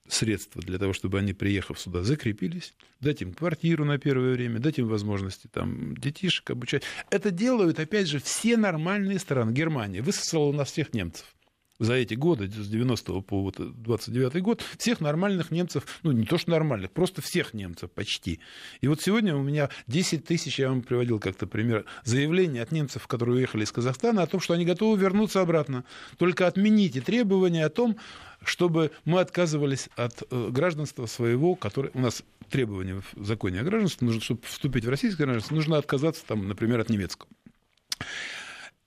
средства 0.07 0.61
для 0.61 0.77
того, 0.77 0.93
чтобы 0.93 1.19
они, 1.19 1.33
приехав 1.33 1.79
сюда, 1.79 2.03
закрепились, 2.03 2.73
дать 2.99 3.21
им 3.21 3.33
квартиру 3.33 3.85
на 3.85 3.97
первое 3.97 4.33
время, 4.33 4.59
дать 4.59 4.77
им 4.77 4.87
возможности 4.87 5.47
там, 5.47 5.95
детишек 5.97 6.49
обучать. 6.51 6.83
Это 7.09 7.31
делают, 7.31 7.79
опять 7.79 8.07
же, 8.07 8.19
все 8.19 8.57
нормальные 8.57 9.19
страны. 9.19 9.51
Германия 9.51 10.01
высосала 10.01 10.45
у 10.45 10.53
нас 10.53 10.71
всех 10.71 10.93
немцев 10.93 11.34
за 11.79 11.93
эти 11.93 12.13
годы, 12.13 12.47
с 12.47 12.67
90 12.67 13.21
по 13.21 13.41
вот 13.41 13.55
29 13.59 14.41
год, 14.41 14.63
всех 14.77 15.01
нормальных 15.01 15.51
немцев, 15.51 15.85
ну, 16.03 16.11
не 16.11 16.25
то 16.25 16.37
что 16.37 16.51
нормальных, 16.51 16.91
просто 16.91 17.21
всех 17.21 17.53
немцев 17.53 17.91
почти. 17.91 18.39
И 18.81 18.87
вот 18.87 19.01
сегодня 19.01 19.35
у 19.35 19.41
меня 19.41 19.69
10 19.87 20.25
тысяч, 20.25 20.59
я 20.59 20.69
вам 20.69 20.81
приводил 20.81 21.19
как-то 21.19 21.47
пример, 21.47 21.85
заявлений 22.03 22.59
от 22.59 22.71
немцев, 22.71 23.07
которые 23.07 23.37
уехали 23.37 23.63
из 23.63 23.71
Казахстана, 23.71 24.23
о 24.23 24.27
том, 24.27 24.39
что 24.39 24.53
они 24.53 24.65
готовы 24.65 24.97
вернуться 24.97 25.41
обратно. 25.41 25.83
Только 26.17 26.47
отмените 26.47 27.01
требования 27.01 27.65
о 27.65 27.69
том, 27.69 27.97
чтобы 28.43 28.91
мы 29.03 29.19
отказывались 29.19 29.89
от 29.95 30.23
э, 30.29 30.49
гражданства 30.51 31.05
своего, 31.07 31.55
которое 31.55 31.91
у 31.93 31.99
нас 31.99 32.23
требования 32.49 33.01
в 33.13 33.25
законе 33.25 33.61
о 33.61 33.63
гражданстве, 33.63 34.05
нужно, 34.05 34.21
чтобы 34.21 34.41
вступить 34.43 34.85
в 34.85 34.89
российское 34.89 35.23
гражданство, 35.23 35.55
нужно 35.55 35.77
отказаться, 35.77 36.23
там, 36.25 36.47
например, 36.47 36.79
от 36.79 36.89
немецкого. 36.89 37.29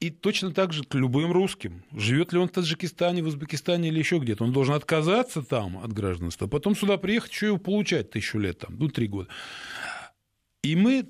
И 0.01 0.11
точно 0.11 0.53
так 0.53 0.72
же 0.72 0.84
к 0.84 0.94
любым 0.94 1.32
русским. 1.32 1.82
Живет 1.92 2.32
ли 2.32 2.38
он 2.38 2.49
в 2.49 2.53
Таджикистане, 2.53 3.22
в 3.22 3.26
Узбекистане 3.26 3.88
или 3.88 3.99
еще 3.99 4.18
где-то, 4.18 4.44
он 4.44 4.53
должен 4.53 4.74
отказаться 4.74 5.42
там 5.42 5.78
от 5.78 5.92
гражданства, 5.92 6.46
потом 6.46 6.76
сюда 6.76 6.99
приехать, 6.99 7.32
еще 7.32 7.46
его 7.46 7.59
получать 7.59 8.11
тысячу 8.11 8.38
лет, 8.38 8.59
там, 8.59 8.76
ну, 8.78 8.88
три 8.88 9.09
года. 9.09 9.28
И 10.62 10.74
мы, 10.74 11.09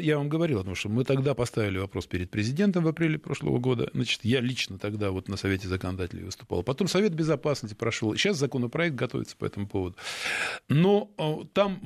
я 0.00 0.18
вам 0.18 0.28
говорил 0.28 0.60
о 0.60 0.64
том, 0.64 0.74
что 0.74 0.88
мы 0.88 1.04
тогда 1.04 1.34
поставили 1.34 1.78
вопрос 1.78 2.06
перед 2.06 2.30
президентом 2.30 2.82
в 2.84 2.88
апреле 2.88 3.16
прошлого 3.18 3.58
года. 3.58 3.88
Значит, 3.94 4.20
я 4.24 4.40
лично 4.40 4.76
тогда 4.76 5.12
вот 5.12 5.28
на 5.28 5.36
Совете 5.36 5.68
законодателей 5.68 6.24
выступал. 6.24 6.64
Потом 6.64 6.88
Совет 6.88 7.14
Безопасности 7.14 7.76
прошел. 7.76 8.14
Сейчас 8.16 8.38
законопроект 8.38 8.96
готовится 8.96 9.36
по 9.36 9.44
этому 9.44 9.68
поводу. 9.68 9.96
Но 10.68 11.12
э, 11.16 11.46
там 11.52 11.80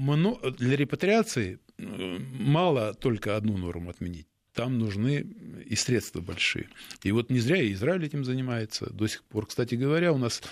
для 0.56 0.76
репатриации 0.76 1.60
э, 1.76 2.18
мало 2.40 2.94
только 2.94 3.36
одну 3.36 3.58
норму 3.58 3.90
отменить 3.90 4.26
там 4.56 4.78
нужны 4.78 5.26
и 5.66 5.76
средства 5.76 6.20
большие. 6.20 6.68
И 7.04 7.12
вот 7.12 7.30
не 7.30 7.38
зря 7.38 7.62
и 7.62 7.74
Израиль 7.74 8.06
этим 8.06 8.24
занимается 8.24 8.90
до 8.90 9.06
сих 9.06 9.22
пор. 9.22 9.46
Кстати 9.46 9.74
говоря, 9.74 10.12
у 10.12 10.18
нас 10.18 10.42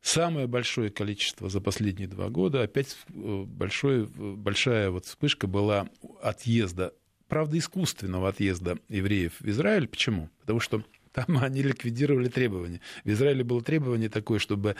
самое 0.00 0.46
большое 0.46 0.90
количество 0.90 1.50
за 1.50 1.60
последние 1.60 2.06
два 2.06 2.30
года, 2.30 2.62
опять 2.62 2.96
э, 3.08 3.44
большое, 3.46 4.06
большая 4.06 4.90
вот 4.90 5.06
вспышка 5.06 5.48
была 5.48 5.88
отъезда, 6.22 6.94
правда, 7.26 7.58
искусственного 7.58 8.28
отъезда 8.28 8.78
евреев 8.88 9.32
в 9.40 9.48
Израиль. 9.48 9.88
Почему? 9.88 10.30
Потому 10.40 10.60
что 10.60 10.84
там 11.12 11.38
они 11.42 11.62
ликвидировали 11.62 12.28
требования. 12.28 12.80
В 13.02 13.10
Израиле 13.10 13.42
было 13.42 13.62
требование 13.62 14.08
такое, 14.08 14.38
чтобы 14.38 14.76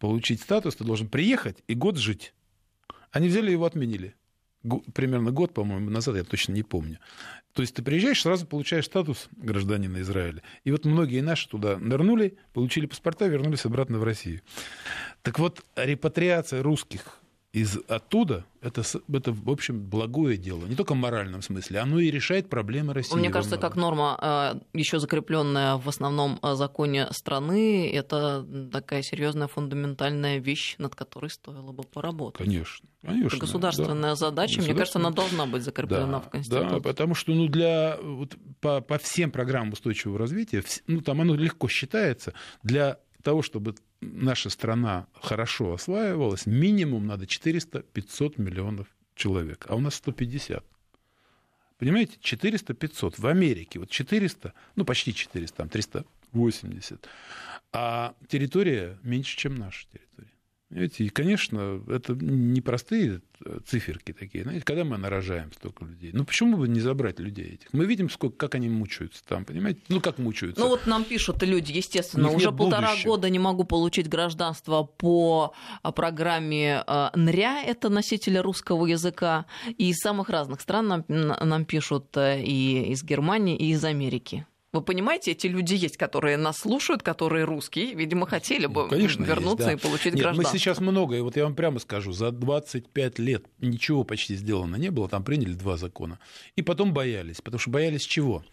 получить 0.00 0.40
статус, 0.40 0.74
ты 0.74 0.82
должен 0.82 1.08
приехать 1.08 1.62
и 1.68 1.74
год 1.74 1.98
жить. 1.98 2.34
Они 3.12 3.28
взяли 3.28 3.52
его 3.52 3.64
отменили 3.64 4.16
примерно 4.94 5.30
год, 5.30 5.54
по-моему, 5.54 5.90
назад, 5.90 6.16
я 6.16 6.24
точно 6.24 6.52
не 6.52 6.62
помню. 6.62 6.98
То 7.52 7.62
есть 7.62 7.74
ты 7.74 7.82
приезжаешь, 7.82 8.22
сразу 8.22 8.46
получаешь 8.46 8.86
статус 8.86 9.28
гражданина 9.32 10.00
Израиля. 10.00 10.42
И 10.64 10.70
вот 10.70 10.84
многие 10.84 11.20
наши 11.20 11.48
туда 11.48 11.78
нырнули, 11.78 12.38
получили 12.52 12.86
паспорта, 12.86 13.26
вернулись 13.26 13.66
обратно 13.66 13.98
в 13.98 14.04
Россию. 14.04 14.40
Так 15.22 15.38
вот, 15.38 15.64
репатриация 15.76 16.62
русских 16.62 17.21
из 17.52 17.76
оттуда, 17.86 18.46
это, 18.62 18.82
это, 19.12 19.32
в 19.32 19.50
общем, 19.50 19.84
благое 19.84 20.38
дело. 20.38 20.64
Не 20.64 20.74
только 20.74 20.94
в 20.94 20.96
моральном 20.96 21.42
смысле, 21.42 21.80
оно 21.80 22.00
и 22.00 22.10
решает 22.10 22.48
проблемы 22.48 22.94
России. 22.94 23.14
Мне 23.14 23.28
кажется, 23.28 23.58
как 23.58 23.76
норма, 23.76 24.18
э, 24.20 24.78
еще 24.78 24.98
закрепленная 24.98 25.76
в 25.76 25.86
основном 25.86 26.38
э, 26.42 26.54
законе 26.54 27.08
страны, 27.10 27.90
это 27.92 28.46
такая 28.72 29.02
серьезная 29.02 29.48
фундаментальная 29.48 30.38
вещь, 30.38 30.76
над 30.78 30.94
которой 30.94 31.28
стоило 31.28 31.72
бы 31.72 31.82
поработать. 31.82 32.38
Конечно. 32.38 32.88
конечно 33.02 33.26
это 33.26 33.36
государственная 33.36 34.12
да. 34.12 34.16
задача, 34.16 34.62
мне 34.62 34.74
кажется, 34.74 34.98
она 34.98 35.10
должна 35.10 35.44
быть 35.44 35.62
закреплена 35.62 36.06
да, 36.06 36.20
в 36.20 36.30
Конституции. 36.30 36.68
Да, 36.70 36.80
потому 36.80 37.14
что 37.14 37.34
ну, 37.34 37.48
для, 37.48 37.98
вот, 38.02 38.34
по, 38.60 38.80
по 38.80 38.96
всем 38.96 39.30
программам 39.30 39.74
устойчивого 39.74 40.18
развития, 40.18 40.64
ну, 40.86 41.02
там 41.02 41.20
оно 41.20 41.34
легко 41.34 41.68
считается, 41.68 42.32
для 42.62 42.96
того, 43.22 43.42
чтобы 43.42 43.74
наша 44.00 44.50
страна 44.50 45.06
хорошо 45.14 45.74
осваивалась, 45.74 46.46
минимум 46.46 47.06
надо 47.06 47.24
400-500 47.24 48.40
миллионов 48.40 48.88
человек, 49.14 49.66
а 49.68 49.76
у 49.76 49.80
нас 49.80 49.94
150. 49.94 50.64
Понимаете, 51.78 52.18
400-500 52.22 53.14
в 53.18 53.26
Америке, 53.26 53.78
вот 53.78 53.90
400, 53.90 54.52
ну 54.76 54.84
почти 54.84 55.14
400, 55.14 55.56
там 55.56 55.68
380, 55.68 57.08
а 57.72 58.14
территория 58.28 58.98
меньше, 59.02 59.36
чем 59.36 59.54
наша 59.56 59.86
территория. 59.92 60.31
Понимаете? 60.72 61.04
И, 61.04 61.08
конечно, 61.10 61.82
это 61.88 62.14
непростые 62.14 63.20
циферки 63.66 64.14
такие. 64.14 64.42
Знаете, 64.42 64.64
когда 64.64 64.84
мы 64.84 64.96
нарожаем 64.96 65.52
столько 65.52 65.84
людей? 65.84 66.12
Ну, 66.14 66.24
почему 66.24 66.56
бы 66.56 66.66
не 66.66 66.80
забрать 66.80 67.20
людей 67.20 67.54
этих? 67.54 67.70
Мы 67.74 67.84
видим, 67.84 68.08
сколько, 68.08 68.36
как 68.36 68.54
они 68.54 68.70
мучаются 68.70 69.22
там, 69.22 69.44
понимаете? 69.44 69.80
Ну, 69.88 70.00
как 70.00 70.16
мучаются. 70.16 70.58
Ну, 70.58 70.68
вот 70.68 70.86
нам 70.86 71.04
пишут 71.04 71.42
люди, 71.42 71.72
естественно, 71.72 72.30
уже 72.30 72.52
полтора 72.52 72.88
будущего. 72.88 73.10
года 73.10 73.28
не 73.28 73.38
могу 73.38 73.64
получить 73.64 74.08
гражданство 74.08 74.82
по 74.84 75.52
а, 75.82 75.92
программе 75.92 76.82
а, 76.86 77.10
НРЯ, 77.14 77.64
это 77.66 77.90
носители 77.90 78.38
русского 78.38 78.86
языка. 78.86 79.44
И 79.76 79.90
из 79.90 79.98
самых 79.98 80.30
разных 80.30 80.62
стран 80.62 80.88
нам, 80.88 81.04
нам 81.08 81.64
пишут 81.66 82.16
э, 82.16 82.42
и 82.42 82.92
из 82.92 83.04
Германии, 83.04 83.58
и 83.58 83.72
из 83.72 83.84
Америки. 83.84 84.46
Вы 84.72 84.80
понимаете, 84.80 85.32
эти 85.32 85.48
люди 85.48 85.74
есть, 85.74 85.98
которые 85.98 86.38
нас 86.38 86.60
слушают, 86.60 87.02
которые 87.02 87.44
русские, 87.44 87.92
видимо, 87.92 88.26
хотели 88.26 88.64
бы 88.64 88.84
ну, 88.84 88.88
Конечно, 88.88 89.22
вернуться 89.22 89.70
есть, 89.70 89.82
да. 89.82 89.88
и 89.88 89.90
получить 89.90 90.14
Нет, 90.14 90.22
гражданство. 90.22 90.52
Мы 90.54 90.58
сейчас 90.58 90.80
много, 90.80 91.14
и 91.18 91.20
вот 91.20 91.36
я 91.36 91.44
вам 91.44 91.54
прямо 91.54 91.78
скажу, 91.78 92.12
за 92.12 92.30
25 92.30 93.18
лет 93.18 93.44
ничего 93.60 94.02
почти 94.04 94.34
сделано 94.34 94.76
не 94.76 94.90
было, 94.90 95.10
там 95.10 95.24
приняли 95.24 95.52
два 95.52 95.76
закона. 95.76 96.18
И 96.56 96.62
потом 96.62 96.94
боялись, 96.94 97.42
потому 97.42 97.58
что 97.58 97.68
боялись 97.68 98.06
чего? 98.06 98.46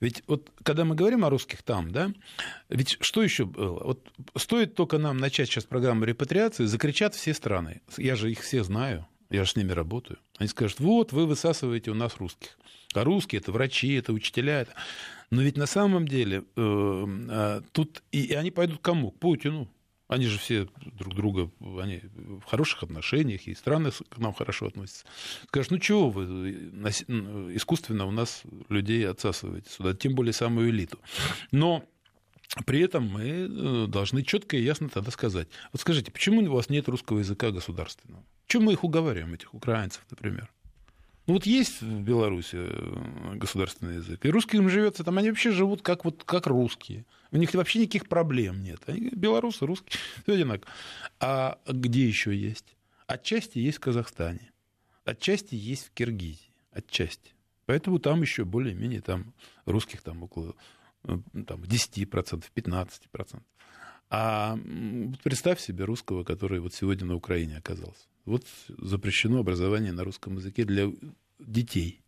Ведь 0.00 0.22
вот 0.26 0.50
когда 0.62 0.84
мы 0.84 0.94
говорим 0.94 1.24
о 1.24 1.30
русских 1.30 1.62
там, 1.62 1.90
да, 1.90 2.12
ведь 2.68 2.98
что 3.00 3.22
еще 3.22 3.46
было? 3.46 3.84
Вот 3.84 4.06
стоит 4.36 4.74
только 4.74 4.98
нам 4.98 5.16
начать 5.16 5.48
сейчас 5.48 5.64
программу 5.64 6.04
репатриации, 6.04 6.66
закричат 6.66 7.14
все 7.14 7.32
страны. 7.32 7.80
Я 7.96 8.16
же 8.16 8.30
их 8.30 8.40
все 8.40 8.64
знаю, 8.64 9.06
я 9.30 9.44
же 9.44 9.52
с 9.52 9.56
ними 9.56 9.72
работаю. 9.72 10.18
Они 10.36 10.48
скажут, 10.48 10.78
вот, 10.80 11.12
вы 11.12 11.24
высасываете 11.24 11.90
у 11.90 11.94
нас 11.94 12.16
русских. 12.18 12.58
А 12.92 13.02
русские– 13.02 13.40
это 13.42 13.50
врачи, 13.50 13.94
это 13.94 14.12
учителя. 14.12 14.60
Это... 14.60 14.72
Но 15.30 15.42
ведь 15.42 15.56
на 15.56 15.66
самом 15.66 16.06
деле 16.06 16.44
э, 16.56 17.06
э, 17.30 17.60
тут 17.72 18.02
и, 18.12 18.24
и 18.24 18.32
они 18.34 18.50
пойдут 18.50 18.80
кому? 18.80 19.10
К 19.10 19.18
Путину. 19.18 19.68
Они 20.06 20.26
же 20.26 20.38
все 20.38 20.68
друг 20.98 21.14
друга, 21.14 21.50
они 21.60 22.02
в 22.14 22.42
хороших 22.42 22.82
отношениях, 22.82 23.48
и 23.48 23.54
страны 23.54 23.90
к 23.90 24.18
нам 24.18 24.34
хорошо 24.34 24.66
относятся. 24.66 25.06
Скажешь, 25.48 25.70
ну 25.70 25.78
чего 25.78 26.10
вы 26.10 26.50
искусственно 27.56 28.04
у 28.04 28.10
нас 28.10 28.42
людей 28.68 29.08
отсасываете 29.08 29.70
сюда, 29.70 29.94
тем 29.94 30.14
более 30.14 30.34
самую 30.34 30.68
элиту. 30.68 30.98
Но 31.52 31.82
при 32.66 32.80
этом 32.80 33.08
мы 33.08 33.22
э, 33.24 33.86
должны 33.88 34.22
четко 34.22 34.56
и 34.56 34.62
ясно 34.62 34.88
тогда 34.88 35.10
сказать. 35.10 35.48
Вот 35.72 35.80
скажите, 35.80 36.12
почему 36.12 36.42
у 36.42 36.54
вас 36.54 36.68
нет 36.68 36.88
русского 36.88 37.18
языка 37.18 37.50
государственного? 37.50 38.24
Чем 38.46 38.64
мы 38.64 38.74
их 38.74 38.84
уговариваем, 38.84 39.34
этих 39.34 39.54
украинцев, 39.54 40.04
например? 40.10 40.50
Ну 41.26 41.34
вот 41.34 41.46
есть 41.46 41.80
в 41.80 42.00
Беларуси 42.02 42.56
э, 42.56 43.34
государственный 43.36 43.96
язык, 43.96 44.24
и 44.26 44.30
русским 44.30 44.68
живется 44.68 45.04
там, 45.04 45.16
они 45.16 45.30
вообще 45.30 45.52
живут 45.52 45.80
как, 45.80 46.04
вот, 46.04 46.22
как 46.24 46.46
русские. 46.46 47.06
У 47.30 47.38
них 47.38 47.54
вообще 47.54 47.80
никаких 47.80 48.08
проблем 48.08 48.62
нет. 48.62 48.80
Они 48.86 49.08
белорусы, 49.10 49.64
русские, 49.64 49.98
все 50.22 50.34
одинаково. 50.34 50.70
А 51.20 51.58
где 51.66 52.06
еще 52.06 52.36
есть? 52.36 52.76
Отчасти 53.06 53.58
есть 53.58 53.78
в 53.78 53.80
Казахстане, 53.80 54.52
отчасти 55.04 55.54
есть 55.54 55.86
в 55.86 55.90
Киргизии, 55.92 56.52
отчасти. 56.70 57.32
Поэтому 57.66 57.98
там 57.98 58.20
еще 58.20 58.44
более-менее 58.44 59.00
там 59.00 59.32
русских 59.64 60.02
там 60.02 60.22
около 60.22 60.54
э, 61.04 61.16
там, 61.46 61.62
10%, 61.62 62.44
15%. 62.54 63.42
А 64.16 64.56
представь 65.24 65.58
себе 65.58 65.84
русского, 65.84 66.22
который 66.22 66.60
вот 66.60 66.72
сегодня 66.72 67.04
на 67.04 67.16
Украине 67.16 67.56
оказался. 67.56 68.06
Вот 68.24 68.46
запрещено 68.68 69.40
образование 69.40 69.92
на 69.92 70.04
русском 70.04 70.36
языке 70.36 70.64
для 70.64 70.92
детей. 71.40 72.00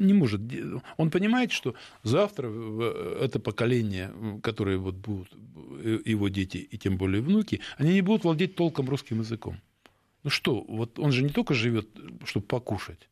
не 0.00 0.12
может. 0.12 0.40
Он 0.96 1.10
понимает, 1.10 1.52
что 1.52 1.74
завтра 2.02 2.48
это 3.20 3.38
поколение, 3.38 4.40
которое 4.42 4.78
вот 4.78 4.94
будут 4.96 5.28
его 6.04 6.28
дети 6.28 6.56
и 6.56 6.78
тем 6.78 6.96
более 6.96 7.22
внуки, 7.22 7.60
они 7.78 7.92
не 7.92 8.02
будут 8.02 8.24
владеть 8.24 8.56
толком 8.56 8.88
русским 8.88 9.20
языком. 9.20 9.60
Ну 10.24 10.30
что, 10.30 10.64
вот 10.68 10.98
он 10.98 11.12
же 11.12 11.22
не 11.22 11.28
только 11.28 11.54
живет, 11.54 11.88
чтобы 12.24 12.46
покушать. 12.46 13.09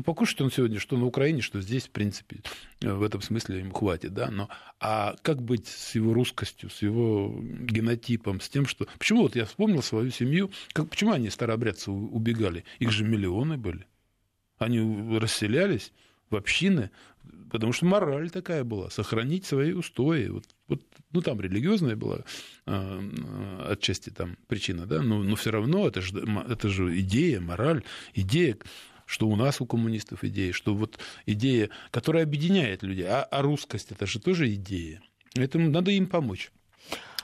Ну, 0.00 0.04
покушать 0.04 0.40
он 0.40 0.50
сегодня, 0.50 0.80
что 0.80 0.96
на 0.96 1.04
Украине, 1.04 1.42
что 1.42 1.60
здесь, 1.60 1.84
в 1.84 1.90
принципе, 1.90 2.40
в 2.80 3.02
этом 3.02 3.20
смысле 3.20 3.58
ему 3.58 3.74
хватит, 3.74 4.14
да, 4.14 4.30
но 4.30 4.48
а 4.80 5.14
как 5.20 5.42
быть 5.42 5.68
с 5.68 5.94
его 5.94 6.14
русскостью, 6.14 6.70
с 6.70 6.80
его 6.80 7.38
генотипом, 7.42 8.40
с 8.40 8.48
тем, 8.48 8.64
что... 8.64 8.86
Почему 8.98 9.20
вот 9.20 9.36
я 9.36 9.44
вспомнил 9.44 9.82
свою 9.82 10.10
семью, 10.10 10.52
как, 10.72 10.88
почему 10.88 11.12
они, 11.12 11.28
старообрядцы, 11.28 11.90
убегали? 11.90 12.64
Их 12.78 12.92
же 12.92 13.04
миллионы 13.04 13.58
были. 13.58 13.86
Они 14.56 15.18
расселялись 15.18 15.92
в 16.30 16.36
общины, 16.36 16.90
потому 17.50 17.74
что 17.74 17.84
мораль 17.84 18.30
такая 18.30 18.64
была, 18.64 18.88
сохранить 18.88 19.44
свои 19.44 19.72
устои. 19.72 20.28
Вот, 20.28 20.44
вот, 20.68 20.82
ну, 21.12 21.20
там 21.20 21.42
религиозная 21.42 21.96
была 21.96 22.24
э, 22.64 23.66
отчасти 23.68 24.08
там 24.08 24.38
причина, 24.46 24.86
да, 24.86 25.02
но, 25.02 25.22
но 25.22 25.36
все 25.36 25.50
равно 25.50 25.86
это 25.86 26.00
же, 26.00 26.24
это 26.48 26.70
же 26.70 26.98
идея, 27.00 27.40
мораль, 27.40 27.82
идея 28.14 28.56
что 29.10 29.26
у 29.26 29.34
нас 29.34 29.60
у 29.60 29.66
коммунистов 29.66 30.22
идея, 30.22 30.52
что 30.52 30.72
вот 30.72 31.00
идея, 31.26 31.68
которая 31.90 32.22
объединяет 32.22 32.84
людей, 32.84 33.06
а, 33.08 33.24
а 33.24 33.42
русскость 33.42 33.90
это 33.90 34.06
же 34.06 34.20
тоже 34.20 34.54
идея. 34.54 35.02
Поэтому 35.34 35.68
надо 35.68 35.90
им 35.90 36.06
помочь. 36.06 36.52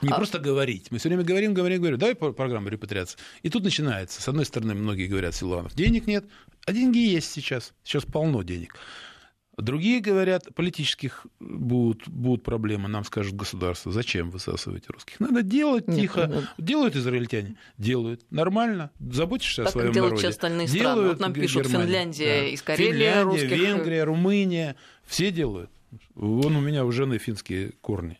Не 0.01 0.09
а... 0.09 0.15
просто 0.15 0.37
говорить. 0.37 0.91
Мы 0.91 0.97
все 0.97 1.07
время 1.07 1.23
говорим, 1.23 1.53
говорим, 1.53 1.79
говорим. 1.79 1.97
Давай 1.97 2.15
программу 2.15 2.67
репатриации. 2.67 3.17
И 3.41 3.49
тут 3.49 3.63
начинается. 3.63 4.21
С 4.21 4.27
одной 4.27 4.45
стороны, 4.45 4.73
многие 4.73 5.07
говорят, 5.07 5.33
Силуанов, 5.33 5.75
денег 5.75 6.07
нет, 6.07 6.25
а 6.65 6.73
деньги 6.73 6.97
есть 6.97 7.31
сейчас. 7.31 7.73
Сейчас 7.85 8.03
полно 8.03 8.43
денег. 8.43 8.75
Другие 9.57 10.01
говорят, 10.01 10.53
политических 10.53 11.25
будут, 11.39 12.07
будут 12.07 12.43
проблемы, 12.43 12.87
нам 12.87 13.03
скажут 13.03 13.35
государство, 13.35 13.91
зачем 13.91 14.29
высасывать 14.29 14.87
русских? 14.87 15.19
Надо 15.19 15.41
делать 15.41 15.87
Нет, 15.87 15.99
тихо. 15.99 16.27
Нет. 16.27 16.45
Делают 16.59 16.95
израильтяне? 16.95 17.55
Делают. 17.79 18.21
Нормально. 18.29 18.91
Заботишься 18.99 19.63
так 19.63 19.69
о 19.69 19.71
своем 19.71 19.93
делают 19.93 20.11
народе? 20.11 20.19
все 20.19 20.29
остальные 20.29 20.67
делают 20.67 20.93
страны. 20.93 21.09
Вот 21.09 21.19
нам 21.19 21.33
пишут 21.33 21.63
Германия. 21.63 21.85
Финляндия, 21.85 22.39
да. 22.41 22.47
из 22.49 22.61
Карелии 22.61 22.91
Финляндия, 22.91 23.23
русских. 23.23 23.51
Венгрия, 23.51 24.03
Румыния. 24.03 24.75
Все 25.07 25.31
делают. 25.31 25.71
Вон 26.13 26.55
у 26.55 26.61
меня 26.61 26.85
у 26.85 26.91
жены 26.91 27.17
финские 27.17 27.71
корни 27.81 28.19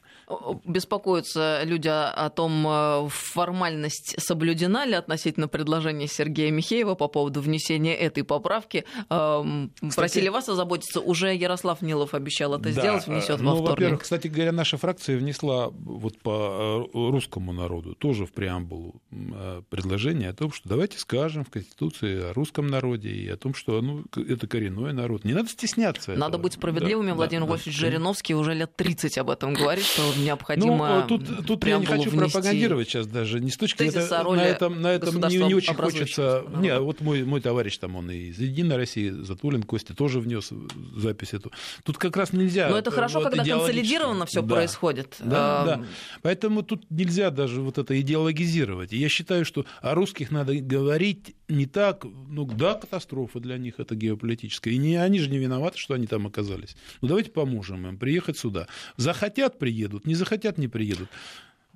беспокоятся 0.65 1.61
люди 1.63 1.87
о 1.87 2.29
том, 2.29 2.65
э, 2.67 3.07
формальность 3.09 4.15
соблюдена 4.19 4.85
ли 4.85 4.93
относительно 4.93 5.47
предложения 5.47 6.07
Сергея 6.07 6.51
Михеева 6.51 6.95
по 6.95 7.07
поводу 7.07 7.41
внесения 7.41 7.95
этой 7.95 8.23
поправки. 8.23 8.83
Эм, 9.09 9.71
кстати, 9.75 9.95
Просили 9.95 10.29
вас 10.29 10.49
озаботиться. 10.49 10.99
Уже 10.99 11.33
Ярослав 11.33 11.81
Нилов 11.81 12.13
обещал 12.13 12.55
это 12.55 12.65
да, 12.65 12.71
сделать, 12.71 13.07
внесет 13.07 13.39
ну, 13.39 13.51
во 13.51 13.55
вторник. 13.55 13.69
Во-первых, 13.69 14.01
кстати 14.01 14.27
говоря, 14.27 14.51
наша 14.51 14.77
фракция 14.77 15.17
внесла 15.17 15.69
вот 15.69 16.17
по 16.19 16.89
э, 16.93 16.97
русскому 17.09 17.53
народу 17.53 17.95
тоже 17.95 18.25
в 18.25 18.33
преамбулу 18.33 19.01
э, 19.11 19.61
предложение 19.69 20.29
о 20.29 20.33
том, 20.33 20.51
что 20.51 20.67
давайте 20.67 20.97
скажем 20.97 21.45
в 21.45 21.49
Конституции 21.49 22.31
о 22.31 22.33
русском 22.33 22.67
народе 22.67 23.09
и 23.09 23.29
о 23.29 23.37
том, 23.37 23.53
что 23.53 23.81
ну, 23.81 24.03
это 24.15 24.45
коренной 24.47 24.91
народ. 24.91 25.23
Не 25.23 25.33
надо 25.33 25.47
стесняться. 25.47 26.11
Надо 26.11 26.31
этого. 26.31 26.41
быть 26.43 26.53
справедливыми. 26.53 27.09
Да, 27.09 27.15
Владимир 27.15 27.43
да, 27.43 27.51
Вольфович 27.51 27.79
да. 27.79 27.87
Жириновский 27.87 28.35
уже 28.35 28.53
лет 28.53 28.75
30 28.75 29.17
об 29.19 29.29
этом 29.29 29.53
говорит, 29.53 29.85
что 29.85 30.16
необходимо. 30.17 31.05
Ну, 31.09 31.17
тут, 31.17 31.45
тут 31.45 31.65
я 31.65 31.77
не 31.77 31.85
хочу 31.85 32.11
пропагандировать 32.11 32.87
сейчас 32.87 33.07
даже. 33.07 33.39
Не 33.39 33.51
с 33.51 33.57
точки 33.57 33.83
это, 33.83 34.23
на 34.23 34.41
этом, 34.41 34.81
на 34.81 34.87
этом 34.87 35.19
не, 35.29 35.37
не 35.37 35.53
очень 35.55 35.73
хочется. 35.73 36.43
Не, 36.57 36.79
вот 36.79 37.01
мой, 37.01 37.23
мой 37.23 37.41
товарищ 37.41 37.77
там, 37.77 37.95
он 37.95 38.11
из 38.11 38.39
Единой 38.39 38.77
России, 38.77 39.09
Затулин 39.09 39.63
Костя 39.63 39.95
тоже 39.95 40.19
внес 40.19 40.51
запись 40.95 41.33
эту. 41.33 41.51
Тут 41.83 41.97
как 41.97 42.17
раз 42.17 42.33
нельзя. 42.33 42.69
Но 42.69 42.77
это 42.77 42.91
хорошо, 42.91 43.19
вот, 43.19 43.29
когда 43.29 43.43
консолидированно 43.43 44.25
все 44.25 44.41
да. 44.41 44.55
происходит. 44.55 45.15
Да, 45.19 45.61
а... 45.61 45.65
да. 45.65 45.85
Поэтому 46.21 46.63
тут 46.63 46.89
нельзя 46.89 47.31
даже 47.31 47.61
вот 47.61 47.77
это 47.77 47.99
идеологизировать. 47.99 48.91
Я 48.91 49.09
считаю, 49.09 49.45
что 49.45 49.65
о 49.81 49.95
русских 49.95 50.31
надо 50.31 50.55
говорить 50.55 51.35
не 51.47 51.65
так, 51.65 52.05
ну 52.27 52.45
да, 52.45 52.73
катастрофа 52.73 53.39
для 53.39 53.57
них 53.57 53.75
это 53.79 53.95
геополитическая. 53.95 54.73
И 54.73 54.77
не, 54.77 54.95
они 54.95 55.19
же 55.19 55.29
не 55.29 55.37
виноваты, 55.37 55.77
что 55.77 55.93
они 55.93 56.07
там 56.07 56.27
оказались. 56.27 56.75
Ну 57.01 57.07
давайте 57.07 57.31
поможем 57.31 57.87
им 57.87 57.97
приехать 57.97 58.37
сюда. 58.37 58.67
Захотят, 58.97 59.59
приедут, 59.59 60.05
не 60.07 60.15
захотят, 60.15 60.57
не 60.57 60.67
приедут. 60.67 61.09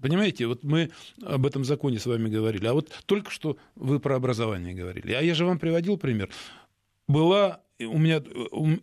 Понимаете, 0.01 0.47
вот 0.47 0.63
мы 0.63 0.89
об 1.23 1.45
этом 1.45 1.63
законе 1.63 1.99
с 1.99 2.07
вами 2.07 2.27
говорили, 2.27 2.65
а 2.65 2.73
вот 2.73 2.89
только 3.05 3.29
что 3.29 3.57
вы 3.75 3.99
про 3.99 4.15
образование 4.15 4.73
говорили. 4.73 5.13
А 5.13 5.21
я 5.21 5.35
же 5.35 5.45
вам 5.45 5.59
приводил 5.59 5.97
пример. 5.97 6.29
Была 7.07 7.61
у 7.79 7.97
меня, 7.97 8.23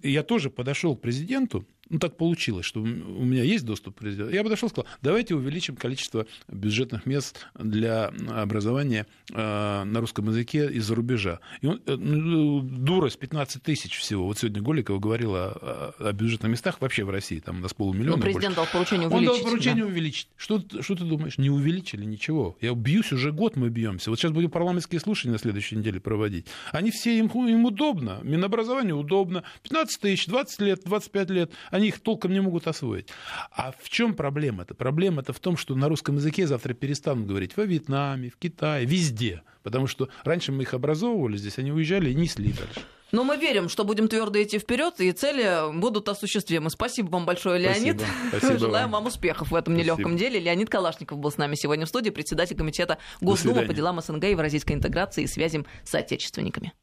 я 0.03 0.23
тоже 0.23 0.51
подошел 0.51 0.97
к 0.97 1.01
президенту, 1.01 1.65
ну, 1.91 1.99
так 1.99 2.17
получилось, 2.17 2.67
что 2.67 2.81
у 2.81 2.85
меня 2.85 3.43
есть 3.43 3.65
доступ 3.65 3.97
к 3.97 3.99
президенту. 3.99 4.33
Я 4.33 4.43
подошел 4.43 4.69
и 4.69 4.71
сказал, 4.71 4.89
давайте 5.03 5.35
увеличим 5.35 5.77
количество 5.77 6.27
бюджетных 6.49 7.07
мест 7.07 7.47
для 7.55 8.13
образования 8.29 9.07
э, 9.33 9.85
на 9.85 10.01
русском 10.01 10.29
языке 10.29 10.71
из-за 10.73 10.95
рубежа. 10.95 11.41
И 11.61 11.67
он, 11.67 11.81
э, 11.87 11.97
ну, 11.97 12.61
дурость 12.61 13.19
15 13.19 13.63
тысяч 13.63 13.99
всего. 13.99 14.27
Вот 14.27 14.39
сегодня 14.39 14.63
Голикова 14.63 14.99
говорила 14.99 15.47
о, 15.47 15.95
о 15.99 16.13
бюджетных 16.13 16.51
местах 16.51 16.81
вообще 16.81 17.05
в 17.05 17.11
России, 17.11 17.41
там 17.41 17.59
у 17.59 17.61
нас 17.61 17.75
полумиллиона. 17.75 18.17
Ну, 18.17 18.23
президент 18.23 18.57
больше. 18.57 18.57
дал 18.57 18.67
поручение 18.73 19.09
увеличить. 19.09 19.29
Он 19.31 19.37
дал 19.37 19.51
поручение 19.51 19.85
да. 19.85 19.91
увеличить. 19.91 20.29
Что, 20.37 20.63
что 20.81 20.95
ты 20.95 21.05
думаешь? 21.05 21.39
Не 21.39 21.51
увеличили 21.51 22.05
ничего. 22.05 22.57
Я 22.61 22.75
бьюсь 22.75 23.13
уже 23.13 23.33
год, 23.33 23.57
мы 23.57 23.71
бьемся. 23.71 24.11
Вот 24.11 24.19
сейчас 24.19 24.33
будем 24.33 24.51
парламентские 24.51 25.01
слушания 25.01 25.33
на 25.33 25.39
следующей 25.39 25.77
неделе 25.77 26.01
проводить. 26.01 26.47
Они 26.73 26.91
все, 26.91 27.17
им, 27.19 27.27
им 27.27 27.65
удобно. 27.65 28.21
Минобразование 28.23 28.95
удобно. 28.95 29.45
15 29.63 30.01
тысяч, 30.01 30.27
20 30.27 30.61
лет, 30.61 30.81
25 30.85 31.31
лет 31.31 31.53
они 31.79 31.89
их 31.89 32.01
толком 32.01 32.33
не 32.33 32.41
могут 32.41 32.67
освоить. 32.67 33.09
А 33.51 33.73
в 33.79 33.89
чем 33.89 34.15
проблема-то? 34.15 34.75
Проблема-то 34.75 35.33
в 35.33 35.41
том, 35.41 35.57
что 35.57 35.75
на 35.75 35.89
русском 35.89 36.17
языке 36.17 36.47
завтра 36.47 36.75
перестанут 36.75 37.27
говорить 37.27 37.57
во 37.57 37.65
Вьетнаме, 37.65 38.31
в 38.31 38.37
Китае, 38.37 38.85
везде. 38.85 39.43
Потому 39.63 39.87
что 39.87 40.09
раньше 40.25 40.53
мы 40.53 40.63
их 40.63 40.75
образовывали 40.75 41.37
здесь, 41.37 41.59
они 41.59 41.73
уезжали 41.73 42.11
и 42.11 42.15
несли 42.15 42.53
дальше. 42.53 42.83
Но 43.11 43.25
мы 43.25 43.37
верим, 43.39 43.71
что 43.71 43.85
будем 43.85 44.07
твердо 44.09 44.43
идти 44.43 44.59
вперед, 44.59 45.01
и 45.01 45.13
цели 45.13 45.73
будут 45.79 46.09
осуществимы. 46.09 46.69
Спасибо 46.69 47.09
вам 47.11 47.25
большое, 47.25 47.59
Леонид. 47.59 48.01
Спасибо. 48.01 48.29
Спасибо 48.39 48.59
Желаем 48.59 48.91
вам. 48.91 49.07
успехов 49.07 49.51
в 49.51 49.55
этом 49.55 49.75
нелегком 49.75 50.17
деле. 50.17 50.39
Леонид 50.39 50.69
Калашников 50.69 51.19
был 51.19 51.31
с 51.31 51.39
нами 51.39 51.55
сегодня 51.55 51.87
в 51.87 51.89
студии, 51.89 52.11
председатель 52.11 52.57
комитета 52.57 52.99
Госдумы 53.21 53.65
по 53.65 53.73
делам 53.73 54.01
СНГ 54.01 54.25
и 54.25 54.31
евразийской 54.31 54.77
интеграции 54.77 55.25
и 55.25 55.27
связям 55.27 55.65
с 55.85 55.95
отечественниками. 55.95 56.73